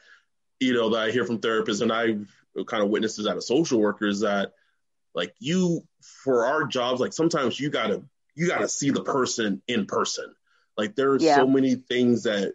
you 0.60 0.74
know, 0.74 0.90
that 0.92 1.00
I 1.00 1.12
hear 1.12 1.26
from 1.26 1.40
therapists, 1.40 1.82
and 1.82 1.92
I've 1.92 2.28
kind 2.66 2.84
of 2.84 2.90
witnesses 2.90 3.28
out 3.28 3.38
of 3.38 3.44
social 3.44 3.80
workers 3.80 4.22
that 4.22 4.54
like 5.14 5.34
you 5.40 5.82
for 6.24 6.46
our 6.46 6.66
jobs 6.66 7.00
like 7.00 7.14
sometimes 7.14 7.60
you 7.60 7.70
gotta 7.70 8.04
you 8.36 8.48
gotta 8.48 8.68
see 8.68 8.90
the 8.90 9.04
person 9.04 9.62
in 9.68 9.86
person 9.86 10.34
like 10.78 10.96
there 10.96 11.12
are 11.12 11.20
yeah. 11.20 11.36
so 11.36 11.48
many 11.48 11.76
things 11.76 12.24
that 12.24 12.54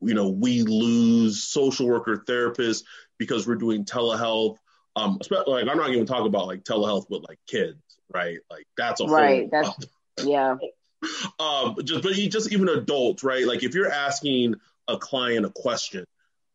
you 0.00 0.14
know 0.14 0.28
we 0.28 0.62
lose 0.62 1.42
social 1.42 1.86
worker 1.86 2.22
therapists 2.26 2.84
because 3.18 3.46
we're 3.46 3.56
doing 3.56 3.84
telehealth 3.84 4.58
um 4.98 5.18
like 5.46 5.68
i'm 5.68 5.76
not 5.76 5.90
even 5.90 6.06
talking 6.06 6.26
about 6.26 6.46
like 6.46 6.64
telehealth 6.64 7.08
with 7.10 7.22
like 7.28 7.38
kids 7.46 7.78
right 8.12 8.38
like 8.50 8.66
that's 8.76 9.00
a 9.00 9.06
right 9.06 9.48
whole, 9.52 9.62
that's 9.62 9.86
yeah 10.26 10.56
um 11.40 11.76
just 11.84 12.02
but 12.02 12.12
just 12.12 12.52
even 12.52 12.68
adults 12.68 13.22
right 13.22 13.46
like 13.46 13.62
if 13.62 13.74
you're 13.74 13.90
asking 13.90 14.54
a 14.88 14.96
client 14.98 15.46
a 15.46 15.50
question 15.50 16.04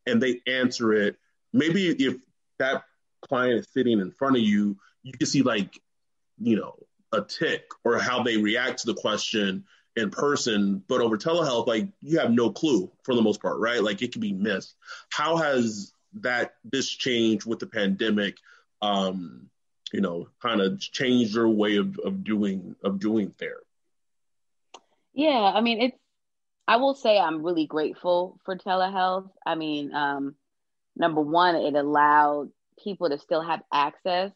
and 0.06 0.22
they 0.22 0.40
answer 0.46 0.92
it 0.92 1.16
maybe 1.52 1.88
if 1.88 2.16
that 2.58 2.84
client 3.28 3.60
is 3.60 3.68
sitting 3.72 4.00
in 4.00 4.10
front 4.10 4.36
of 4.36 4.42
you, 4.42 4.76
you 5.02 5.12
can 5.12 5.26
see 5.26 5.42
like, 5.42 5.80
you 6.38 6.56
know, 6.56 6.74
a 7.12 7.22
tick 7.22 7.64
or 7.84 7.98
how 7.98 8.22
they 8.22 8.36
react 8.36 8.80
to 8.80 8.86
the 8.86 8.94
question 8.94 9.64
in 9.96 10.10
person, 10.10 10.82
but 10.88 11.00
over 11.00 11.16
telehealth, 11.16 11.66
like 11.66 11.88
you 12.02 12.18
have 12.18 12.32
no 12.32 12.50
clue 12.50 12.90
for 13.04 13.14
the 13.14 13.22
most 13.22 13.40
part, 13.40 13.58
right? 13.58 13.82
Like 13.82 14.02
it 14.02 14.12
can 14.12 14.20
be 14.20 14.32
missed. 14.32 14.74
How 15.10 15.36
has 15.36 15.92
that 16.20 16.54
this 16.64 16.88
change 16.88 17.44
with 17.44 17.58
the 17.58 17.66
pandemic? 17.66 18.36
Um, 18.82 19.50
you 19.92 20.00
know, 20.00 20.28
kind 20.42 20.60
of 20.60 20.80
changed 20.80 21.34
your 21.34 21.48
way 21.48 21.76
of, 21.76 21.98
of 22.00 22.24
doing 22.24 22.74
of 22.82 22.98
doing 22.98 23.30
therapy. 23.38 23.64
Yeah, 25.12 25.52
I 25.54 25.60
mean, 25.60 25.80
it's. 25.80 25.98
I 26.66 26.76
will 26.76 26.94
say 26.94 27.18
I'm 27.18 27.44
really 27.44 27.66
grateful 27.66 28.40
for 28.44 28.56
telehealth. 28.56 29.30
I 29.44 29.54
mean, 29.54 29.94
um, 29.94 30.34
number 30.96 31.20
one, 31.20 31.56
it 31.56 31.74
allowed 31.74 32.50
people 32.82 33.10
to 33.10 33.18
still 33.18 33.42
have 33.42 33.60
access. 33.72 34.32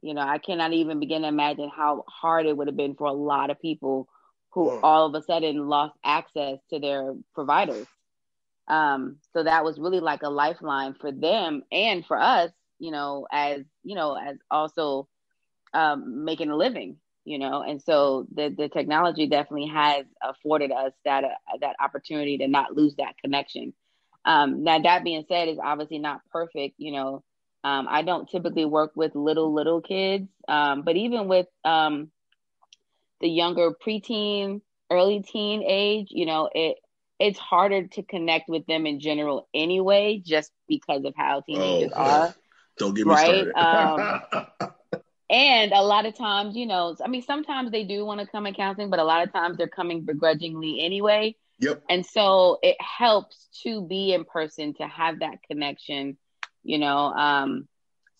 You 0.00 0.14
know, 0.14 0.20
I 0.20 0.38
cannot 0.38 0.72
even 0.72 1.00
begin 1.00 1.22
to 1.22 1.28
imagine 1.28 1.70
how 1.74 2.04
hard 2.08 2.46
it 2.46 2.56
would 2.56 2.66
have 2.66 2.76
been 2.76 2.94
for 2.94 3.06
a 3.06 3.12
lot 3.12 3.50
of 3.50 3.60
people 3.60 4.08
who 4.50 4.70
all 4.82 5.06
of 5.06 5.14
a 5.14 5.24
sudden 5.24 5.68
lost 5.68 5.94
access 6.04 6.58
to 6.70 6.78
their 6.78 7.14
providers. 7.34 7.86
Um, 8.68 9.16
so 9.32 9.44
that 9.44 9.64
was 9.64 9.78
really 9.78 10.00
like 10.00 10.22
a 10.22 10.28
lifeline 10.30 10.94
for 11.00 11.10
them 11.10 11.62
and 11.72 12.04
for 12.04 12.20
us, 12.20 12.50
you 12.78 12.90
know, 12.92 13.26
as 13.32 13.62
you 13.82 13.94
know, 13.94 14.14
as 14.14 14.36
also 14.50 15.08
um, 15.74 16.24
making 16.24 16.50
a 16.50 16.56
living, 16.56 16.96
you 17.24 17.38
know. 17.38 17.62
And 17.62 17.82
so 17.82 18.26
the 18.34 18.54
the 18.56 18.68
technology 18.68 19.26
definitely 19.26 19.68
has 19.68 20.04
afforded 20.22 20.70
us 20.70 20.92
that 21.04 21.24
uh, 21.24 21.58
that 21.60 21.76
opportunity 21.80 22.38
to 22.38 22.48
not 22.48 22.76
lose 22.76 22.94
that 22.96 23.16
connection. 23.22 23.72
Um, 24.24 24.64
now 24.64 24.78
that 24.80 25.04
being 25.04 25.24
said, 25.28 25.48
is 25.48 25.58
obviously 25.62 25.98
not 25.98 26.20
perfect. 26.30 26.74
You 26.78 26.92
know, 26.92 27.24
um, 27.64 27.86
I 27.88 28.02
don't 28.02 28.28
typically 28.28 28.66
work 28.66 28.92
with 28.94 29.14
little 29.14 29.52
little 29.54 29.80
kids, 29.80 30.28
um, 30.46 30.82
but 30.82 30.96
even 30.96 31.28
with 31.28 31.46
um, 31.64 32.10
the 33.20 33.28
younger 33.28 33.70
preteen, 33.70 34.60
early 34.90 35.22
teen 35.22 35.62
age, 35.66 36.08
you 36.10 36.26
know, 36.26 36.48
it 36.52 36.78
it's 37.18 37.38
harder 37.38 37.86
to 37.86 38.02
connect 38.02 38.48
with 38.48 38.66
them 38.66 38.86
in 38.86 39.00
general 39.00 39.48
anyway, 39.52 40.22
just 40.24 40.52
because 40.68 41.04
of 41.04 41.14
how 41.16 41.40
teenagers 41.40 41.92
oh, 41.94 42.00
are. 42.00 42.34
Don't 42.78 42.94
get 42.94 43.06
me 43.06 43.12
right? 43.12 43.46
started. 43.50 44.22
Um, 44.60 44.70
and 45.30 45.72
a 45.72 45.82
lot 45.82 46.06
of 46.06 46.16
times, 46.16 46.56
you 46.56 46.66
know, 46.66 46.96
I 47.04 47.08
mean, 47.08 47.22
sometimes 47.22 47.72
they 47.72 47.84
do 47.84 48.04
want 48.04 48.20
to 48.20 48.26
come 48.26 48.46
in 48.46 48.54
counseling, 48.54 48.90
but 48.90 49.00
a 49.00 49.04
lot 49.04 49.26
of 49.26 49.32
times 49.32 49.56
they're 49.56 49.68
coming 49.68 50.02
begrudgingly 50.02 50.80
anyway. 50.80 51.34
Yep. 51.60 51.82
And 51.90 52.06
so 52.06 52.58
it 52.62 52.76
helps 52.80 53.48
to 53.64 53.82
be 53.82 54.12
in 54.12 54.24
person 54.24 54.74
to 54.74 54.86
have 54.86 55.20
that 55.20 55.42
connection, 55.48 56.16
you 56.62 56.78
know. 56.78 56.96
Um, 56.96 57.66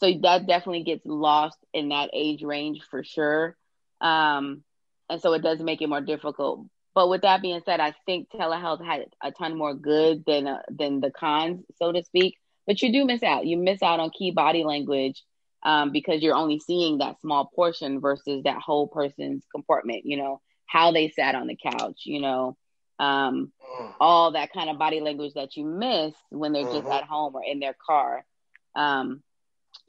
so 0.01 0.13
that 0.23 0.47
definitely 0.47 0.83
gets 0.83 1.07
lost 1.07 1.59
in 1.73 1.91
that 1.91 2.11
age 2.13 2.43
range 2.43 2.83
for 2.91 3.05
sure. 3.05 3.57
Um, 4.01 4.65
and 5.09 5.21
so 5.21 5.33
it 5.35 5.43
does 5.43 5.61
make 5.61 5.83
it 5.83 5.89
more 5.89 6.01
difficult. 6.01 6.67
But 6.99 7.11
with 7.11 7.23
that 7.23 7.43
being 7.43 7.63
said, 7.65 7.79
I 7.79 7.95
think 8.07 8.29
telehealth 8.29 8.85
had 8.85 9.05
a 9.23 9.31
ton 9.31 9.57
more 9.57 9.73
good 9.73 10.25
than 10.27 10.49
uh, 10.49 10.63
than 10.69 10.99
the 10.99 11.13
cons, 11.13 11.65
so 11.77 11.93
to 11.93 12.03
speak. 12.03 12.37
But 12.67 12.83
you 12.83 12.93
do 12.93 13.05
miss 13.05 13.23
out. 13.23 13.47
You 13.47 13.57
miss 13.57 13.85
out 13.85 14.01
on 14.01 14.11
key 14.11 14.33
body 14.33 14.65
language 14.65 15.23
um, 15.63 15.93
because 15.93 16.23
you're 16.23 16.35
only 16.35 16.59
seeing 16.59 16.99
that 16.99 17.21
small 17.21 17.53
portion 17.55 18.01
versus 18.01 18.43
that 18.43 18.59
whole 18.61 18.89
person's 18.89 19.45
compartment. 19.55 20.07
You 20.07 20.17
know, 20.17 20.41
how 20.67 20.91
they 20.91 21.11
sat 21.11 21.37
on 21.37 21.47
the 21.47 21.55
couch, 21.55 22.01
you 22.03 22.21
know, 22.21 22.57
um, 22.99 23.53
mm. 23.63 23.93
all 24.01 24.33
that 24.33 24.53
kind 24.53 24.69
of 24.69 24.77
body 24.81 24.99
language 24.99 25.35
that 25.35 25.57
you 25.57 25.67
miss 25.67 26.15
when 26.31 26.53
they're 26.53 26.65
mm-hmm. 26.65 26.79
just 26.79 26.89
at 26.93 27.05
home 27.05 27.37
or 27.37 27.45
in 27.45 27.61
their 27.61 27.77
car. 27.87 28.25
Um, 28.75 29.23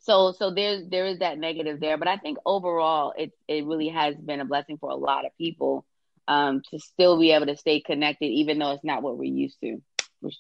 so 0.02 0.32
so 0.32 0.54
there's 0.54 0.88
there 0.88 1.08
is 1.08 1.18
that 1.20 1.40
negative 1.40 1.80
there, 1.80 1.98
but 1.98 2.08
I 2.08 2.18
think 2.18 2.38
overall 2.46 3.14
it 3.18 3.32
it 3.48 3.66
really 3.66 3.88
has 3.88 4.16
been 4.16 4.42
a 4.42 4.46
blessing 4.46 4.78
for 4.78 4.92
a 4.92 4.96
lot 4.96 5.26
of 5.26 5.36
people 5.40 5.88
um, 6.30 6.62
to 6.70 6.80
still 6.80 7.20
be 7.20 7.32
able 7.32 7.48
to 7.48 7.58
stay 7.58 7.82
connected, 7.82 8.28
even 8.28 8.60
though 8.60 8.72
it's 8.72 8.84
not 8.84 9.02
what 9.02 9.18
we're 9.18 9.24
used 9.24 9.60
to, 9.62 9.82
which, 10.22 10.36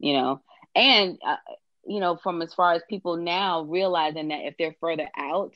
you 0.00 0.12
know, 0.12 0.42
and 0.74 1.16
uh, 1.24 1.36
you 1.86 2.00
know 2.00 2.16
from 2.16 2.42
as 2.42 2.52
far 2.52 2.72
as 2.72 2.82
people 2.90 3.16
now 3.16 3.62
realizing 3.62 4.28
that 4.28 4.40
if 4.40 4.56
they're 4.58 4.74
further 4.80 5.06
out, 5.16 5.54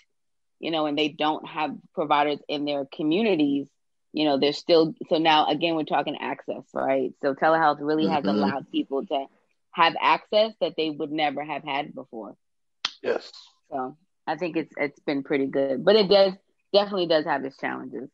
you 0.60 0.70
know, 0.70 0.86
and 0.86 0.96
they 0.96 1.08
don't 1.08 1.46
have 1.48 1.74
providers 1.94 2.38
in 2.48 2.64
their 2.64 2.86
communities, 2.94 3.66
you 4.12 4.24
know, 4.24 4.38
they're 4.38 4.52
still 4.52 4.94
so 5.08 5.18
now 5.18 5.48
again 5.48 5.74
we're 5.74 5.82
talking 5.82 6.16
access, 6.20 6.62
right? 6.72 7.12
So 7.20 7.34
telehealth 7.34 7.78
really 7.80 8.04
mm-hmm. 8.04 8.14
has 8.14 8.24
allowed 8.24 8.70
people 8.70 9.04
to 9.06 9.26
have 9.72 9.96
access 10.00 10.52
that 10.60 10.74
they 10.76 10.90
would 10.90 11.10
never 11.10 11.42
have 11.42 11.64
had 11.64 11.92
before. 11.92 12.36
Yes. 13.02 13.32
So 13.68 13.96
I 14.28 14.36
think 14.36 14.56
it's 14.56 14.72
it's 14.76 15.00
been 15.00 15.24
pretty 15.24 15.46
good, 15.46 15.84
but 15.84 15.96
it 15.96 16.08
does 16.08 16.34
definitely 16.72 17.08
does 17.08 17.24
have 17.24 17.44
its 17.44 17.58
challenges. 17.58 18.08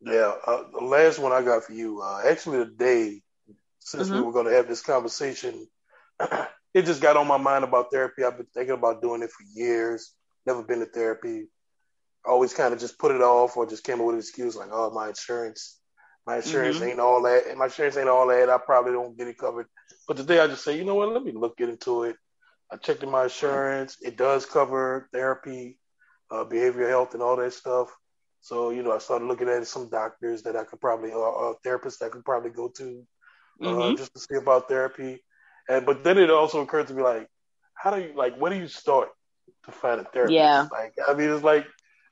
Yeah, 0.00 0.34
uh, 0.46 0.64
the 0.72 0.84
last 0.84 1.18
one 1.18 1.32
I 1.32 1.42
got 1.42 1.64
for 1.64 1.72
you, 1.72 2.02
uh, 2.02 2.22
actually 2.26 2.58
today, 2.58 3.22
since 3.80 4.08
mm-hmm. 4.08 4.16
we 4.16 4.22
were 4.22 4.32
going 4.32 4.46
to 4.46 4.52
have 4.52 4.68
this 4.68 4.82
conversation, 4.82 5.66
it 6.74 6.82
just 6.84 7.00
got 7.00 7.16
on 7.16 7.26
my 7.26 7.38
mind 7.38 7.64
about 7.64 7.90
therapy. 7.90 8.22
I've 8.22 8.36
been 8.36 8.46
thinking 8.52 8.74
about 8.74 9.00
doing 9.00 9.22
it 9.22 9.30
for 9.30 9.44
years. 9.54 10.12
Never 10.44 10.62
been 10.62 10.80
to 10.80 10.86
therapy. 10.86 11.46
Always 12.24 12.52
kind 12.52 12.74
of 12.74 12.80
just 12.80 12.98
put 12.98 13.14
it 13.14 13.22
off, 13.22 13.56
or 13.56 13.66
just 13.66 13.84
came 13.84 14.00
up 14.00 14.06
with 14.06 14.16
an 14.16 14.20
excuse 14.20 14.56
like, 14.56 14.68
"Oh, 14.70 14.90
my 14.90 15.08
insurance, 15.08 15.78
my 16.26 16.36
insurance 16.36 16.76
mm-hmm. 16.76 16.88
ain't 16.88 17.00
all 17.00 17.22
that, 17.22 17.46
and 17.48 17.58
my 17.58 17.66
insurance 17.66 17.96
ain't 17.96 18.08
all 18.08 18.26
that. 18.28 18.50
I 18.50 18.58
probably 18.58 18.92
don't 18.92 19.16
get 19.16 19.28
it 19.28 19.38
covered." 19.38 19.66
But 20.06 20.18
today 20.18 20.40
I 20.40 20.46
just 20.46 20.64
say, 20.64 20.76
you 20.76 20.84
know 20.84 20.94
what? 20.94 21.12
Let 21.12 21.24
me 21.24 21.32
look 21.32 21.56
get 21.56 21.68
into 21.68 22.04
it. 22.04 22.16
I 22.70 22.76
checked 22.76 23.02
in 23.02 23.10
my 23.10 23.24
insurance. 23.24 23.96
It 24.02 24.16
does 24.16 24.44
cover 24.44 25.08
therapy, 25.12 25.78
uh, 26.30 26.44
behavioral 26.44 26.88
health, 26.88 27.14
and 27.14 27.22
all 27.22 27.36
that 27.36 27.52
stuff. 27.52 27.88
So 28.46 28.70
you 28.70 28.84
know, 28.84 28.92
I 28.92 28.98
started 28.98 29.24
looking 29.24 29.48
at 29.48 29.66
some 29.66 29.88
doctors 29.88 30.42
that 30.42 30.54
I 30.54 30.62
could 30.62 30.80
probably, 30.80 31.10
uh, 31.10 31.18
uh 31.18 31.54
therapists 31.66 31.98
that 31.98 32.06
I 32.06 32.08
could 32.10 32.24
probably 32.24 32.50
go 32.50 32.68
to, 32.68 33.04
uh, 33.60 33.66
mm-hmm. 33.66 33.96
just 33.96 34.14
to 34.14 34.20
see 34.20 34.36
about 34.36 34.68
therapy. 34.68 35.20
And 35.68 35.84
but 35.84 36.04
then 36.04 36.16
it 36.16 36.30
also 36.30 36.60
occurred 36.60 36.86
to 36.86 36.94
me 36.94 37.02
like, 37.02 37.28
how 37.74 37.90
do 37.90 38.00
you 38.00 38.12
like? 38.14 38.36
Where 38.36 38.52
do 38.52 38.56
you 38.56 38.68
start 38.68 39.08
to 39.64 39.72
find 39.72 40.00
a 40.00 40.04
therapist? 40.04 40.34
Yeah. 40.34 40.68
Like, 40.70 40.94
I 41.08 41.14
mean, 41.14 41.28
it's 41.30 41.42
like 41.42 41.66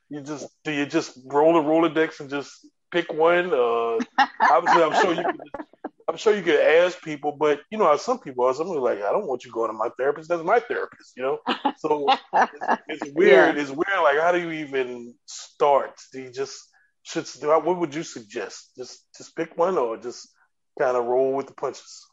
you 0.09 0.19
just 0.19 0.49
do 0.65 0.73
you 0.73 0.85
just 0.85 1.17
roll 1.25 1.57
a 1.57 1.63
Rolodex 1.63 2.19
and 2.19 2.29
just 2.29 2.51
pick 2.91 3.13
one? 3.13 3.53
Uh, 3.53 3.99
obviously, 4.51 4.83
I'm 4.83 5.01
sure 5.01 5.13
you 5.13 5.23
can 5.23 5.37
I'm 6.15 6.19
sure 6.19 6.33
you 6.33 6.43
could 6.43 6.61
ask 6.61 7.01
people, 7.01 7.33
but 7.33 7.59
you 7.69 7.77
know, 7.77 7.97
some 7.97 8.19
people 8.19 8.45
are 8.45 8.53
something 8.53 8.79
like, 8.79 8.99
I 8.99 9.11
don't 9.11 9.27
want 9.27 9.43
you 9.43 9.51
going 9.51 9.69
to 9.69 9.73
my 9.73 9.89
therapist. 9.97 10.29
That's 10.29 10.43
my 10.43 10.61
therapist, 10.61 11.11
you 11.17 11.23
know. 11.23 11.39
So 11.75 12.07
it's, 12.33 12.79
it's, 12.87 13.11
weird. 13.13 13.57
Yeah. 13.57 13.61
It's 13.61 13.69
weird. 13.69 14.01
Like, 14.01 14.21
how 14.21 14.31
do 14.31 14.39
you 14.39 14.51
even 14.51 15.13
start? 15.25 15.99
Do 16.13 16.21
you 16.21 16.31
just 16.31 16.57
should? 17.03 17.27
Do? 17.41 17.49
What 17.49 17.79
would 17.79 17.93
you 17.93 18.03
suggest? 18.03 18.71
Just 18.77 19.05
just 19.17 19.35
pick 19.35 19.57
one, 19.57 19.77
or 19.77 19.97
just 19.97 20.29
kind 20.79 20.95
of 20.95 21.03
roll 21.03 21.33
with 21.33 21.47
the 21.47 21.53
punches? 21.53 22.05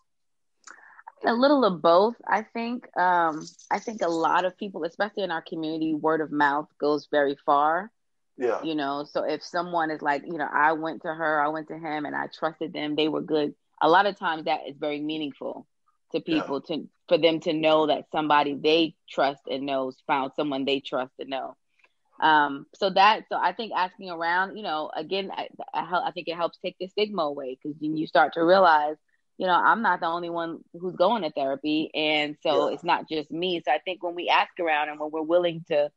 A 1.25 1.33
little 1.33 1.65
of 1.65 1.81
both, 1.81 2.17
I 2.27 2.43
think. 2.43 2.89
Um, 2.99 3.47
I 3.71 3.79
think 3.79 4.03
a 4.03 4.09
lot 4.09 4.45
of 4.45 4.59
people, 4.59 4.83
especially 4.83 5.23
in 5.23 5.31
our 5.31 5.43
community, 5.43 5.95
word 5.95 6.21
of 6.21 6.33
mouth 6.33 6.67
goes 6.81 7.07
very 7.09 7.37
far. 7.47 7.93
Yeah. 8.37 8.65
You 8.65 8.75
know, 8.75 9.07
so 9.09 9.23
if 9.23 9.45
someone 9.45 9.93
is 9.93 10.03
like, 10.03 10.25
you 10.27 10.39
know, 10.39 10.49
I 10.53 10.73
went 10.73 11.03
to 11.03 11.15
her, 11.15 11.41
I 11.41 11.49
went 11.49 11.69
to 11.69 11.79
him, 11.79 12.05
and 12.05 12.17
I 12.17 12.27
trusted 12.27 12.73
them, 12.73 12.97
they 12.97 13.07
were 13.07 13.23
good 13.23 13.55
a 13.83 13.89
lot 13.89 14.07
of 14.07 14.19
times 14.19 14.45
that 14.45 14.61
is 14.69 14.77
very 14.79 15.01
meaningful 15.01 15.67
to 16.13 16.21
people 16.21 16.63
yeah. 16.69 16.77
to 16.77 16.89
for 17.09 17.19
them 17.19 17.41
to 17.41 17.53
know 17.53 17.89
that 17.89 18.05
somebody 18.13 18.55
they 18.55 18.95
trust 19.11 19.43
and 19.51 19.67
knows 19.67 19.97
found 20.07 20.33
someone 20.37 20.65
they 20.65 20.81
trust 20.81 21.13
and 21.19 21.31
know. 21.31 21.57
Um, 22.21 22.67
so 22.75 22.91
that 22.91 23.25
so 23.29 23.37
I 23.37 23.53
think 23.53 23.73
asking 23.77 24.11
around, 24.11 24.57
you 24.57 24.63
know, 24.63 24.91
again, 24.95 25.31
I, 25.33 25.49
I, 25.75 26.03
I 26.07 26.11
think 26.13 26.29
it 26.29 26.37
helps 26.37 26.59
take 26.59 26.77
the 26.79 26.87
stigma 26.87 27.23
away 27.23 27.59
because 27.61 27.77
then 27.81 27.97
you 27.97 28.07
start 28.07 28.35
to 28.35 28.45
realize, 28.45 28.97
you 29.39 29.47
know, 29.47 29.55
I'm 29.55 29.83
not 29.83 30.01
the 30.01 30.07
only 30.07 30.31
one 30.31 30.61
who's 30.79 30.95
going 30.95 31.23
to 31.23 31.33
therapy, 31.33 31.91
and 31.93 32.37
so 32.43 32.69
yeah. 32.69 32.75
it's 32.75 32.85
not 32.85 33.09
just 33.09 33.31
me. 33.31 33.61
So 33.65 33.73
I 33.73 33.79
think 33.79 34.03
when 34.03 34.15
we 34.15 34.29
ask 34.29 34.53
around 34.61 34.91
and 34.91 35.01
when 35.01 35.11
we're 35.11 35.23
willing 35.23 35.65
to 35.69 35.91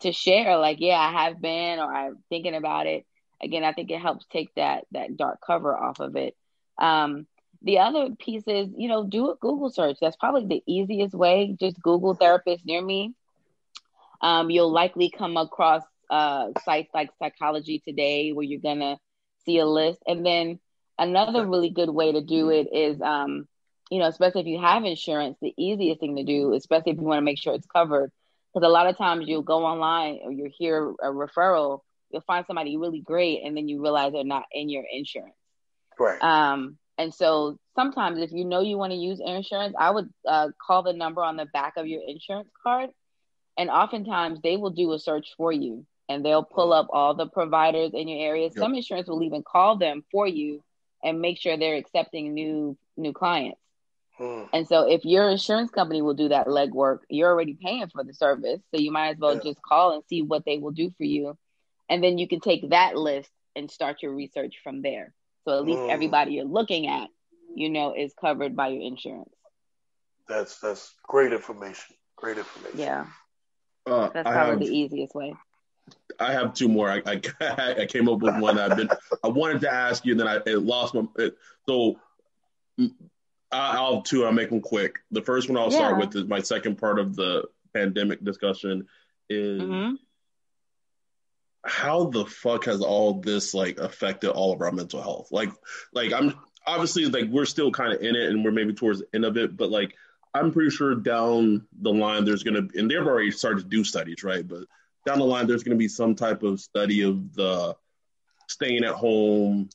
to 0.00 0.12
share, 0.12 0.58
like, 0.58 0.78
yeah, 0.80 0.98
I 0.98 1.24
have 1.24 1.40
been 1.40 1.78
or 1.78 1.92
I'm 1.92 2.18
thinking 2.28 2.54
about 2.54 2.86
it. 2.86 3.06
Again, 3.42 3.64
I 3.64 3.72
think 3.72 3.90
it 3.90 4.00
helps 4.00 4.26
take 4.26 4.54
that 4.56 4.84
that 4.92 5.16
dark 5.16 5.38
cover 5.46 5.74
off 5.74 6.00
of 6.00 6.16
it. 6.16 6.36
Um, 6.76 7.26
the 7.62 7.78
other 7.78 8.10
piece 8.18 8.44
is, 8.46 8.68
you 8.76 8.88
know, 8.88 9.04
do 9.04 9.30
a 9.30 9.36
Google 9.36 9.70
search. 9.70 9.98
That's 10.00 10.16
probably 10.16 10.46
the 10.46 10.62
easiest 10.66 11.14
way. 11.14 11.56
Just 11.58 11.80
Google 11.80 12.14
therapist 12.14 12.64
near 12.64 12.82
me. 12.82 13.14
Um, 14.22 14.50
you'll 14.50 14.72
likely 14.72 15.10
come 15.10 15.36
across 15.36 15.82
uh, 16.10 16.48
sites 16.64 16.90
like 16.92 17.10
Psychology 17.18 17.82
Today 17.86 18.32
where 18.32 18.44
you're 18.44 18.60
gonna 18.60 18.98
see 19.44 19.58
a 19.58 19.66
list. 19.66 20.00
And 20.06 20.24
then 20.24 20.58
another 20.98 21.46
really 21.46 21.70
good 21.70 21.90
way 21.90 22.12
to 22.12 22.20
do 22.20 22.50
it 22.50 22.68
is, 22.72 23.00
um, 23.00 23.46
you 23.90 23.98
know, 23.98 24.06
especially 24.06 24.42
if 24.42 24.46
you 24.46 24.60
have 24.60 24.84
insurance, 24.84 25.36
the 25.40 25.54
easiest 25.56 26.00
thing 26.00 26.16
to 26.16 26.24
do, 26.24 26.54
especially 26.54 26.92
if 26.92 26.98
you 26.98 27.04
want 27.04 27.18
to 27.18 27.24
make 27.24 27.38
sure 27.38 27.54
it's 27.54 27.66
covered, 27.66 28.12
because 28.52 28.66
a 28.66 28.70
lot 28.70 28.86
of 28.86 28.96
times 28.96 29.26
you'll 29.26 29.42
go 29.42 29.64
online 29.64 30.20
or 30.22 30.32
you 30.32 30.50
hear 30.56 30.90
a 30.90 31.08
referral, 31.08 31.80
you'll 32.10 32.22
find 32.22 32.44
somebody 32.46 32.76
really 32.76 33.00
great, 33.00 33.42
and 33.44 33.56
then 33.56 33.68
you 33.68 33.82
realize 33.82 34.12
they're 34.12 34.24
not 34.24 34.44
in 34.52 34.68
your 34.68 34.84
insurance. 34.90 35.34
Right. 35.98 36.22
Um, 36.22 36.76
and 37.00 37.14
so 37.14 37.58
sometimes 37.74 38.18
if 38.18 38.30
you 38.30 38.44
know 38.44 38.60
you 38.60 38.76
want 38.76 38.92
to 38.92 38.98
use 38.98 39.22
insurance, 39.24 39.74
I 39.78 39.90
would 39.90 40.10
uh, 40.28 40.48
call 40.60 40.82
the 40.82 40.92
number 40.92 41.24
on 41.24 41.38
the 41.38 41.46
back 41.46 41.78
of 41.78 41.86
your 41.86 42.02
insurance 42.06 42.50
card. 42.62 42.90
And 43.56 43.70
oftentimes 43.70 44.40
they 44.42 44.58
will 44.58 44.68
do 44.68 44.92
a 44.92 44.98
search 44.98 45.28
for 45.38 45.50
you 45.50 45.86
and 46.10 46.22
they'll 46.22 46.44
pull 46.44 46.74
up 46.74 46.88
all 46.92 47.14
the 47.14 47.26
providers 47.26 47.92
in 47.94 48.06
your 48.06 48.20
area. 48.20 48.48
Yep. 48.48 48.52
Some 48.52 48.74
insurance 48.74 49.08
will 49.08 49.22
even 49.22 49.42
call 49.42 49.78
them 49.78 50.04
for 50.12 50.26
you 50.26 50.62
and 51.02 51.22
make 51.22 51.40
sure 51.40 51.56
they're 51.56 51.76
accepting 51.76 52.34
new 52.34 52.76
new 52.98 53.14
clients. 53.14 53.62
Hmm. 54.18 54.42
And 54.52 54.68
so 54.68 54.86
if 54.86 55.06
your 55.06 55.30
insurance 55.30 55.70
company 55.70 56.02
will 56.02 56.12
do 56.12 56.28
that 56.28 56.48
legwork, 56.48 56.98
you're 57.08 57.30
already 57.30 57.54
paying 57.54 57.88
for 57.88 58.04
the 58.04 58.12
service. 58.12 58.60
So 58.74 58.78
you 58.78 58.92
might 58.92 59.12
as 59.12 59.18
well 59.18 59.36
yeah. 59.36 59.42
just 59.42 59.62
call 59.62 59.94
and 59.94 60.04
see 60.06 60.20
what 60.20 60.44
they 60.44 60.58
will 60.58 60.72
do 60.72 60.92
for 60.98 61.04
you. 61.04 61.38
And 61.88 62.04
then 62.04 62.18
you 62.18 62.28
can 62.28 62.40
take 62.40 62.68
that 62.68 62.94
list 62.94 63.30
and 63.56 63.70
start 63.70 64.02
your 64.02 64.14
research 64.14 64.56
from 64.62 64.82
there. 64.82 65.14
So 65.46 65.58
at 65.58 65.64
least 65.64 65.78
mm. 65.78 65.90
everybody 65.90 66.32
you're 66.32 66.44
looking 66.44 66.86
at, 66.86 67.08
you 67.54 67.70
know, 67.70 67.94
is 67.96 68.12
covered 68.20 68.54
by 68.54 68.68
your 68.68 68.82
insurance. 68.82 69.30
That's 70.28 70.58
that's 70.60 70.94
great 71.02 71.32
information. 71.32 71.96
Great 72.16 72.38
information. 72.38 72.78
Yeah. 72.78 73.06
Uh, 73.86 74.10
that's 74.12 74.28
probably 74.28 74.50
have, 74.50 74.60
the 74.60 74.66
easiest 74.66 75.14
way. 75.14 75.34
I 76.20 76.32
have 76.32 76.54
two 76.54 76.68
more. 76.68 76.90
I, 76.90 77.02
I, 77.06 77.20
I 77.80 77.86
came 77.86 78.08
up 78.08 78.20
with 78.20 78.38
one. 78.38 78.58
I've 78.58 78.76
been 78.76 78.90
I 79.24 79.28
wanted 79.28 79.62
to 79.62 79.72
ask 79.72 80.04
you, 80.04 80.12
and 80.12 80.20
then 80.20 80.28
I 80.28 80.40
lost 80.46 80.94
my. 80.94 81.04
It, 81.16 81.36
so 81.66 81.98
I'll 83.50 83.96
have 83.96 84.04
two. 84.04 84.24
I'll 84.24 84.32
make 84.32 84.50
them 84.50 84.60
quick. 84.60 85.00
The 85.10 85.22
first 85.22 85.48
one 85.48 85.56
I'll 85.56 85.72
yeah. 85.72 85.78
start 85.78 85.98
with 85.98 86.14
is 86.14 86.26
my 86.26 86.40
second 86.40 86.76
part 86.76 86.98
of 86.98 87.16
the 87.16 87.44
pandemic 87.74 88.22
discussion 88.22 88.86
is. 89.28 89.62
Mm-hmm 89.62 89.94
how 91.64 92.04
the 92.04 92.24
fuck 92.24 92.64
has 92.64 92.80
all 92.80 93.20
this 93.20 93.54
like 93.54 93.78
affected 93.78 94.30
all 94.30 94.52
of 94.52 94.60
our 94.60 94.72
mental 94.72 95.02
health? 95.02 95.30
Like, 95.30 95.50
like 95.92 96.12
I'm 96.12 96.34
obviously 96.66 97.06
like 97.06 97.26
we're 97.26 97.44
still 97.44 97.70
kind 97.70 97.92
of 97.92 98.00
in 98.00 98.16
it 98.16 98.30
and 98.30 98.44
we're 98.44 98.50
maybe 98.50 98.72
towards 98.72 99.00
the 99.00 99.06
end 99.14 99.24
of 99.24 99.36
it, 99.36 99.56
but 99.56 99.70
like 99.70 99.94
I'm 100.32 100.52
pretty 100.52 100.70
sure 100.70 100.94
down 100.94 101.66
the 101.80 101.92
line 101.92 102.24
there's 102.24 102.42
gonna 102.42 102.66
and 102.74 102.90
they've 102.90 102.98
already 102.98 103.30
started 103.30 103.64
to 103.64 103.68
do 103.68 103.84
studies, 103.84 104.22
right? 104.24 104.46
But 104.46 104.64
down 105.06 105.18
the 105.18 105.24
line 105.24 105.46
there's 105.46 105.62
gonna 105.62 105.76
be 105.76 105.88
some 105.88 106.14
type 106.14 106.42
of 106.42 106.60
study 106.60 107.02
of 107.02 107.34
the 107.34 107.76
staying 108.48 108.84
at 108.84 108.94
home, 108.94 109.68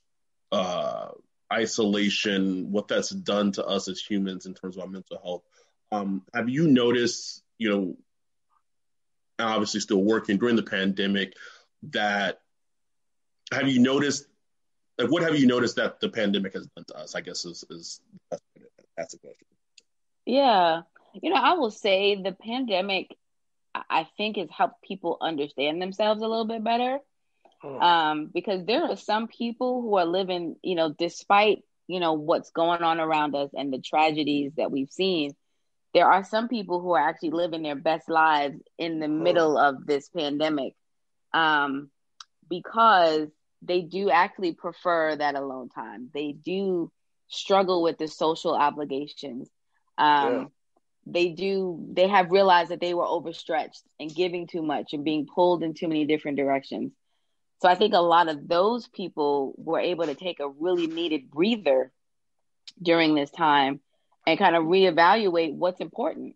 uh, 0.51 1.09
isolation, 1.51 2.71
what 2.71 2.87
that's 2.87 3.09
done 3.09 3.51
to 3.53 3.65
us 3.65 3.87
as 3.87 4.01
humans 4.01 4.45
in 4.45 4.53
terms 4.53 4.75
of 4.75 4.83
our 4.83 4.89
mental 4.89 5.19
health. 5.23 5.43
Um, 5.91 6.23
have 6.33 6.49
you 6.49 6.67
noticed, 6.67 7.43
you 7.57 7.69
know, 7.69 7.97
obviously 9.39 9.79
still 9.79 10.03
working 10.03 10.37
during 10.37 10.55
the 10.55 10.63
pandemic, 10.63 11.33
that 11.83 12.41
have 13.51 13.67
you 13.67 13.79
noticed 13.79 14.27
like 14.97 15.09
what 15.09 15.23
have 15.23 15.37
you 15.37 15.45
noticed 15.45 15.75
that 15.75 15.99
the 15.99 16.09
pandemic 16.09 16.53
has 16.53 16.67
done 16.67 16.85
to 16.85 16.97
us 16.97 17.15
i 17.15 17.21
guess 17.21 17.45
is, 17.45 17.63
is 17.69 18.01
that's 18.97 19.13
a 19.13 19.19
question 19.19 19.47
yeah 20.25 20.81
you 21.21 21.29
know 21.29 21.35
i 21.35 21.53
will 21.53 21.71
say 21.71 22.21
the 22.21 22.31
pandemic 22.31 23.15
i 23.73 24.07
think 24.17 24.37
has 24.37 24.49
helped 24.49 24.81
people 24.81 25.17
understand 25.21 25.81
themselves 25.81 26.21
a 26.21 26.27
little 26.27 26.45
bit 26.45 26.63
better 26.63 26.99
hmm. 27.61 27.81
um, 27.81 28.31
because 28.33 28.65
there 28.65 28.83
are 28.83 28.95
some 28.95 29.27
people 29.27 29.81
who 29.81 29.95
are 29.97 30.05
living 30.05 30.55
you 30.63 30.75
know 30.75 30.93
despite 30.97 31.59
you 31.87 31.99
know 31.99 32.13
what's 32.13 32.51
going 32.51 32.81
on 32.81 32.99
around 32.99 33.35
us 33.35 33.49
and 33.55 33.71
the 33.71 33.79
tragedies 33.79 34.53
that 34.57 34.71
we've 34.71 34.91
seen 34.91 35.35
there 35.93 36.11
are 36.11 36.25
some 36.25 36.49
people 36.49 36.81
who 36.81 36.91
are 36.91 37.07
actually 37.07 37.31
living 37.31 37.63
their 37.63 37.75
best 37.75 38.09
lives 38.09 38.59
in 38.77 38.99
the 38.99 39.07
hmm. 39.07 39.23
middle 39.23 39.57
of 39.57 39.85
this 39.85 40.09
pandemic 40.09 40.73
um, 41.35 41.89
because 42.49 43.27
they 43.61 43.81
do 43.81 44.09
actually 44.09 44.53
prefer 44.53 45.15
that 45.15 45.35
alone 45.35 45.69
time. 45.69 46.09
They 46.13 46.31
do 46.31 46.91
struggle 47.27 47.83
with 47.83 47.97
the 47.97 48.07
social 48.07 48.55
obligations. 48.55 49.49
Um, 49.97 50.33
yeah. 50.33 50.43
They 51.07 51.29
do, 51.29 51.85
they 51.91 52.07
have 52.07 52.31
realized 52.31 52.71
that 52.71 52.79
they 52.79 52.95
were 52.95 53.05
overstretched 53.05 53.83
and 53.99 54.13
giving 54.13 54.47
too 54.47 54.63
much 54.63 54.93
and 54.93 55.03
being 55.03 55.27
pulled 55.27 55.61
in 55.61 55.73
too 55.75 55.87
many 55.87 56.05
different 56.05 56.37
directions. 56.37 56.93
So 57.61 57.69
I 57.69 57.75
think 57.75 57.93
a 57.93 57.99
lot 57.99 58.27
of 58.27 58.47
those 58.47 58.87
people 58.87 59.53
were 59.57 59.79
able 59.79 60.05
to 60.05 60.15
take 60.15 60.39
a 60.39 60.49
really 60.49 60.87
needed 60.87 61.29
breather 61.29 61.91
during 62.81 63.13
this 63.13 63.29
time 63.29 63.81
and 64.25 64.39
kind 64.39 64.55
of 64.55 64.63
reevaluate 64.63 65.53
what's 65.53 65.79
important. 65.79 66.35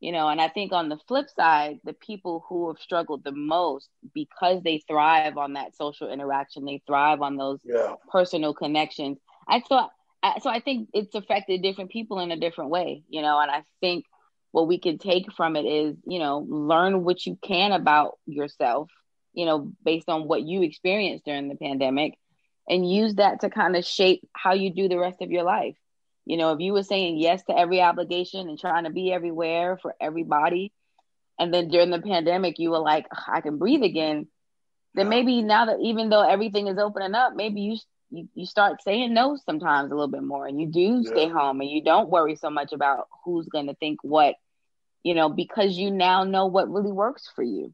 You 0.00 0.12
know, 0.12 0.28
and 0.28 0.40
I 0.40 0.48
think 0.48 0.72
on 0.72 0.88
the 0.88 0.98
flip 1.06 1.28
side, 1.28 1.78
the 1.84 1.92
people 1.92 2.44
who 2.48 2.68
have 2.68 2.78
struggled 2.78 3.22
the 3.22 3.32
most 3.32 3.90
because 4.14 4.62
they 4.62 4.82
thrive 4.88 5.36
on 5.36 5.52
that 5.52 5.76
social 5.76 6.10
interaction, 6.10 6.64
they 6.64 6.82
thrive 6.86 7.20
on 7.20 7.36
those 7.36 7.60
yeah. 7.64 7.94
personal 8.10 8.54
connections. 8.54 9.18
I 9.46 9.60
thought 9.60 9.90
so 10.42 10.50
I 10.50 10.60
think 10.60 10.88
it's 10.92 11.14
affected 11.14 11.62
different 11.62 11.90
people 11.90 12.20
in 12.20 12.30
a 12.30 12.36
different 12.36 12.70
way, 12.70 13.02
you 13.08 13.22
know, 13.22 13.38
and 13.38 13.50
I 13.50 13.62
think 13.80 14.04
what 14.52 14.68
we 14.68 14.78
can 14.78 14.98
take 14.98 15.32
from 15.32 15.56
it 15.56 15.64
is, 15.64 15.96
you 16.06 16.18
know, 16.18 16.44
learn 16.48 17.04
what 17.04 17.24
you 17.24 17.38
can 17.42 17.72
about 17.72 18.18
yourself, 18.26 18.90
you 19.32 19.46
know, 19.46 19.72
based 19.84 20.08
on 20.08 20.26
what 20.26 20.42
you 20.42 20.62
experienced 20.62 21.24
during 21.24 21.48
the 21.48 21.54
pandemic 21.54 22.14
and 22.68 22.90
use 22.90 23.14
that 23.14 23.40
to 23.40 23.50
kind 23.50 23.76
of 23.76 23.84
shape 23.84 24.28
how 24.34 24.52
you 24.52 24.72
do 24.72 24.88
the 24.88 24.98
rest 24.98 25.22
of 25.22 25.30
your 25.30 25.44
life. 25.44 25.76
You 26.26 26.36
know, 26.36 26.52
if 26.52 26.60
you 26.60 26.72
were 26.72 26.82
saying 26.82 27.18
yes 27.18 27.42
to 27.44 27.58
every 27.58 27.80
obligation 27.80 28.48
and 28.48 28.58
trying 28.58 28.84
to 28.84 28.90
be 28.90 29.12
everywhere 29.12 29.78
for 29.80 29.94
everybody, 30.00 30.72
and 31.38 31.52
then 31.52 31.68
during 31.68 31.90
the 31.90 32.00
pandemic 32.00 32.58
you 32.58 32.70
were 32.70 32.78
like, 32.78 33.06
I 33.28 33.40
can 33.40 33.58
breathe 33.58 33.82
again, 33.82 34.28
then 34.94 35.08
maybe 35.08 35.42
now 35.42 35.66
that 35.66 35.78
even 35.80 36.10
though 36.10 36.28
everything 36.28 36.68
is 36.68 36.78
opening 36.78 37.14
up, 37.14 37.32
maybe 37.34 37.60
you 37.62 37.76
you, 38.10 38.28
you 38.34 38.44
start 38.44 38.82
saying 38.82 39.14
no 39.14 39.36
sometimes 39.36 39.90
a 39.90 39.94
little 39.94 40.10
bit 40.10 40.22
more 40.22 40.46
and 40.46 40.60
you 40.60 40.66
do 40.66 41.04
stay 41.04 41.28
home 41.28 41.60
and 41.60 41.70
you 41.70 41.82
don't 41.82 42.10
worry 42.10 42.34
so 42.34 42.50
much 42.50 42.72
about 42.72 43.06
who's 43.24 43.46
going 43.46 43.68
to 43.68 43.74
think 43.74 44.00
what 44.02 44.34
you 45.04 45.14
know 45.14 45.28
because 45.28 45.78
you 45.78 45.92
now 45.92 46.24
know 46.24 46.46
what 46.46 46.68
really 46.68 46.90
works 46.90 47.30
for 47.36 47.44
you 47.44 47.72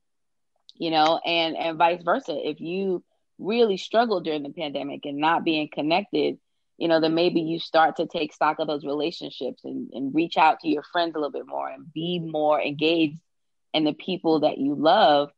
you 0.78 0.90
know 0.90 1.18
and 1.24 1.57
and 1.57 1.78
vice 1.78 2.03
versa. 2.03 2.36
If 2.36 2.61
you 2.61 3.03
really 3.38 3.76
struggled 3.76 4.24
during 4.24 4.42
the 4.42 4.51
pandemic 4.51 5.05
and 5.05 5.18
not 5.18 5.44
being 5.44 5.68
connected 5.72 6.38
you 6.79 6.89
know 6.89 7.01
then 7.01 7.14
maybe 7.14 7.41
you 7.41 7.59
start 7.59 7.97
to 7.97 8.07
take 8.07 8.33
stock 8.33 8.59
of 8.59 8.66
those 8.66 8.85
relationships 8.85 9.64
and, 9.64 9.91
and 9.93 10.14
reach 10.14 10.37
out 10.37 10.61
to 10.61 10.68
your 10.68 10.83
friends 10.83 11.14
a 11.14 11.18
little 11.18 11.33
bit 11.33 11.47
more 11.47 11.68
and 11.68 11.93
be 11.93 12.18
more 12.18 12.61
engaged 12.61 13.20
in 13.72 13.85
the 13.85 13.93
people 13.93 14.41
that 14.41 14.59
you 14.59 14.74
love 14.74 15.31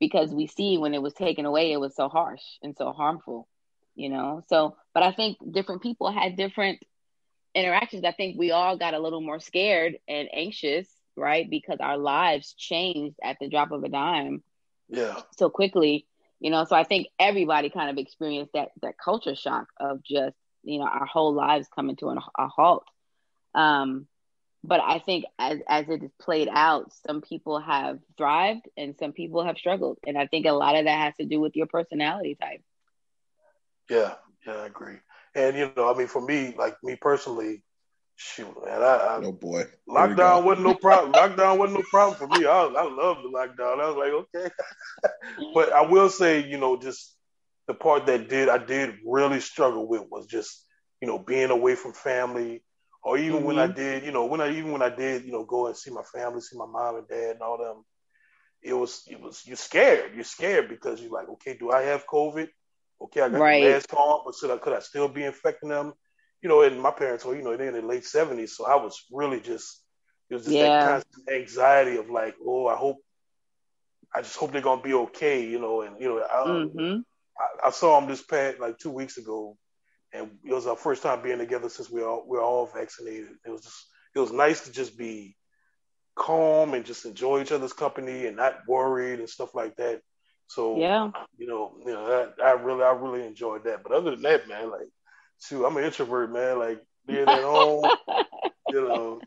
because 0.00 0.34
we 0.34 0.46
see 0.46 0.78
when 0.78 0.94
it 0.94 1.02
was 1.02 1.14
taken 1.14 1.46
away 1.46 1.72
it 1.72 1.80
was 1.80 1.94
so 1.94 2.08
harsh 2.08 2.42
and 2.62 2.76
so 2.76 2.92
harmful 2.92 3.48
you 3.94 4.08
know? 4.08 4.42
So 4.48 4.76
but 4.94 5.02
i 5.02 5.12
think 5.12 5.38
different 5.50 5.82
people 5.82 6.10
had 6.10 6.36
different 6.36 6.80
interactions. 7.54 8.04
I 8.04 8.12
think 8.12 8.38
we 8.38 8.50
all 8.50 8.78
got 8.78 8.94
a 8.94 8.98
little 8.98 9.20
more 9.20 9.38
scared 9.38 9.98
and 10.08 10.28
anxious 10.32 10.88
right? 11.14 11.50
Because 11.50 11.76
our 11.80 11.98
lives 11.98 12.54
changed 12.54 13.16
at 13.22 13.36
the 13.38 13.50
drop 13.50 13.70
of 13.70 13.84
a 13.84 13.90
dime 13.90 14.42
yeah. 14.88 15.20
so 15.36 15.50
quickly 15.50 16.06
you 16.40 16.50
know? 16.50 16.64
So 16.64 16.74
i 16.74 16.84
think 16.84 17.06
everybody 17.20 17.70
kind 17.70 17.90
of 17.90 17.98
experienced 17.98 18.52
that 18.54 18.70
that 18.82 18.94
culture 19.02 19.36
shock 19.36 19.66
of 19.78 20.02
just 20.02 20.36
you 20.62 20.78
know 20.78 20.86
our 20.86 21.06
whole 21.06 21.34
lives 21.34 21.68
coming 21.74 21.96
to 21.96 22.08
an, 22.08 22.18
a 22.38 22.48
halt 22.48 22.84
um 23.54 24.06
but 24.64 24.80
i 24.80 24.98
think 24.98 25.24
as 25.38 25.58
as 25.68 25.88
it 25.88 26.02
is 26.02 26.10
played 26.20 26.48
out 26.50 26.92
some 27.06 27.20
people 27.20 27.58
have 27.60 27.98
thrived 28.16 28.68
and 28.76 28.96
some 28.98 29.12
people 29.12 29.44
have 29.44 29.58
struggled 29.58 29.98
and 30.06 30.16
i 30.16 30.26
think 30.26 30.46
a 30.46 30.52
lot 30.52 30.76
of 30.76 30.84
that 30.84 31.00
has 31.00 31.14
to 31.16 31.24
do 31.24 31.40
with 31.40 31.56
your 31.56 31.66
personality 31.66 32.36
type 32.40 32.62
yeah, 33.92 34.14
yeah, 34.46 34.54
I 34.54 34.66
agree. 34.66 34.96
And 35.34 35.56
you 35.56 35.70
know, 35.76 35.92
I 35.92 35.96
mean, 35.96 36.06
for 36.06 36.20
me, 36.22 36.54
like 36.56 36.76
me 36.82 36.96
personally, 36.96 37.62
shoot, 38.16 38.54
man, 38.64 38.82
I, 38.82 38.96
I 38.96 39.16
oh 39.24 39.32
boy, 39.32 39.64
lockdown 39.88 40.44
wasn't 40.44 40.66
no 40.66 40.74
problem. 40.74 41.12
lockdown 41.12 41.58
wasn't 41.58 41.78
no 41.78 41.84
problem 41.90 42.16
for 42.18 42.28
me. 42.28 42.46
I, 42.46 42.50
I 42.50 42.82
love 42.82 43.18
the 43.22 43.28
lockdown. 43.28 43.80
I 43.80 43.90
was 43.90 43.96
like, 43.96 44.44
okay, 44.44 44.54
but 45.54 45.72
I 45.72 45.82
will 45.82 46.08
say, 46.08 46.46
you 46.46 46.58
know, 46.58 46.76
just 46.76 47.14
the 47.66 47.74
part 47.74 48.06
that 48.06 48.28
did 48.28 48.48
I 48.48 48.58
did 48.58 48.96
really 49.06 49.40
struggle 49.40 49.86
with 49.88 50.02
was 50.10 50.26
just 50.26 50.66
you 51.00 51.08
know 51.08 51.18
being 51.18 51.50
away 51.50 51.74
from 51.74 51.92
family, 51.92 52.62
or 53.02 53.18
even 53.18 53.38
mm-hmm. 53.38 53.46
when 53.46 53.58
I 53.58 53.66
mm-hmm. 53.66 53.76
did, 53.76 54.04
you 54.04 54.12
know, 54.12 54.26
when 54.26 54.40
I 54.40 54.50
even 54.50 54.72
when 54.72 54.82
I 54.82 54.88
did, 54.88 55.24
you 55.24 55.32
know, 55.32 55.44
go 55.44 55.66
and 55.66 55.76
see 55.76 55.90
my 55.90 56.02
family, 56.02 56.40
see 56.40 56.56
my 56.56 56.66
mom 56.66 56.96
and 56.96 57.08
dad 57.08 57.32
and 57.32 57.42
all 57.42 57.58
them. 57.58 57.84
It 58.62 58.74
was, 58.74 59.02
it 59.08 59.20
was, 59.20 59.42
you're 59.44 59.56
scared. 59.56 60.14
You're 60.14 60.22
scared 60.22 60.68
because 60.68 61.00
you're 61.00 61.10
like, 61.10 61.28
okay, 61.28 61.56
do 61.58 61.72
I 61.72 61.82
have 61.82 62.06
COVID? 62.06 62.46
Okay, 63.02 63.20
I 63.20 63.28
got 63.28 63.40
right. 63.40 63.64
the 63.64 63.70
mask 63.70 63.92
on, 63.92 64.22
but 64.24 64.36
should 64.36 64.52
I, 64.52 64.58
could 64.58 64.72
I 64.72 64.78
still 64.78 65.08
be 65.08 65.24
infecting 65.24 65.70
them? 65.70 65.94
You 66.42 66.48
know, 66.48 66.62
and 66.62 66.80
my 66.80 66.92
parents 66.92 67.24
were, 67.24 67.34
you 67.34 67.42
know, 67.42 67.56
they're 67.56 67.68
in 67.68 67.74
the 67.74 67.82
late 67.82 68.04
seventies, 68.04 68.56
so 68.56 68.64
I 68.64 68.76
was 68.76 69.04
really 69.10 69.40
just 69.40 69.82
it 70.30 70.34
was 70.34 70.44
just 70.44 70.54
yeah. 70.54 70.68
that 70.68 70.88
constant 70.88 71.28
anxiety 71.28 71.96
of 71.96 72.08
like, 72.08 72.36
oh, 72.46 72.68
I 72.68 72.76
hope, 72.76 72.98
I 74.14 74.22
just 74.22 74.36
hope 74.36 74.52
they're 74.52 74.62
gonna 74.62 74.80
be 74.80 74.94
okay, 74.94 75.44
you 75.44 75.58
know, 75.58 75.82
and 75.82 76.00
you 76.00 76.08
know, 76.08 76.22
I, 76.22 76.46
mm-hmm. 76.46 77.00
I, 77.38 77.68
I 77.68 77.70
saw 77.70 77.98
him 77.98 78.08
this 78.08 78.22
past 78.22 78.60
like 78.60 78.78
two 78.78 78.90
weeks 78.90 79.16
ago, 79.18 79.56
and 80.12 80.30
it 80.44 80.52
was 80.52 80.66
our 80.66 80.76
first 80.76 81.02
time 81.02 81.22
being 81.22 81.38
together 81.38 81.68
since 81.68 81.90
we 81.90 82.02
all 82.02 82.24
we're 82.26 82.42
all 82.42 82.66
vaccinated. 82.66 83.28
It 83.44 83.50
was 83.50 83.62
just 83.62 83.86
it 84.14 84.20
was 84.20 84.32
nice 84.32 84.64
to 84.66 84.72
just 84.72 84.96
be 84.96 85.36
calm 86.14 86.74
and 86.74 86.84
just 86.84 87.06
enjoy 87.06 87.40
each 87.40 87.52
other's 87.52 87.72
company 87.72 88.26
and 88.26 88.36
not 88.36 88.60
worried 88.68 89.18
and 89.18 89.28
stuff 89.28 89.54
like 89.54 89.76
that. 89.76 90.02
So 90.48 90.78
yeah, 90.78 91.10
you 91.38 91.46
know, 91.46 91.74
you 91.84 91.92
know, 91.92 92.32
I, 92.38 92.42
I 92.42 92.50
really, 92.52 92.82
I 92.82 92.92
really 92.92 93.26
enjoyed 93.26 93.64
that. 93.64 93.82
But 93.82 93.92
other 93.92 94.10
than 94.10 94.22
that, 94.22 94.48
man, 94.48 94.70
like, 94.70 94.88
shoot, 95.40 95.64
I'm 95.64 95.76
an 95.76 95.84
introvert, 95.84 96.30
man. 96.30 96.58
Like 96.58 96.82
being 97.06 97.28
at 97.28 97.42
home, 97.42 97.84
you 98.68 98.88
know, 98.88 99.20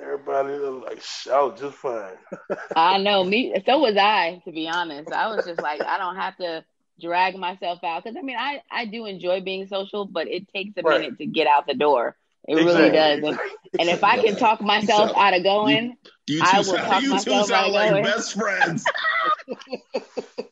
everybody 0.00 0.54
like 0.54 1.02
shout 1.02 1.58
just 1.58 1.76
fine. 1.76 2.16
I 2.76 2.98
know 2.98 3.24
me. 3.24 3.54
So 3.66 3.78
was 3.78 3.96
I, 3.96 4.40
to 4.44 4.52
be 4.52 4.68
honest. 4.68 5.12
I 5.12 5.34
was 5.34 5.44
just 5.44 5.60
like, 5.60 5.82
I 5.82 5.98
don't 5.98 6.16
have 6.16 6.36
to 6.38 6.64
drag 7.00 7.36
myself 7.36 7.82
out 7.84 8.04
because 8.04 8.16
I 8.16 8.22
mean, 8.22 8.36
I 8.38 8.62
I 8.70 8.84
do 8.86 9.06
enjoy 9.06 9.40
being 9.40 9.66
social, 9.66 10.04
but 10.04 10.28
it 10.28 10.48
takes 10.48 10.76
a 10.76 10.82
right. 10.82 11.00
minute 11.00 11.18
to 11.18 11.26
get 11.26 11.46
out 11.46 11.66
the 11.66 11.74
door. 11.74 12.16
It 12.48 12.58
exactly. 12.58 12.74
really 12.74 12.90
does. 12.90 13.18
And, 13.22 13.80
and, 13.80 13.88
if 13.90 14.02
I 14.02 14.22
can 14.22 14.34
talk 14.34 14.62
myself 14.62 15.10
so, 15.10 15.16
out 15.16 15.34
of 15.34 15.42
going, 15.42 15.96
you, 16.26 16.36
you 16.36 16.42
I 16.42 16.56
will 16.56 16.64
sound, 16.64 16.78
talk 16.78 17.04
myself 17.04 17.50
out 17.50 17.66
of 17.68 17.72
like 17.72 17.90
going. 17.90 18.04
Best 18.04 18.32
friends. 18.32 18.84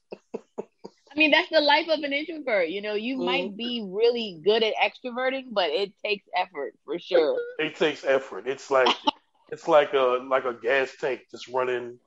I 1.18 1.18
mean, 1.18 1.32
that's 1.32 1.48
the 1.50 1.60
life 1.60 1.88
of 1.88 1.98
an 2.04 2.12
introvert. 2.12 2.68
You 2.68 2.80
know, 2.80 2.94
you 2.94 3.16
mm-hmm. 3.16 3.24
might 3.24 3.56
be 3.56 3.84
really 3.84 4.40
good 4.44 4.62
at 4.62 4.74
extroverting, 4.76 5.46
but 5.50 5.70
it 5.70 5.92
takes 6.04 6.24
effort 6.36 6.74
for 6.84 6.98
sure. 7.00 7.36
It 7.58 7.74
takes 7.74 8.04
effort. 8.04 8.46
It's 8.46 8.70
like 8.70 8.94
it's 9.50 9.66
like 9.66 9.94
a 9.94 10.24
like 10.28 10.44
a 10.44 10.52
gas 10.52 10.92
tank 11.00 11.22
just 11.30 11.48
running. 11.48 11.98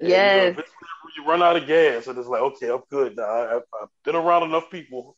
Yes. 0.00 0.56
You, 0.56 0.62
know, 0.62 1.24
you, 1.24 1.30
run 1.30 1.42
out 1.42 1.56
of 1.56 1.66
gas, 1.66 2.06
and 2.06 2.18
it's 2.18 2.28
like, 2.28 2.42
okay, 2.42 2.70
I'm 2.70 2.82
good 2.90 3.16
now. 3.16 3.24
I, 3.24 3.52
have 3.52 3.62
been 4.04 4.14
around 4.14 4.44
enough 4.44 4.70
people. 4.70 5.16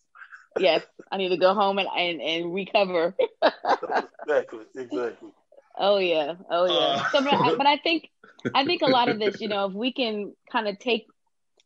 yes, 0.58 0.84
I 1.10 1.16
need 1.16 1.30
to 1.30 1.36
go 1.36 1.54
home 1.54 1.78
and 1.78 1.88
and, 1.88 2.20
and 2.20 2.54
recover. 2.54 3.14
exactly. 3.42 4.60
Exactly. 4.76 5.30
Oh 5.78 5.98
yeah. 5.98 6.34
Oh 6.50 6.66
yeah. 6.66 7.02
Uh, 7.02 7.10
so, 7.10 7.24
but, 7.24 7.34
I, 7.34 7.54
but 7.56 7.66
I 7.66 7.76
think 7.78 8.10
I 8.54 8.64
think 8.64 8.82
a 8.82 8.86
lot 8.86 9.08
of 9.08 9.18
this, 9.18 9.40
you 9.40 9.48
know, 9.48 9.66
if 9.66 9.72
we 9.72 9.92
can 9.92 10.34
kind 10.50 10.68
of 10.68 10.78
take 10.78 11.06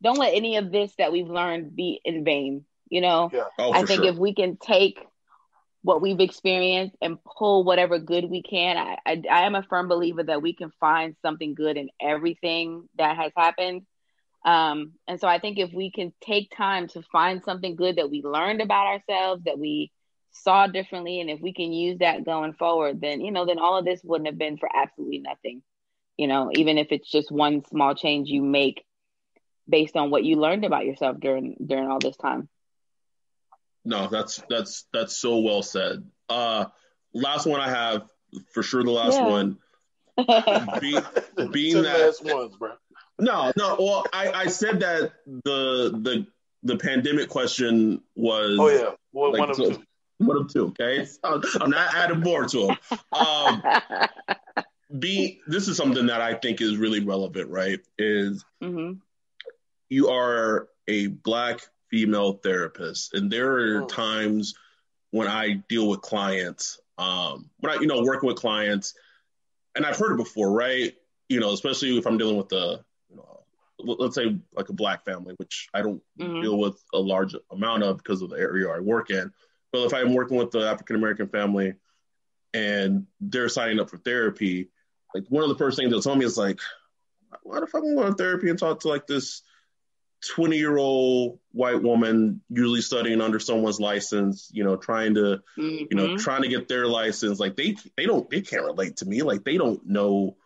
don't 0.02 0.18
let 0.18 0.34
any 0.34 0.56
of 0.56 0.72
this 0.72 0.92
that 0.98 1.12
we've 1.12 1.28
learned 1.28 1.74
be 1.74 2.00
in 2.04 2.24
vain. 2.24 2.64
You 2.88 3.00
know, 3.00 3.30
yeah. 3.32 3.44
oh, 3.58 3.72
I 3.72 3.84
think 3.86 4.02
sure. 4.02 4.12
if 4.12 4.16
we 4.16 4.34
can 4.34 4.58
take 4.58 4.98
what 5.82 6.00
we've 6.00 6.20
experienced 6.20 6.96
and 7.02 7.18
pull 7.24 7.64
whatever 7.64 7.98
good 7.98 8.24
we 8.24 8.42
can, 8.42 8.76
I, 8.76 8.96
I, 9.04 9.22
I 9.30 9.46
am 9.46 9.54
a 9.54 9.62
firm 9.64 9.88
believer 9.88 10.22
that 10.22 10.42
we 10.42 10.54
can 10.54 10.70
find 10.78 11.16
something 11.22 11.54
good 11.54 11.76
in 11.76 11.90
everything 12.00 12.88
that 12.98 13.16
has 13.16 13.32
happened. 13.36 13.82
Um, 14.44 14.92
and 15.06 15.20
so 15.20 15.28
I 15.28 15.38
think 15.38 15.58
if 15.58 15.72
we 15.72 15.90
can 15.90 16.12
take 16.20 16.56
time 16.56 16.88
to 16.88 17.02
find 17.02 17.42
something 17.42 17.76
good 17.76 17.96
that 17.96 18.10
we 18.10 18.22
learned 18.22 18.60
about 18.60 18.86
ourselves, 18.86 19.44
that 19.44 19.58
we 19.58 19.92
saw 20.32 20.66
differently, 20.66 21.20
and 21.20 21.30
if 21.30 21.40
we 21.40 21.52
can 21.52 21.72
use 21.72 21.98
that 21.98 22.24
going 22.24 22.54
forward, 22.54 23.00
then 23.00 23.20
you 23.20 23.30
know, 23.30 23.46
then 23.46 23.58
all 23.58 23.78
of 23.78 23.84
this 23.84 24.00
wouldn't 24.02 24.26
have 24.26 24.38
been 24.38 24.58
for 24.58 24.68
absolutely 24.74 25.18
nothing. 25.18 25.62
You 26.16 26.26
know, 26.26 26.50
even 26.54 26.78
if 26.78 26.88
it's 26.90 27.10
just 27.10 27.30
one 27.30 27.64
small 27.66 27.94
change 27.94 28.28
you 28.28 28.42
make 28.42 28.84
based 29.68 29.96
on 29.96 30.10
what 30.10 30.24
you 30.24 30.36
learned 30.36 30.64
about 30.64 30.86
yourself 30.86 31.18
during 31.20 31.56
during 31.64 31.88
all 31.88 31.98
this 32.00 32.16
time. 32.16 32.48
No, 33.84 34.08
that's 34.08 34.42
that's 34.48 34.86
that's 34.92 35.16
so 35.16 35.38
well 35.38 35.62
said. 35.62 36.04
Uh 36.28 36.66
last 37.12 37.46
one 37.46 37.60
I 37.60 37.68
have 37.68 38.08
for 38.52 38.62
sure 38.62 38.82
the 38.82 38.90
last 38.90 39.14
yeah. 39.14 39.26
one. 39.26 39.58
Be, 40.80 40.98
being 41.50 41.82
that 41.82 42.00
last 42.00 42.24
ones, 42.24 42.56
bro. 42.56 42.72
No, 43.18 43.52
no. 43.56 43.76
Well, 43.78 44.04
I, 44.12 44.30
I 44.32 44.46
said 44.46 44.80
that 44.80 45.12
the 45.26 45.90
the 46.02 46.26
the 46.62 46.76
pandemic 46.76 47.28
question 47.28 48.02
was. 48.14 48.58
Oh 48.60 48.68
yeah, 48.68 48.90
well, 49.12 49.32
like, 49.32 49.40
one 49.40 49.50
of 49.50 49.56
so, 49.56 49.70
two. 49.70 49.82
One 50.18 50.36
of 50.36 50.52
two. 50.52 50.66
Okay, 50.68 51.04
so 51.06 51.40
I'm 51.60 51.70
not 51.70 51.94
adding 51.94 52.20
more 52.20 52.46
to 52.46 52.66
them. 52.66 52.98
Um, 53.12 53.62
be 54.98 55.40
this 55.46 55.68
is 55.68 55.76
something 55.76 56.06
that 56.06 56.20
I 56.20 56.34
think 56.34 56.60
is 56.60 56.76
really 56.76 57.00
relevant. 57.00 57.48
Right? 57.48 57.80
Is 57.98 58.44
mm-hmm 58.62 58.92
you 59.92 60.08
are 60.08 60.68
a 60.88 61.08
black 61.08 61.60
female 61.92 62.32
therapist, 62.42 63.14
and 63.14 63.30
there 63.30 63.52
are 63.52 63.82
oh. 63.82 63.86
times 63.86 64.54
when 65.10 65.28
I 65.28 65.62
deal 65.68 65.88
with 65.88 66.00
clients, 66.00 66.80
um, 66.98 67.50
when 67.60 67.70
I 67.70 67.80
you 67.80 67.86
know 67.86 68.02
working 68.02 68.26
with 68.26 68.38
clients, 68.38 68.94
and 69.76 69.86
I've 69.86 69.98
heard 69.98 70.12
it 70.12 70.16
before, 70.16 70.50
right? 70.50 70.94
You 71.28 71.38
know, 71.38 71.52
especially 71.52 71.96
if 71.96 72.06
I'm 72.06 72.18
dealing 72.18 72.38
with 72.38 72.48
the 72.48 72.82
you 73.10 73.16
know, 73.16 73.44
let's 73.78 74.16
say 74.16 74.36
like 74.56 74.70
a 74.70 74.72
black 74.72 75.04
family, 75.04 75.34
which 75.36 75.68
I 75.72 75.82
don't 75.82 76.02
mm-hmm. 76.18 76.40
deal 76.40 76.58
with 76.58 76.82
a 76.94 76.98
large 76.98 77.36
amount 77.52 77.84
of 77.84 77.98
because 77.98 78.22
of 78.22 78.30
the 78.30 78.36
area 78.36 78.68
I 78.70 78.80
work 78.80 79.10
in. 79.10 79.30
But 79.70 79.84
if 79.84 79.94
I'm 79.94 80.14
working 80.14 80.38
with 80.38 80.50
the 80.50 80.68
African 80.68 80.96
American 80.96 81.28
family 81.28 81.74
and 82.54 83.06
they're 83.20 83.48
signing 83.48 83.80
up 83.80 83.90
for 83.90 83.98
therapy, 83.98 84.68
like 85.14 85.24
one 85.28 85.42
of 85.42 85.50
the 85.50 85.56
first 85.56 85.78
things 85.78 85.90
they'll 85.90 86.02
tell 86.02 86.16
me 86.16 86.24
is 86.24 86.38
like, 86.38 86.58
why 87.42 87.60
the 87.60 87.66
fuck 87.66 87.84
am 87.84 87.98
I 87.98 88.02
going 88.02 88.12
to 88.12 88.22
therapy 88.22 88.50
and 88.50 88.58
talk 88.58 88.80
to 88.80 88.88
like 88.88 89.06
this 89.06 89.42
20 90.22 90.56
year 90.56 90.76
old 90.76 91.38
white 91.52 91.82
woman, 91.82 92.40
usually 92.48 92.80
studying 92.80 93.20
under 93.20 93.40
someone's 93.40 93.80
license, 93.80 94.50
you 94.52 94.64
know, 94.64 94.76
trying 94.76 95.14
to, 95.14 95.42
mm-hmm. 95.58 95.84
you 95.90 95.96
know, 95.96 96.08
mm-hmm. 96.08 96.16
trying 96.16 96.42
to 96.42 96.48
get 96.48 96.68
their 96.68 96.86
license. 96.86 97.40
Like 97.40 97.56
they, 97.56 97.76
they 97.96 98.06
don't, 98.06 98.28
they 98.30 98.40
can't 98.40 98.64
relate 98.64 98.98
to 98.98 99.06
me. 99.06 99.22
Like 99.22 99.44
they 99.44 99.56
don't 99.56 99.84
know 99.84 100.36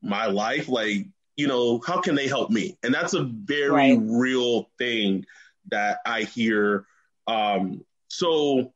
my 0.00 0.26
life. 0.26 0.68
Like, 0.68 1.06
you 1.36 1.48
know, 1.48 1.80
how 1.84 2.00
can 2.00 2.14
they 2.14 2.28
help 2.28 2.50
me? 2.50 2.76
And 2.82 2.94
that's 2.94 3.14
a 3.14 3.24
very 3.24 3.96
right. 3.96 3.98
real 4.00 4.70
thing 4.78 5.26
that 5.70 5.98
I 6.06 6.22
hear. 6.22 6.86
Um, 7.26 7.84
so 8.08 8.72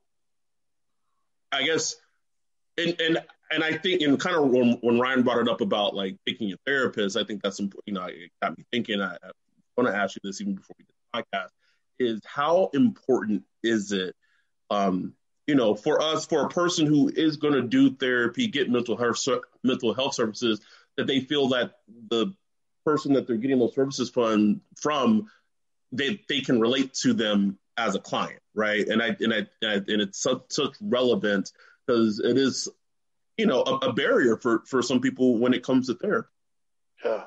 I 1.53 1.65
guess, 1.65 1.95
and, 2.77 3.01
and, 3.01 3.19
and 3.53 3.63
I 3.63 3.77
think, 3.77 4.03
and 4.03 4.19
kind 4.19 4.37
of 4.37 4.51
when, 4.51 4.79
when 4.81 4.99
Ryan 4.99 5.23
brought 5.23 5.39
it 5.39 5.49
up 5.49 5.61
about 5.61 5.95
like 5.95 6.17
picking 6.27 6.53
a 6.53 6.57
therapist, 6.67 7.17
I 7.17 7.23
think 7.23 7.43
that's 7.43 7.61
important. 7.61 7.85
You 7.87 7.95
know, 7.95 8.07
it 8.07 8.33
got 8.43 8.59
me 8.59 8.65
thinking. 8.73 9.01
I, 9.01 9.15
I 9.15 9.31
want 9.77 9.89
to 9.89 9.97
ask 9.97 10.17
you 10.17 10.21
this 10.25 10.41
even 10.41 10.55
before 10.55 10.77
we 10.79 10.85
did 10.85 10.95
the 11.13 11.23
podcast: 11.23 11.51
is 11.99 12.21
how 12.25 12.71
important 12.75 13.45
is 13.63 13.93
it, 13.93 14.15
um, 14.71 15.15
you 15.47 15.55
know, 15.55 15.75
for 15.75 16.01
us, 16.01 16.27
for 16.27 16.45
a 16.45 16.49
person 16.49 16.87
who 16.87 17.09
is 17.09 17.37
going 17.37 17.55
to 17.55 17.63
do 17.63 17.95
therapy, 17.95 18.47
get 18.47 18.71
mental 18.71 18.97
health 18.97 19.27
mental 19.63 19.95
health 19.95 20.15
services, 20.15 20.61
that 20.97 21.07
they 21.07 21.21
feel 21.21 21.49
that 21.49 21.73
the 22.11 22.35
person 22.85 23.15
that 23.15 23.27
they're 23.27 23.37
getting 23.37 23.59
those 23.59 23.75
services 23.75 24.11
from 24.11 24.61
from 24.81 25.31
they 25.93 26.21
they 26.29 26.41
can 26.41 26.61
relate 26.61 26.95
to 26.95 27.13
them 27.13 27.59
as 27.77 27.95
a 27.95 28.01
client, 28.01 28.41
right? 28.55 28.87
And 28.87 29.03
I 29.03 29.17
and 29.21 29.35
I, 29.35 29.47
and 29.63 30.03
it's 30.03 30.23
such, 30.23 30.43
such 30.49 30.75
relevant 30.81 31.51
because 31.87 32.21
it 32.21 32.37
is, 32.37 32.69
you 33.37 33.47
know, 33.47 33.63
a, 33.63 33.89
a, 33.89 33.93
barrier 33.93 34.37
for 34.37 34.63
for 34.67 34.83
some 34.83 35.01
people 35.01 35.39
when 35.39 35.55
it 35.55 35.63
comes 35.63 35.87
to 35.87 35.95
therapy. 35.95 36.29
Yeah. 37.05 37.25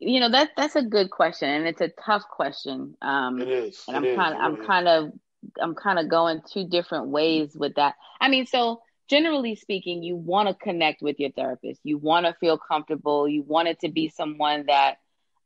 You 0.00 0.20
know 0.20 0.30
that 0.30 0.50
that's 0.56 0.76
a 0.76 0.82
good 0.82 1.10
question, 1.10 1.48
and 1.48 1.66
it's 1.66 1.80
a 1.80 1.88
tough 1.88 2.22
question. 2.28 2.96
Um, 3.02 3.40
it 3.40 3.48
is. 3.48 3.82
And 3.88 3.96
I'm 3.96 4.16
kind 4.16 4.34
of 4.34 4.40
I'm 4.40 4.66
kind 4.66 4.88
of 4.88 5.12
I'm 5.60 5.74
kind 5.74 5.98
of 5.98 6.08
going 6.08 6.42
two 6.52 6.68
different 6.68 7.08
ways 7.08 7.54
with 7.54 7.74
that. 7.76 7.94
I 8.20 8.28
mean, 8.28 8.46
so 8.46 8.80
generally 9.08 9.56
speaking, 9.56 10.02
you 10.02 10.16
want 10.16 10.48
to 10.48 10.54
connect 10.54 11.02
with 11.02 11.18
your 11.18 11.30
therapist. 11.30 11.80
You 11.82 11.98
want 11.98 12.26
to 12.26 12.34
feel 12.34 12.58
comfortable. 12.58 13.28
You 13.28 13.42
want 13.42 13.68
it 13.68 13.80
to 13.80 13.88
be 13.88 14.08
someone 14.08 14.66
that 14.66 14.96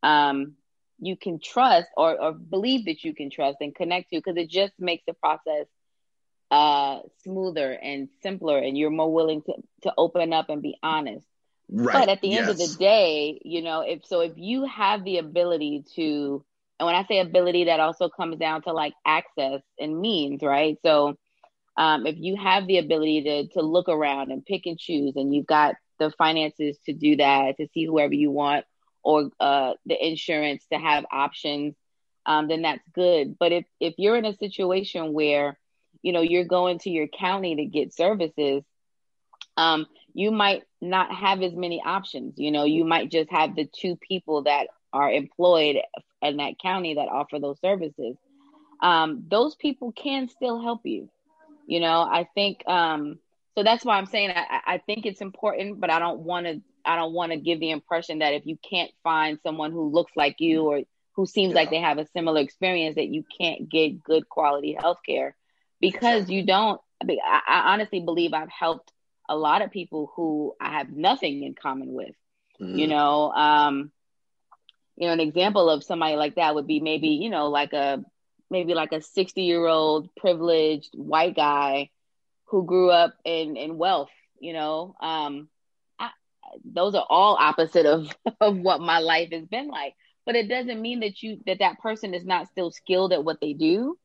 um, 0.03 0.55
you 0.99 1.17
can 1.17 1.39
trust 1.39 1.89
or, 1.97 2.21
or 2.21 2.33
believe 2.33 2.87
that 2.87 3.05
you 3.05 3.15
can 3.15 3.31
trust 3.31 3.59
and 3.61 3.75
connect 3.75 4.11
to 4.11 4.17
because 4.17 4.37
it 4.37 4.51
just 4.51 4.73
makes 4.79 5.05
the 5.07 5.15
process 5.15 5.67
uh, 6.51 7.01
smoother 7.23 7.73
and 7.73 8.09
simpler 8.23 8.59
and 8.59 8.77
you're 8.77 8.91
more 8.91 9.13
willing 9.13 9.43
to, 9.43 9.55
to 9.83 9.93
open 9.97 10.33
up 10.33 10.49
and 10.49 10.61
be 10.61 10.77
honest. 10.83 11.27
Right. 11.75 12.01
But 12.01 12.09
at 12.11 12.21
the 12.21 12.29
yes. 12.29 12.41
end 12.41 12.51
of 12.51 12.59
the 12.59 12.77
day, 12.79 13.41
you 13.45 13.63
know, 13.63 13.81
if 13.81 14.05
so, 14.05 14.21
if 14.21 14.33
you 14.37 14.67
have 14.67 15.05
the 15.05 15.17
ability 15.17 15.85
to, 15.97 16.45
and 16.79 16.87
when 16.87 16.95
I 16.95 17.05
say 17.07 17.19
ability, 17.19 17.65
that 17.65 17.81
also 17.81 18.11
comes 18.11 18.37
down 18.39 18.63
to 18.63 18.75
like 18.75 18.93
access 19.07 19.63
and 19.81 19.99
means, 19.99 20.43
right? 20.43 20.77
So, 20.85 21.17
um, 21.79 22.07
if 22.07 22.17
you 22.19 22.37
have 22.37 22.67
the 22.67 22.77
ability 22.77 23.23
to 23.23 23.49
to 23.55 23.63
look 23.63 23.89
around 23.89 24.33
and 24.33 24.45
pick 24.45 24.67
and 24.67 24.79
choose, 24.79 25.15
and 25.17 25.35
you've 25.35 25.47
got 25.47 25.77
the 25.99 26.11
finances 26.11 26.77
to 26.85 26.93
do 26.93 27.17
that, 27.17 27.57
to 27.57 27.67
see 27.73 27.87
whoever 27.87 28.13
you 28.13 28.31
want, 28.31 28.67
or 29.03 29.31
uh, 29.41 29.73
the 29.87 30.07
insurance 30.07 30.67
to 30.71 30.79
have 30.79 31.07
options, 31.11 31.75
um, 32.27 32.49
then 32.49 32.63
that's 32.63 32.87
good. 32.93 33.39
But 33.39 33.53
if 33.53 33.65
if 33.81 33.95
you're 33.97 34.17
in 34.19 34.27
a 34.27 34.37
situation 34.37 35.15
where 35.15 35.59
you 36.03 36.13
know 36.13 36.21
you're 36.21 36.45
going 36.45 36.81
to 36.81 36.91
your 36.91 37.09
county 37.09 37.57
to 37.57 37.65
get 37.65 37.95
services, 37.95 38.63
um, 39.57 39.87
you 40.15 40.31
might 40.31 40.63
not 40.81 41.15
have 41.15 41.43
as 41.43 41.55
many 41.55 41.83
options. 41.85 42.35
You 42.37 42.51
know, 42.51 42.65
you 42.65 42.85
might 42.85 43.11
just 43.11 43.31
have 43.31 43.55
the 43.57 43.67
two 43.67 43.97
people 43.97 44.43
that 44.45 44.69
are 44.93 45.11
employed 45.11 45.77
in 46.21 46.37
that 46.37 46.59
county 46.61 46.95
that 46.95 47.09
offer 47.09 47.39
those 47.39 47.61
services. 47.61 48.17
Um, 48.83 49.25
those 49.29 49.55
people 49.55 49.93
can 49.93 50.29
still 50.29 50.61
help 50.61 50.81
you 50.85 51.09
you 51.67 51.81
know, 51.81 52.03
I 52.03 52.29
think 52.35 52.67
um, 52.69 53.19
so. 53.57 53.63
That's 53.63 53.85
why 53.85 53.97
I'm 53.97 54.07
saying 54.07 54.31
I, 54.31 54.61
I 54.67 54.79
think 54.79 55.07
it's 55.07 55.21
important, 55.21 55.81
but 55.81 55.91
I 55.91 55.99
don't 55.99 56.21
want 56.21 56.47
to. 56.47 56.61
I 56.85 56.97
don't 56.97 57.13
want 57.13 57.33
to 57.33 57.39
give 57.39 57.61
the 57.61 57.71
impression 57.71 58.19
that 58.19 58.35
if 58.35 58.45
you 58.47 58.59
can't 58.69 58.91
find 59.05 59.39
someone 59.43 59.71
who 59.71 59.91
looks 59.91 60.13
like 60.17 60.37
you 60.41 60.65
or 60.65 60.81
who 61.15 61.27
seems 61.27 61.51
yeah. 61.51 61.61
like 61.61 61.71
they 61.71 61.81
have 61.81 61.99
a 61.99 62.07
similar 62.09 62.41
experience, 62.41 62.97
that 62.97 63.09
you 63.09 63.25
can't 63.39 63.69
get 63.69 64.03
good 64.03 64.29
quality 64.29 64.77
health 64.79 64.99
care 65.07 65.37
because 65.81 66.29
you 66.29 66.45
don't. 66.45 66.81
I, 67.01 67.41
I 67.47 67.73
honestly 67.73 68.01
believe 68.01 68.33
I've 68.33 68.51
helped 68.51 68.93
a 69.33 69.37
lot 69.37 69.63
of 69.63 69.71
people 69.71 70.13
who 70.15 70.55
I 70.61 70.79
have 70.79 70.91
nothing 70.91 71.43
in 71.43 71.55
common 71.55 71.93
with. 71.93 72.15
Mm-hmm. 72.61 72.79
You 72.79 72.87
know, 72.89 73.33
um, 73.33 73.93
you 74.97 75.07
know, 75.07 75.13
an 75.13 75.21
example 75.21 75.71
of 75.71 75.83
somebody 75.83 76.17
like 76.17 76.37
that 76.37 76.55
would 76.55 76.67
be 76.67 76.81
maybe, 76.81 77.09
you 77.09 77.31
know, 77.31 77.49
like 77.49 77.73
a 77.73 78.05
maybe 78.51 78.75
like 78.75 78.93
a 78.93 79.01
60 79.01 79.43
year 79.43 79.67
old 79.67 80.15
privileged 80.15 80.91
white 80.95 81.35
guy 81.35 81.91
who 82.45 82.67
grew 82.67 82.91
up 82.91 83.15
in 83.25 83.57
in 83.57 83.79
wealth 83.79 84.11
you 84.39 84.53
know 84.53 84.95
um 85.01 85.49
I, 85.99 86.11
those 86.65 86.95
are 86.95 87.07
all 87.09 87.37
opposite 87.41 87.87
of 87.87 88.15
of 88.41 88.59
what 88.59 88.81
my 88.81 88.99
life 88.99 89.31
has 89.33 89.47
been 89.47 89.69
like 89.69 89.95
but 90.27 90.37
it 90.37 90.49
doesn't 90.49 90.81
mean 90.81 91.01
that 91.01 91.23
you 91.23 91.41
that 91.47 91.61
that 91.61 91.81
person 91.81 92.15
is 92.15 92.25
not 92.25 92.49
still 92.49 92.71
skilled 92.71 93.13
at 93.13 93.25
what 93.25 93.41
they 93.41 93.55
do 93.55 93.97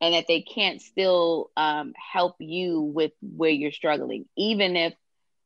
and 0.00 0.14
that 0.14 0.26
they 0.28 0.42
can't 0.42 0.80
still 0.80 1.50
um, 1.56 1.92
help 2.12 2.36
you 2.38 2.80
with 2.80 3.12
where 3.20 3.50
you're 3.50 3.72
struggling 3.72 4.26
even 4.36 4.76
if 4.76 4.94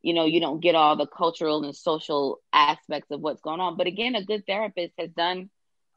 you 0.03 0.14
know 0.14 0.24
you 0.24 0.40
don't 0.40 0.61
get 0.61 0.74
all 0.74 0.96
the 0.96 1.07
cultural 1.07 1.64
and 1.64 1.74
social 1.76 2.40
aspects 2.53 3.11
of 3.11 3.20
what's 3.20 3.40
going 3.40 3.61
on 3.61 3.76
but 3.76 3.86
again 3.86 4.14
a 4.14 4.24
good 4.24 4.44
therapist 4.46 4.92
has 4.98 5.11
done 5.11 5.48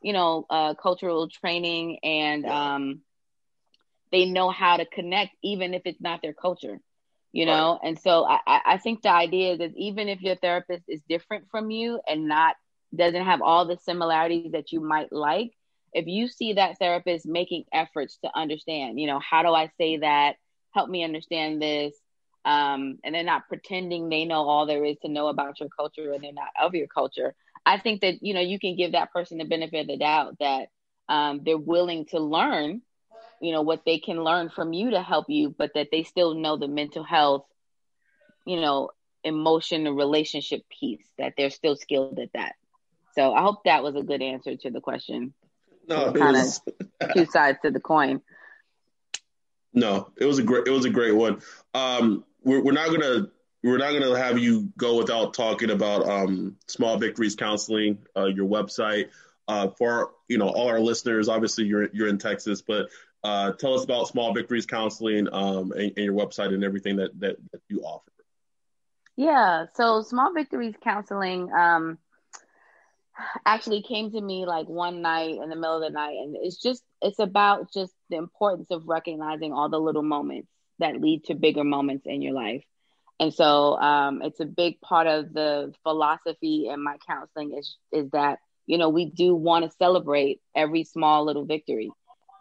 you 0.02 0.14
know, 0.14 0.46
uh, 0.50 0.76
cultural 0.76 1.28
training 1.28 1.98
and 2.04 2.46
um, 2.46 3.02
they 4.12 4.26
know 4.26 4.50
how 4.52 4.78
to 4.78 4.86
connect, 4.86 5.36
even 5.44 5.74
if 5.74 5.82
it's 5.86 6.00
not 6.00 6.22
their 6.22 6.34
culture, 6.34 6.80
you 7.32 7.46
know? 7.46 7.80
Right. 7.82 7.90
And 7.90 8.00
so 8.00 8.24
I, 8.24 8.40
I 8.46 8.78
think 8.78 9.02
the 9.02 9.12
idea 9.12 9.54
is 9.54 9.60
that 9.60 9.72
even 9.76 10.08
if 10.08 10.22
your 10.22 10.36
therapist 10.36 10.84
is 10.88 11.02
different 11.10 11.50
from 11.50 11.72
you 11.72 12.00
and 12.08 12.28
not, 12.28 12.56
doesn't 12.96 13.26
have 13.26 13.42
all 13.42 13.66
the 13.66 13.78
similarities 13.78 14.52
that 14.52 14.72
you 14.72 14.80
might 14.80 15.12
like, 15.12 15.52
if 15.96 16.08
you 16.08 16.28
see 16.28 16.54
that 16.54 16.78
therapist 16.78 17.26
making 17.26 17.64
efforts 17.72 18.18
to 18.18 18.30
understand, 18.36 19.00
you 19.00 19.08
know, 19.08 19.20
how 19.20 19.44
do 19.44 19.50
I 19.50 19.72
say 19.78 19.98
that? 20.00 20.36
Help 20.74 20.90
me 20.90 21.06
understand 21.06 21.62
this. 21.62 21.96
Um, 22.44 23.00
and 23.04 23.16
they're 23.16 23.24
not 23.24 23.48
pretending 23.48 24.10
they 24.10 24.26
know 24.26 24.48
all 24.48 24.66
there 24.66 24.84
is 24.84 24.98
to 25.04 25.10
know 25.10 25.30
about 25.30 25.60
your 25.62 25.70
culture 25.70 26.12
and 26.12 26.22
they're 26.22 26.34
not 26.34 26.50
of 26.62 26.76
your 26.76 26.88
culture. 26.88 27.34
I 27.66 27.80
think 27.80 28.02
that 28.02 28.22
you 28.22 28.34
know 28.34 28.42
you 28.42 28.60
can 28.60 28.76
give 28.76 28.92
that 28.92 29.12
person 29.12 29.40
the 29.40 29.46
benefit 29.46 29.82
of 29.82 29.88
the 29.88 29.98
doubt 29.98 30.38
that 30.40 30.68
um, 31.08 31.42
they're 31.44 31.58
willing 31.58 32.06
to 32.08 32.20
learn, 32.20 32.82
you 33.42 33.54
know, 33.54 33.62
what 33.62 33.84
they 33.86 33.98
can 33.98 34.24
learn 34.24 34.50
from 34.50 34.74
you 34.74 34.92
to 34.92 35.02
help 35.02 35.28
you, 35.30 35.56
but 35.58 35.72
that 35.76 35.88
they 35.92 36.04
still 36.04 36.36
know 36.36 36.58
the 36.58 36.68
mental 36.68 37.06
health, 37.06 37.46
you 38.46 38.60
know, 38.60 38.90
emotion 39.24 39.88
and 39.88 39.96
relationship 39.96 40.62
piece 40.70 41.08
that 41.18 41.34
they're 41.38 41.50
still 41.50 41.78
skilled 41.78 42.20
at 42.20 42.34
that. 42.34 42.54
So 43.16 43.34
I 43.34 43.42
hope 43.42 43.64
that 43.64 43.82
was 43.82 43.96
a 43.96 44.04
good 44.04 44.22
answer 44.22 44.56
to 44.58 44.70
the 44.70 44.82
question. 44.82 45.34
No, 45.88 46.12
kind 46.14 46.36
of 46.38 47.14
two 47.14 47.26
sides 47.26 47.60
to 47.64 47.72
the 47.72 47.80
coin. 47.80 48.22
No, 49.78 50.10
it 50.16 50.24
was 50.24 50.40
a 50.40 50.42
great 50.42 50.66
it 50.68 50.72
was 50.72 50.86
a 50.86 50.90
great 50.90 51.12
one. 51.12 51.42
Um, 51.74 52.24
we're, 52.46 52.64
we're 52.64 52.72
not 52.72 52.92
gonna 52.92 53.28
we're 53.66 53.78
not 53.78 53.90
going 53.90 54.04
to 54.04 54.14
have 54.14 54.38
you 54.38 54.72
go 54.78 54.96
without 54.96 55.34
talking 55.34 55.72
about 55.72 56.08
um, 56.08 56.56
Small 56.68 56.98
Victories 56.98 57.36
Counseling, 57.36 57.98
uh, 58.16 58.26
your 58.26 58.48
website. 58.48 59.10
Uh, 59.48 59.70
for 59.70 60.12
you 60.28 60.38
know 60.38 60.48
all 60.48 60.70
our 60.70 60.80
listeners, 60.80 61.28
obviously 61.28 61.66
you're 61.66 61.90
you're 61.92 62.08
in 62.08 62.18
Texas, 62.18 62.62
but 62.62 62.88
uh, 63.24 63.52
tell 63.54 63.74
us 63.74 63.84
about 63.84 64.08
Small 64.08 64.34
Victories 64.34 64.68
Counseling 64.68 65.28
um, 65.34 65.72
and, 65.72 65.92
and, 65.96 65.98
your 65.98 66.14
website 66.14 66.54
and 66.54 66.64
everything 66.64 66.98
that, 66.98 67.20
that, 67.20 67.38
that 67.52 67.62
you 67.70 67.82
offer. 67.82 68.12
Yeah, 69.18 69.66
so 69.74 70.04
Small 70.04 70.32
Victories 70.34 70.76
Counseling 70.84 71.52
um, 71.52 71.98
actually 73.46 73.84
came 73.84 74.12
to 74.12 74.22
me 74.22 74.46
like 74.46 74.68
one 74.68 75.02
night 75.02 75.36
in 75.42 75.50
the 75.50 75.56
middle 75.56 75.76
of 75.76 75.82
the 75.82 75.90
night, 75.90 76.18
and 76.22 76.36
it's 76.40 76.62
just 76.62 76.84
it's 77.02 77.20
about 77.20 77.72
just 77.74 77.94
the 78.10 78.18
importance 78.18 78.68
of 78.72 78.88
recognizing 78.88 79.54
all 79.54 79.70
the 79.70 79.80
little 79.80 80.04
moments 80.04 80.50
that 80.80 81.00
lead 81.00 81.24
to 81.26 81.36
bigger 81.36 81.64
moments 81.64 82.06
in 82.06 82.22
your 82.22 82.34
life. 82.34 82.64
And 83.20 83.34
so 83.34 83.78
um, 83.78 84.22
it's 84.24 84.42
a 84.42 84.46
big 84.46 84.82
part 84.82 85.08
of 85.08 85.32
the 85.32 85.74
philosophy 85.84 86.68
in 86.70 86.84
my 86.84 86.98
counseling 87.08 87.58
is 87.58 87.78
is 87.92 88.10
that 88.12 88.40
you 88.66 88.78
know, 88.78 88.90
we 88.90 89.06
do 89.06 89.36
want 89.36 89.66
to 89.66 89.78
celebrate 89.78 90.42
every 90.56 90.84
small 90.84 91.26
little 91.26 91.46
victory, 91.46 91.92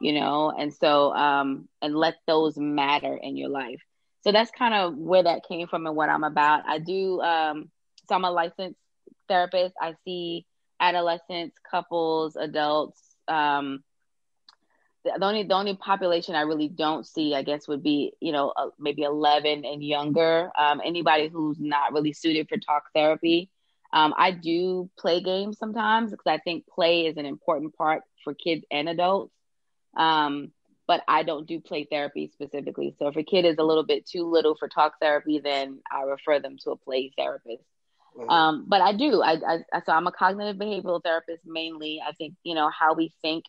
you 0.00 0.12
know, 0.18 0.52
and 0.56 0.72
so, 0.72 1.12
um, 1.12 1.68
and 1.82 1.94
let 1.94 2.14
those 2.26 2.56
matter 2.56 3.18
in 3.20 3.36
your 3.36 3.50
life. 3.50 3.80
So 4.22 4.32
that's 4.32 4.50
kind 4.50 4.74
of 4.74 4.96
where 4.96 5.22
that 5.22 5.42
came 5.46 5.68
from 5.68 5.86
and 5.86 5.94
what 5.94 6.08
I'm 6.08 6.24
about. 6.24 6.62
I 6.66 6.78
do, 6.78 7.20
um, 7.20 7.70
so 8.08 8.14
I'm 8.14 8.24
a 8.24 8.30
licensed 8.30 8.78
therapist. 9.28 9.74
I 9.80 9.94
see 10.04 10.46
adolescents, 10.88 11.56
couples, 11.70 12.36
adults, 12.36 13.00
um, 13.28 13.82
the 15.04 15.24
only 15.24 15.42
the 15.42 15.54
only 15.54 15.76
population 15.76 16.34
I 16.34 16.42
really 16.42 16.68
don't 16.68 17.06
see, 17.06 17.34
I 17.34 17.42
guess, 17.42 17.68
would 17.68 17.82
be 17.82 18.14
you 18.20 18.32
know 18.32 18.52
uh, 18.56 18.70
maybe 18.78 19.02
11 19.02 19.64
and 19.64 19.84
younger. 19.84 20.50
Um, 20.58 20.80
anybody 20.84 21.28
who's 21.28 21.58
not 21.60 21.92
really 21.92 22.12
suited 22.12 22.48
for 22.48 22.56
talk 22.56 22.84
therapy. 22.94 23.50
Um, 23.92 24.12
I 24.16 24.32
do 24.32 24.90
play 24.98 25.20
games 25.20 25.58
sometimes 25.58 26.10
because 26.10 26.26
I 26.26 26.38
think 26.38 26.66
play 26.66 27.06
is 27.06 27.16
an 27.16 27.26
important 27.26 27.76
part 27.76 28.02
for 28.24 28.34
kids 28.34 28.64
and 28.70 28.88
adults. 28.88 29.32
Um, 29.96 30.50
but 30.86 31.02
I 31.06 31.22
don't 31.22 31.46
do 31.46 31.60
play 31.60 31.86
therapy 31.88 32.30
specifically. 32.32 32.94
So 32.98 33.08
if 33.08 33.16
a 33.16 33.22
kid 33.22 33.44
is 33.44 33.56
a 33.58 33.62
little 33.62 33.84
bit 33.84 34.06
too 34.06 34.24
little 34.24 34.54
for 34.54 34.68
talk 34.68 34.94
therapy, 35.00 35.40
then 35.42 35.78
I 35.90 36.02
refer 36.02 36.40
them 36.40 36.56
to 36.64 36.72
a 36.72 36.76
play 36.76 37.12
therapist. 37.16 37.62
Mm-hmm. 38.16 38.30
Um, 38.30 38.64
but 38.68 38.80
I 38.80 38.92
do. 38.92 39.22
I, 39.22 39.32
I 39.72 39.80
so 39.84 39.92
I'm 39.92 40.06
a 40.06 40.12
cognitive 40.12 40.56
behavioral 40.56 41.02
therapist 41.02 41.42
mainly. 41.44 42.00
I 42.06 42.12
think 42.12 42.34
you 42.44 42.54
know 42.54 42.70
how 42.70 42.94
we 42.94 43.12
think 43.22 43.44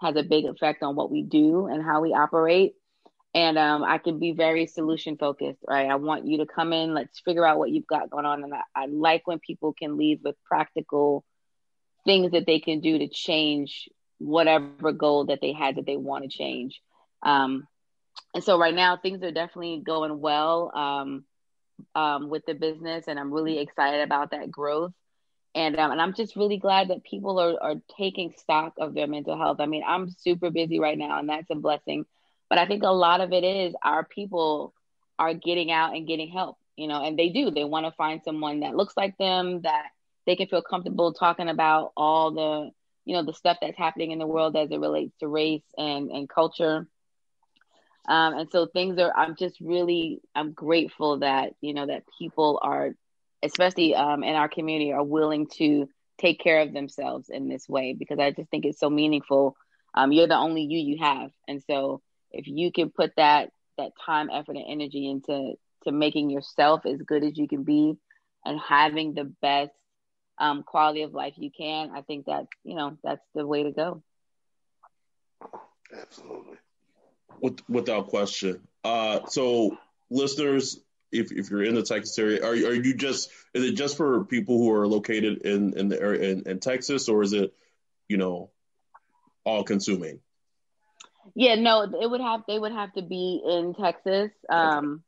has 0.00 0.16
a 0.16 0.22
big 0.22 0.44
effect 0.44 0.82
on 0.82 0.96
what 0.96 1.10
we 1.10 1.22
do 1.22 1.66
and 1.66 1.82
how 1.82 2.00
we 2.00 2.12
operate. 2.14 2.74
And 3.32 3.58
um, 3.58 3.84
I 3.84 3.98
can 3.98 4.18
be 4.18 4.32
very 4.32 4.66
solution 4.66 5.16
focused, 5.16 5.60
right? 5.68 5.88
I 5.88 5.94
want 5.96 6.26
you 6.26 6.38
to 6.38 6.46
come 6.46 6.72
in, 6.72 6.94
let's 6.94 7.20
figure 7.20 7.46
out 7.46 7.58
what 7.58 7.70
you've 7.70 7.86
got 7.86 8.10
going 8.10 8.26
on. 8.26 8.42
And 8.42 8.52
I, 8.52 8.62
I 8.74 8.86
like 8.86 9.26
when 9.26 9.38
people 9.38 9.72
can 9.72 9.96
leave 9.96 10.20
with 10.24 10.34
practical 10.44 11.24
things 12.04 12.32
that 12.32 12.46
they 12.46 12.58
can 12.58 12.80
do 12.80 12.98
to 12.98 13.08
change 13.08 13.88
whatever 14.18 14.92
goal 14.92 15.26
that 15.26 15.40
they 15.40 15.52
had 15.52 15.76
that 15.76 15.86
they 15.86 15.96
want 15.96 16.24
to 16.24 16.28
change. 16.28 16.80
Um, 17.22 17.68
and 18.34 18.42
so 18.42 18.58
right 18.58 18.74
now 18.74 18.96
things 18.96 19.22
are 19.22 19.30
definitely 19.30 19.82
going 19.84 20.20
well 20.20 20.72
um, 20.74 21.24
um, 21.94 22.28
with 22.28 22.46
the 22.46 22.54
business, 22.54 23.06
and 23.08 23.18
I'm 23.18 23.32
really 23.32 23.58
excited 23.58 24.02
about 24.02 24.32
that 24.32 24.50
growth 24.50 24.92
and 25.54 25.78
um, 25.78 25.92
and 25.92 26.00
I'm 26.00 26.14
just 26.14 26.36
really 26.36 26.58
glad 26.58 26.88
that 26.88 27.02
people 27.02 27.40
are 27.40 27.60
are 27.60 27.74
taking 27.96 28.32
stock 28.36 28.74
of 28.78 28.94
their 28.94 29.06
mental 29.06 29.36
health. 29.36 29.58
I 29.60 29.66
mean, 29.66 29.82
I'm 29.86 30.10
super 30.10 30.50
busy 30.50 30.78
right 30.78 30.96
now, 30.96 31.18
and 31.18 31.28
that's 31.28 31.50
a 31.50 31.56
blessing. 31.56 32.06
But 32.48 32.58
I 32.58 32.66
think 32.66 32.82
a 32.82 32.90
lot 32.90 33.20
of 33.20 33.32
it 33.32 33.44
is 33.44 33.74
our 33.82 34.04
people 34.04 34.74
are 35.18 35.34
getting 35.34 35.70
out 35.70 35.94
and 35.94 36.06
getting 36.06 36.30
help, 36.30 36.58
you 36.76 36.88
know, 36.88 37.04
and 37.04 37.18
they 37.18 37.28
do. 37.28 37.50
They 37.50 37.64
want 37.64 37.86
to 37.86 37.92
find 37.92 38.22
someone 38.24 38.60
that 38.60 38.76
looks 38.76 38.96
like 38.96 39.18
them, 39.18 39.62
that 39.62 39.86
they 40.26 40.36
can 40.36 40.48
feel 40.48 40.62
comfortable 40.62 41.12
talking 41.12 41.48
about 41.48 41.92
all 41.96 42.32
the, 42.32 42.70
you 43.04 43.16
know, 43.16 43.24
the 43.24 43.34
stuff 43.34 43.58
that's 43.60 43.78
happening 43.78 44.12
in 44.12 44.18
the 44.18 44.26
world 44.26 44.56
as 44.56 44.70
it 44.70 44.80
relates 44.80 45.16
to 45.18 45.28
race 45.28 45.64
and 45.76 46.10
and 46.10 46.28
culture. 46.28 46.86
Um, 48.08 48.34
and 48.38 48.50
so 48.50 48.66
things 48.66 48.98
are. 48.98 49.12
I'm 49.16 49.36
just 49.36 49.60
really. 49.60 50.20
I'm 50.34 50.52
grateful 50.52 51.18
that 51.20 51.54
you 51.60 51.74
know 51.74 51.86
that 51.86 52.04
people 52.18 52.58
are 52.62 52.94
especially 53.42 53.94
um, 53.94 54.22
in 54.22 54.34
our 54.34 54.48
community, 54.48 54.92
are 54.92 55.04
willing 55.04 55.46
to 55.46 55.88
take 56.18 56.40
care 56.40 56.60
of 56.60 56.72
themselves 56.72 57.30
in 57.30 57.48
this 57.48 57.68
way 57.68 57.94
because 57.98 58.18
I 58.18 58.30
just 58.30 58.50
think 58.50 58.64
it's 58.64 58.80
so 58.80 58.90
meaningful. 58.90 59.56
Um, 59.94 60.12
you're 60.12 60.28
the 60.28 60.36
only 60.36 60.62
you 60.62 60.78
you 60.78 60.98
have, 61.02 61.30
and 61.48 61.62
so 61.66 62.00
if 62.30 62.46
you 62.46 62.70
can 62.72 62.90
put 62.90 63.12
that 63.16 63.50
that 63.78 63.92
time, 64.04 64.28
effort, 64.30 64.56
and 64.56 64.66
energy 64.68 65.08
into 65.08 65.54
to 65.84 65.92
making 65.92 66.30
yourself 66.30 66.84
as 66.84 67.00
good 67.00 67.24
as 67.24 67.36
you 67.36 67.48
can 67.48 67.64
be, 67.64 67.96
and 68.44 68.60
having 68.60 69.14
the 69.14 69.24
best 69.24 69.72
um, 70.38 70.62
quality 70.62 71.02
of 71.02 71.12
life 71.12 71.34
you 71.36 71.50
can, 71.50 71.90
I 71.94 72.02
think 72.02 72.26
that 72.26 72.46
you 72.62 72.76
know 72.76 72.96
that's 73.02 73.24
the 73.34 73.46
way 73.46 73.64
to 73.64 73.72
go. 73.72 74.02
Absolutely. 75.92 76.56
With, 77.40 77.60
without 77.68 78.08
question. 78.08 78.60
Uh, 78.84 79.20
so, 79.28 79.78
listeners, 80.10 80.80
if, 81.12 81.32
if 81.32 81.50
you're 81.50 81.64
in 81.64 81.74
the 81.74 81.82
Texas 81.82 82.18
area, 82.18 82.44
are, 82.44 82.52
are 82.52 82.74
you 82.74 82.94
just 82.94 83.30
is 83.54 83.64
it 83.64 83.72
just 83.72 83.96
for 83.96 84.24
people 84.24 84.58
who 84.58 84.72
are 84.72 84.86
located 84.86 85.42
in 85.42 85.76
in 85.76 85.88
the 85.88 86.00
area 86.00 86.30
in, 86.30 86.42
in 86.46 86.60
Texas, 86.60 87.08
or 87.08 87.22
is 87.22 87.32
it 87.32 87.52
you 88.08 88.16
know 88.16 88.50
all 89.44 89.64
consuming? 89.64 90.20
Yeah, 91.34 91.56
no, 91.56 91.82
it 91.82 92.10
would 92.10 92.20
have 92.20 92.42
they 92.46 92.58
would 92.58 92.72
have 92.72 92.92
to 92.94 93.02
be 93.02 93.42
in 93.44 93.74
Texas, 93.74 94.30
um, 94.48 95.02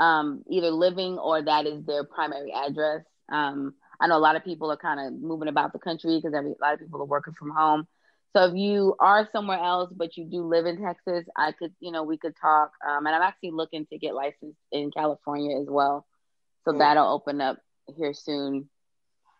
um, 0.00 0.42
either 0.50 0.70
living 0.70 1.18
or 1.18 1.42
that 1.42 1.66
is 1.66 1.84
their 1.84 2.04
primary 2.04 2.52
address. 2.52 3.02
Um, 3.30 3.74
I 4.00 4.08
know 4.08 4.16
a 4.16 4.20
lot 4.20 4.36
of 4.36 4.44
people 4.44 4.70
are 4.70 4.76
kind 4.76 5.00
of 5.00 5.20
moving 5.20 5.48
about 5.48 5.72
the 5.72 5.78
country 5.78 6.16
because 6.16 6.34
a 6.34 6.54
lot 6.60 6.74
of 6.74 6.80
people 6.80 7.00
are 7.00 7.06
working 7.06 7.34
from 7.34 7.50
home. 7.50 7.86
So 8.34 8.44
if 8.44 8.54
you 8.54 8.94
are 9.00 9.28
somewhere 9.32 9.58
else, 9.58 9.92
but 9.94 10.16
you 10.16 10.24
do 10.24 10.42
live 10.42 10.66
in 10.66 10.82
Texas, 10.82 11.24
I 11.36 11.52
could, 11.52 11.72
you 11.80 11.90
know, 11.90 12.02
we 12.02 12.18
could 12.18 12.34
talk. 12.40 12.72
Um, 12.86 13.06
and 13.06 13.14
I'm 13.14 13.22
actually 13.22 13.52
looking 13.52 13.86
to 13.86 13.98
get 13.98 14.14
licensed 14.14 14.58
in 14.70 14.90
California 14.90 15.58
as 15.58 15.66
well. 15.68 16.06
So 16.64 16.72
mm. 16.72 16.78
that'll 16.78 17.10
open 17.12 17.40
up 17.40 17.58
here 17.96 18.12
soon. 18.12 18.68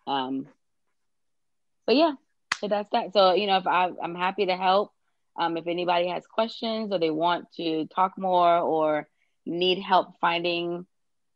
Um, 0.07 0.47
but 1.87 1.97
yeah, 1.97 2.13
so 2.61 2.69
that's 2.69 2.89
that. 2.91 3.13
So, 3.13 3.35
you 3.35 3.47
know, 3.47 3.59
if 3.59 3.67
I, 3.67 3.91
I'm 4.03 4.15
happy 4.15 4.47
to 4.47 4.57
help. 4.57 4.93
Um, 5.39 5.59
if 5.59 5.67
anybody 5.67 6.09
has 6.09 6.27
questions 6.27 6.91
or 6.91 6.99
they 6.99 7.11
want 7.11 7.53
to 7.57 7.87
talk 7.95 8.17
more 8.17 8.59
or 8.59 9.07
need 9.45 9.79
help 9.79 10.19
finding 10.21 10.87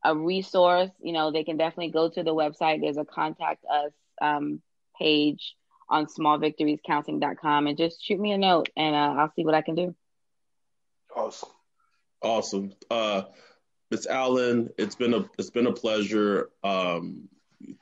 a 0.03 0.17
resource, 0.17 0.91
you 1.03 1.13
know, 1.13 1.31
they 1.31 1.45
can 1.45 1.59
definitely 1.59 1.91
go 1.91 2.09
to 2.09 2.23
the 2.23 2.35
website. 2.35 2.81
There's 2.81 2.97
a 2.97 3.05
contact 3.05 3.65
us 3.71 3.93
um, 4.23 4.63
page 4.99 5.55
on 5.91 6.07
smallvictoriescounseling.com 6.07 7.67
and 7.67 7.77
just 7.77 8.05
shoot 8.05 8.19
me 8.19 8.33
a 8.33 8.39
note 8.39 8.69
and 8.77 8.95
uh, 8.95 9.21
I'll 9.21 9.33
see 9.35 9.45
what 9.45 9.55
I 9.55 9.63
can 9.63 9.75
do. 9.75 9.95
Awesome. 11.15 11.49
Awesome. 12.23 12.73
Uh, 12.91 13.23
Miss 13.91 14.07
Allen, 14.07 14.71
it's 14.79 14.95
been 14.95 15.15
a 15.15 15.29
it's 15.37 15.51
been 15.51 15.67
a 15.67 15.73
pleasure. 15.73 16.51
Um, 16.63 17.29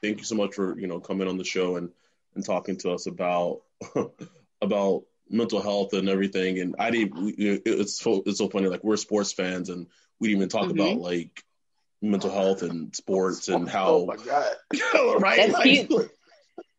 thank 0.02 0.18
you 0.18 0.24
so 0.24 0.36
much 0.36 0.54
for 0.54 0.78
you 0.78 0.86
know 0.86 1.00
coming 1.00 1.28
on 1.28 1.36
the 1.36 1.44
show 1.44 1.76
and 1.76 1.90
and 2.34 2.44
talking 2.44 2.78
to 2.78 2.92
us 2.92 3.06
about 3.06 3.60
about 4.62 5.02
mental 5.28 5.60
health 5.60 5.92
and 5.92 6.08
everything. 6.08 6.60
And 6.60 6.76
I 6.78 6.90
didn't. 6.90 7.34
It's 7.38 8.00
so, 8.00 8.22
it's 8.24 8.38
so 8.38 8.48
funny. 8.48 8.68
Like 8.68 8.84
we're 8.84 8.96
sports 8.96 9.32
fans 9.32 9.68
and 9.68 9.86
we 10.18 10.28
didn't 10.28 10.38
even 10.38 10.48
talk 10.48 10.68
mm-hmm. 10.68 10.80
about 10.80 10.98
like 10.98 11.44
mental 12.00 12.30
health 12.30 12.62
and 12.62 12.94
sports 12.94 13.48
and 13.48 13.68
how. 13.68 13.88
Oh 13.88 14.06
my 14.06 14.16
god! 14.16 14.46
right? 15.20 15.52
That's 15.52 15.90
like, 15.90 16.10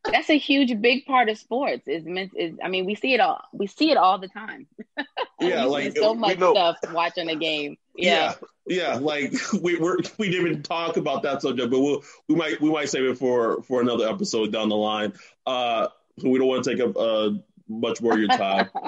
that's 0.04 0.30
a 0.30 0.38
huge 0.38 0.80
big 0.80 1.04
part 1.04 1.28
of 1.28 1.36
sports 1.38 1.82
is 1.86 2.04
meant 2.04 2.32
is 2.36 2.54
i 2.62 2.68
mean 2.68 2.86
we 2.86 2.94
see 2.94 3.12
it 3.12 3.20
all 3.20 3.42
we 3.52 3.66
see 3.66 3.90
it 3.90 3.96
all 3.96 4.18
the 4.18 4.28
time. 4.28 4.66
Yeah 5.40 5.64
like 5.64 5.96
so 5.96 6.14
much 6.14 6.36
stuff 6.36 6.76
watching 6.92 7.30
a 7.30 7.34
game. 7.34 7.78
Yeah. 7.96 8.34
yeah. 8.66 8.92
Yeah, 8.92 8.94
like 8.96 9.32
we 9.62 9.78
we're, 9.78 9.96
we 10.18 10.28
didn't 10.28 10.46
even 10.48 10.62
talk 10.62 10.98
about 10.98 11.22
that 11.22 11.40
subject 11.40 11.70
but 11.70 11.80
we'll 11.80 12.02
we 12.28 12.34
might 12.34 12.60
we 12.60 12.70
might 12.70 12.90
save 12.90 13.04
it 13.04 13.16
for 13.16 13.62
for 13.62 13.80
another 13.80 14.06
episode 14.06 14.52
down 14.52 14.68
the 14.68 14.76
line. 14.76 15.14
Uh 15.46 15.88
so 16.18 16.28
we 16.28 16.38
don't 16.38 16.46
want 16.48 16.64
to 16.64 16.70
take 16.70 16.80
up 16.80 16.94
uh 16.94 17.30
much 17.68 18.02
more 18.02 18.12
of 18.12 18.18
your 18.18 18.28
time. 18.28 18.68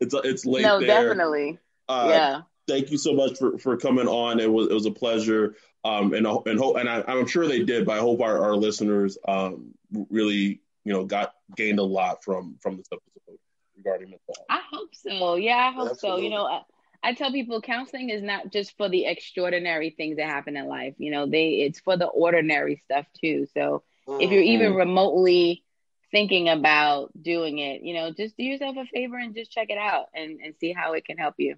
It's 0.00 0.14
it's 0.24 0.44
late 0.44 0.62
no 0.62 0.80
there. 0.80 1.04
definitely. 1.04 1.58
Uh, 1.88 2.06
yeah 2.08 2.40
thank 2.66 2.90
you 2.90 2.98
so 2.98 3.12
much 3.12 3.38
for 3.38 3.58
for 3.58 3.76
coming 3.76 4.08
on 4.08 4.40
it 4.40 4.50
was 4.50 4.68
it 4.68 4.74
was 4.74 4.86
a 4.86 4.90
pleasure 4.90 5.56
um, 5.84 6.14
and 6.14 6.26
and 6.26 6.58
hope 6.58 6.76
and 6.76 6.88
I, 6.88 7.04
am 7.06 7.26
sure 7.26 7.46
they 7.46 7.62
did, 7.62 7.84
but 7.84 7.98
I 7.98 8.00
hope 8.00 8.22
our, 8.22 8.42
our 8.42 8.56
listeners 8.56 9.18
um, 9.28 9.74
really 10.08 10.62
you 10.84 10.92
know 10.92 11.04
got 11.04 11.34
gained 11.56 11.78
a 11.78 11.82
lot 11.82 12.24
from 12.24 12.56
from 12.60 12.78
this 12.78 12.86
episode 12.90 13.38
regarding 13.76 14.10
mental 14.10 14.34
health. 14.34 14.46
I 14.48 14.62
hope 14.70 14.94
so. 14.94 15.36
Yeah, 15.36 15.56
I 15.56 15.72
hope 15.72 15.90
Absolutely. 15.90 16.22
so. 16.22 16.24
You 16.24 16.30
know, 16.30 16.46
I, 16.46 16.62
I, 17.02 17.12
tell 17.12 17.30
people 17.32 17.60
counseling 17.60 18.08
is 18.08 18.22
not 18.22 18.50
just 18.50 18.76
for 18.78 18.88
the 18.88 19.04
extraordinary 19.04 19.90
things 19.90 20.16
that 20.16 20.26
happen 20.26 20.56
in 20.56 20.66
life. 20.66 20.94
You 20.96 21.10
know, 21.10 21.26
they 21.26 21.48
it's 21.48 21.80
for 21.80 21.98
the 21.98 22.06
ordinary 22.06 22.80
stuff 22.86 23.04
too. 23.20 23.46
So 23.52 23.82
mm-hmm. 24.08 24.22
if 24.22 24.30
you're 24.30 24.40
even 24.40 24.70
mm-hmm. 24.70 24.78
remotely 24.78 25.64
thinking 26.10 26.48
about 26.48 27.10
doing 27.20 27.58
it, 27.58 27.82
you 27.82 27.92
know, 27.92 28.10
just 28.10 28.38
do 28.38 28.44
yourself 28.44 28.76
a 28.78 28.86
favor 28.86 29.18
and 29.18 29.34
just 29.34 29.50
check 29.50 29.68
it 29.68 29.78
out 29.78 30.06
and, 30.14 30.40
and 30.42 30.54
see 30.60 30.72
how 30.72 30.94
it 30.94 31.04
can 31.04 31.18
help 31.18 31.34
you. 31.36 31.56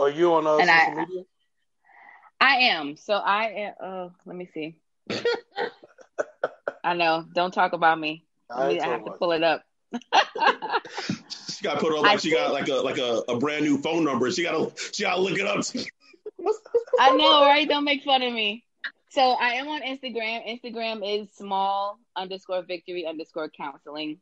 Are 0.00 0.08
you 0.08 0.32
on 0.32 0.46
uh, 0.46 0.58
social 0.58 0.70
I, 0.70 0.94
media? 0.94 1.22
I 2.40 2.54
am. 2.72 2.96
So 2.96 3.12
I 3.14 3.44
am. 3.48 3.74
Oh, 3.82 4.12
let 4.24 4.34
me 4.34 4.48
see. 4.54 4.76
I 6.82 6.94
know. 6.94 7.26
Don't 7.34 7.52
talk 7.52 7.74
about 7.74 8.00
me. 8.00 8.24
I, 8.50 8.78
I 8.78 8.86
have 8.86 9.04
to 9.04 9.10
pull 9.12 9.32
it 9.32 9.42
up. 9.42 9.62
she 9.92 11.62
got 11.62 11.80
put 11.80 11.92
on 11.92 12.02
like 12.02 12.12
I 12.12 12.16
she 12.16 12.30
got 12.30 12.52
like 12.52 12.68
a 12.68 12.76
like 12.76 12.96
a, 12.96 13.22
a 13.28 13.38
brand 13.38 13.66
new 13.66 13.76
phone 13.82 14.02
number. 14.04 14.30
She 14.30 14.42
gotta 14.42 14.72
she 14.92 15.02
gotta 15.02 15.20
look 15.20 15.38
it 15.38 15.46
up. 15.46 15.62
I 16.98 17.14
know, 17.16 17.42
right? 17.42 17.68
Don't 17.68 17.84
make 17.84 18.02
fun 18.02 18.22
of 18.22 18.32
me. 18.32 18.64
So 19.10 19.20
I 19.20 19.54
am 19.54 19.68
on 19.68 19.82
Instagram. 19.82 20.48
Instagram 20.48 21.22
is 21.22 21.28
small 21.32 21.98
underscore 22.16 22.62
victory 22.62 23.04
underscore 23.04 23.50
counseling. 23.50 24.18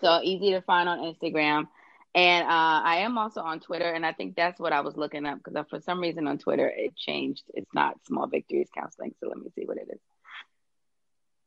So 0.00 0.20
easy 0.22 0.52
to 0.52 0.62
find 0.62 0.88
on 0.88 1.00
Instagram. 1.00 1.68
And 2.16 2.44
uh, 2.44 2.80
I 2.82 2.96
am 3.00 3.18
also 3.18 3.42
on 3.42 3.60
Twitter, 3.60 3.92
and 3.92 4.04
I 4.04 4.12
think 4.12 4.36
that's 4.36 4.58
what 4.58 4.72
I 4.72 4.80
was 4.80 4.96
looking 4.96 5.26
up 5.26 5.38
because 5.44 5.66
for 5.68 5.82
some 5.82 6.00
reason 6.00 6.26
on 6.26 6.38
Twitter 6.38 6.66
it 6.66 6.96
changed. 6.96 7.44
It's 7.52 7.74
not 7.74 8.02
Small 8.06 8.26
Victories 8.26 8.70
Counseling, 8.74 9.14
so 9.20 9.28
let 9.28 9.36
me 9.36 9.50
see 9.54 9.66
what 9.66 9.76
it 9.76 9.88
is. 9.92 10.00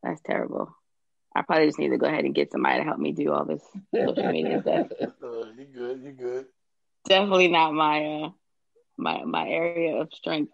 That's 0.04 0.22
terrible. 0.22 0.72
I 1.36 1.42
probably 1.42 1.66
just 1.66 1.80
need 1.80 1.90
to 1.90 1.98
go 1.98 2.06
ahead 2.06 2.24
and 2.26 2.36
get 2.36 2.52
somebody 2.52 2.78
to 2.78 2.84
help 2.84 3.00
me 3.00 3.14
do 3.14 3.32
all 3.32 3.46
this 3.46 3.64
social 3.96 4.32
media 4.32 4.62
stuff. 4.62 4.92
Uh, 5.02 5.48
you 5.58 5.66
good? 5.74 6.04
You 6.04 6.12
good? 6.12 6.46
Definitely 7.06 7.48
not 7.48 7.74
my 7.74 8.06
uh 8.06 8.30
my 8.96 9.24
my 9.24 9.50
area 9.50 9.96
of 9.96 10.14
strength. 10.14 10.54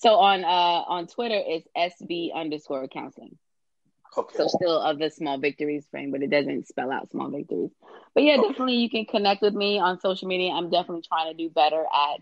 So 0.00 0.16
on 0.16 0.44
uh 0.44 0.48
on 0.86 1.06
Twitter 1.06 1.40
it's 1.42 1.66
SB 1.74 2.34
underscore 2.34 2.88
counseling. 2.88 3.38
Okay. 4.16 4.36
So 4.36 4.46
still 4.48 4.80
of 4.80 4.98
the 4.98 5.10
small 5.10 5.38
victories 5.38 5.86
frame, 5.90 6.10
but 6.10 6.22
it 6.22 6.30
doesn't 6.30 6.68
spell 6.68 6.90
out 6.92 7.10
small 7.10 7.30
victories. 7.30 7.70
But 8.14 8.24
yeah, 8.24 8.36
Okay. 8.38 8.48
definitely 8.48 8.76
you 8.76 8.90
can 8.90 9.06
connect 9.06 9.40
with 9.42 9.54
me 9.54 9.78
on 9.78 10.00
social 10.00 10.28
media. 10.28 10.50
I'm 10.52 10.68
definitely 10.70 11.02
trying 11.08 11.32
to 11.32 11.36
do 11.36 11.48
better 11.50 11.80
at 11.82 12.20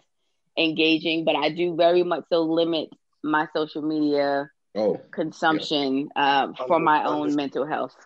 engaging, 0.56 1.24
but 1.24 1.34
I 1.36 1.48
do 1.50 1.74
very 1.76 2.02
much 2.02 2.24
so 2.28 2.42
limit 2.42 2.90
my 3.22 3.46
social 3.54 3.82
media 3.82 4.50
Oh, 4.76 5.00
consumption 5.10 6.10
uh, 6.14 6.52
for 6.54 6.74
Under- 6.74 6.84
my 6.84 7.04
own 7.04 7.34
mental 7.34 7.66
health. 7.66 7.96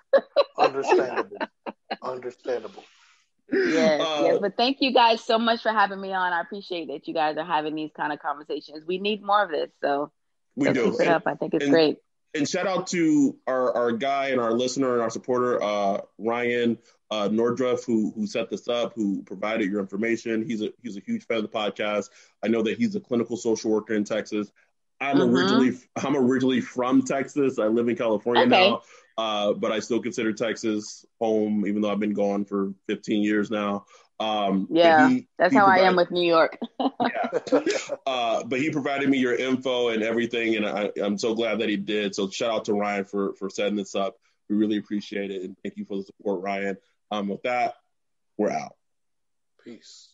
Understandable. 0.59 1.37
Understandable. 2.03 2.85
Yes, 3.53 4.01
Uh, 4.01 4.21
yes. 4.25 4.39
But 4.41 4.57
thank 4.57 4.79
you 4.81 4.95
guys 4.95 5.23
so 5.23 5.39
much 5.39 5.61
for 5.63 5.71
having 5.73 6.01
me 6.01 6.15
on. 6.15 6.33
I 6.33 6.41
appreciate 6.41 6.89
that 6.89 7.07
you 7.07 7.13
guys 7.13 7.37
are 7.37 7.45
having 7.45 7.75
these 7.75 7.91
kind 7.95 8.13
of 8.15 8.19
conversations. 8.19 8.85
We 8.87 8.99
need 8.99 9.23
more 9.23 9.45
of 9.45 9.51
this, 9.51 9.71
so, 9.83 10.11
we 10.57 10.65
so 10.67 10.73
do. 10.73 10.85
keep 10.93 10.95
it 10.95 11.01
And- 11.01 11.11
up. 11.11 11.23
I 11.27 11.35
think 11.35 11.53
it's 11.53 11.65
and- 11.65 11.73
great. 11.73 11.99
And 12.35 12.49
shout 12.49 12.67
out 12.67 12.87
to 12.89 13.37
our, 13.47 13.73
our 13.75 13.93
guy 13.93 14.29
and 14.29 14.41
our 14.41 14.53
listener 14.53 14.95
and 14.95 15.03
our 15.03 15.11
supporter, 15.11 15.63
uh, 15.63 16.01
Ryan 16.19 16.79
uh, 17.11 17.29
Nordruff, 17.29 17.85
who 17.85 18.13
who 18.15 18.27
set 18.27 18.51
this 18.51 18.67
up, 18.69 18.93
who 18.95 19.23
provided 19.23 19.71
your 19.71 19.81
information. 19.81 20.45
He's 20.45 20.63
a 20.63 20.73
he's 20.83 20.97
a 20.97 21.01
huge 21.01 21.27
fan 21.27 21.39
of 21.39 21.43
the 21.45 21.49
podcast. 21.49 22.11
I 22.43 22.49
know 22.49 22.63
that 22.63 22.79
he's 22.79 22.95
a 22.97 23.01
clinical 23.01 23.37
social 23.37 23.71
worker 23.71 23.95
in 23.95 24.05
Texas. 24.05 24.51
I'm 25.01 25.19
Mhm. 25.19 25.33
originally 25.33 25.79
I'm 25.97 26.17
originally 26.17 26.61
from 26.61 27.03
Texas. 27.03 27.59
I 27.59 27.67
live 27.67 27.89
in 27.89 27.97
California 27.97 28.43
Okay. 28.47 28.51
now, 28.71 28.83
uh, 29.19 29.53
but 29.53 29.71
I 29.71 29.79
still 29.81 30.01
consider 30.01 30.33
Texas 30.33 31.05
home, 31.21 31.67
even 31.67 31.83
though 31.83 31.91
I've 31.91 32.01
been 32.01 32.15
gone 32.15 32.45
for 32.45 32.73
15 32.89 33.23
years 33.23 33.51
now. 33.51 33.85
Um, 34.21 34.69
Yeah, 34.71 35.09
he- 35.09 35.29
That's 35.39 35.53
he 35.53 35.59
how 35.59 35.67
I 35.67 35.79
am 35.81 35.97
with 35.97 36.11
New 36.11 36.27
York. 36.27 36.59
uh, 38.07 38.45
but 38.45 38.61
he 38.61 38.71
provided 38.71 39.09
me 39.09 39.19
your 39.19 39.35
info 39.35 39.89
and 39.89 40.03
everything, 40.03 40.57
and 40.57 40.67
I, 40.67 40.91
I'm 41.03 41.19
so 41.19 41.35
glad 41.35 41.59
that 41.59 41.69
he 41.69 41.77
did. 41.77 42.15
So 42.15 42.29
shout 42.29 42.51
out 42.53 42.65
to 42.67 42.75
Ryan 42.75 43.05
for 43.05 43.35
for 43.35 43.51
setting 43.51 43.77
this 43.77 43.95
up. 43.95 44.17
We 44.49 44.57
really 44.57 44.77
appreciate 44.77 45.31
it, 45.31 45.43
and 45.43 45.57
thank 45.63 45.77
you 45.77 45.85
for 45.85 45.97
the 45.97 46.05
support, 46.05 46.43
Ryan. 46.43 46.77
Um, 47.11 47.29
with 47.29 47.43
that, 47.43 47.75
we're 48.37 48.51
out. 48.51 48.77
Peace. 49.65 50.14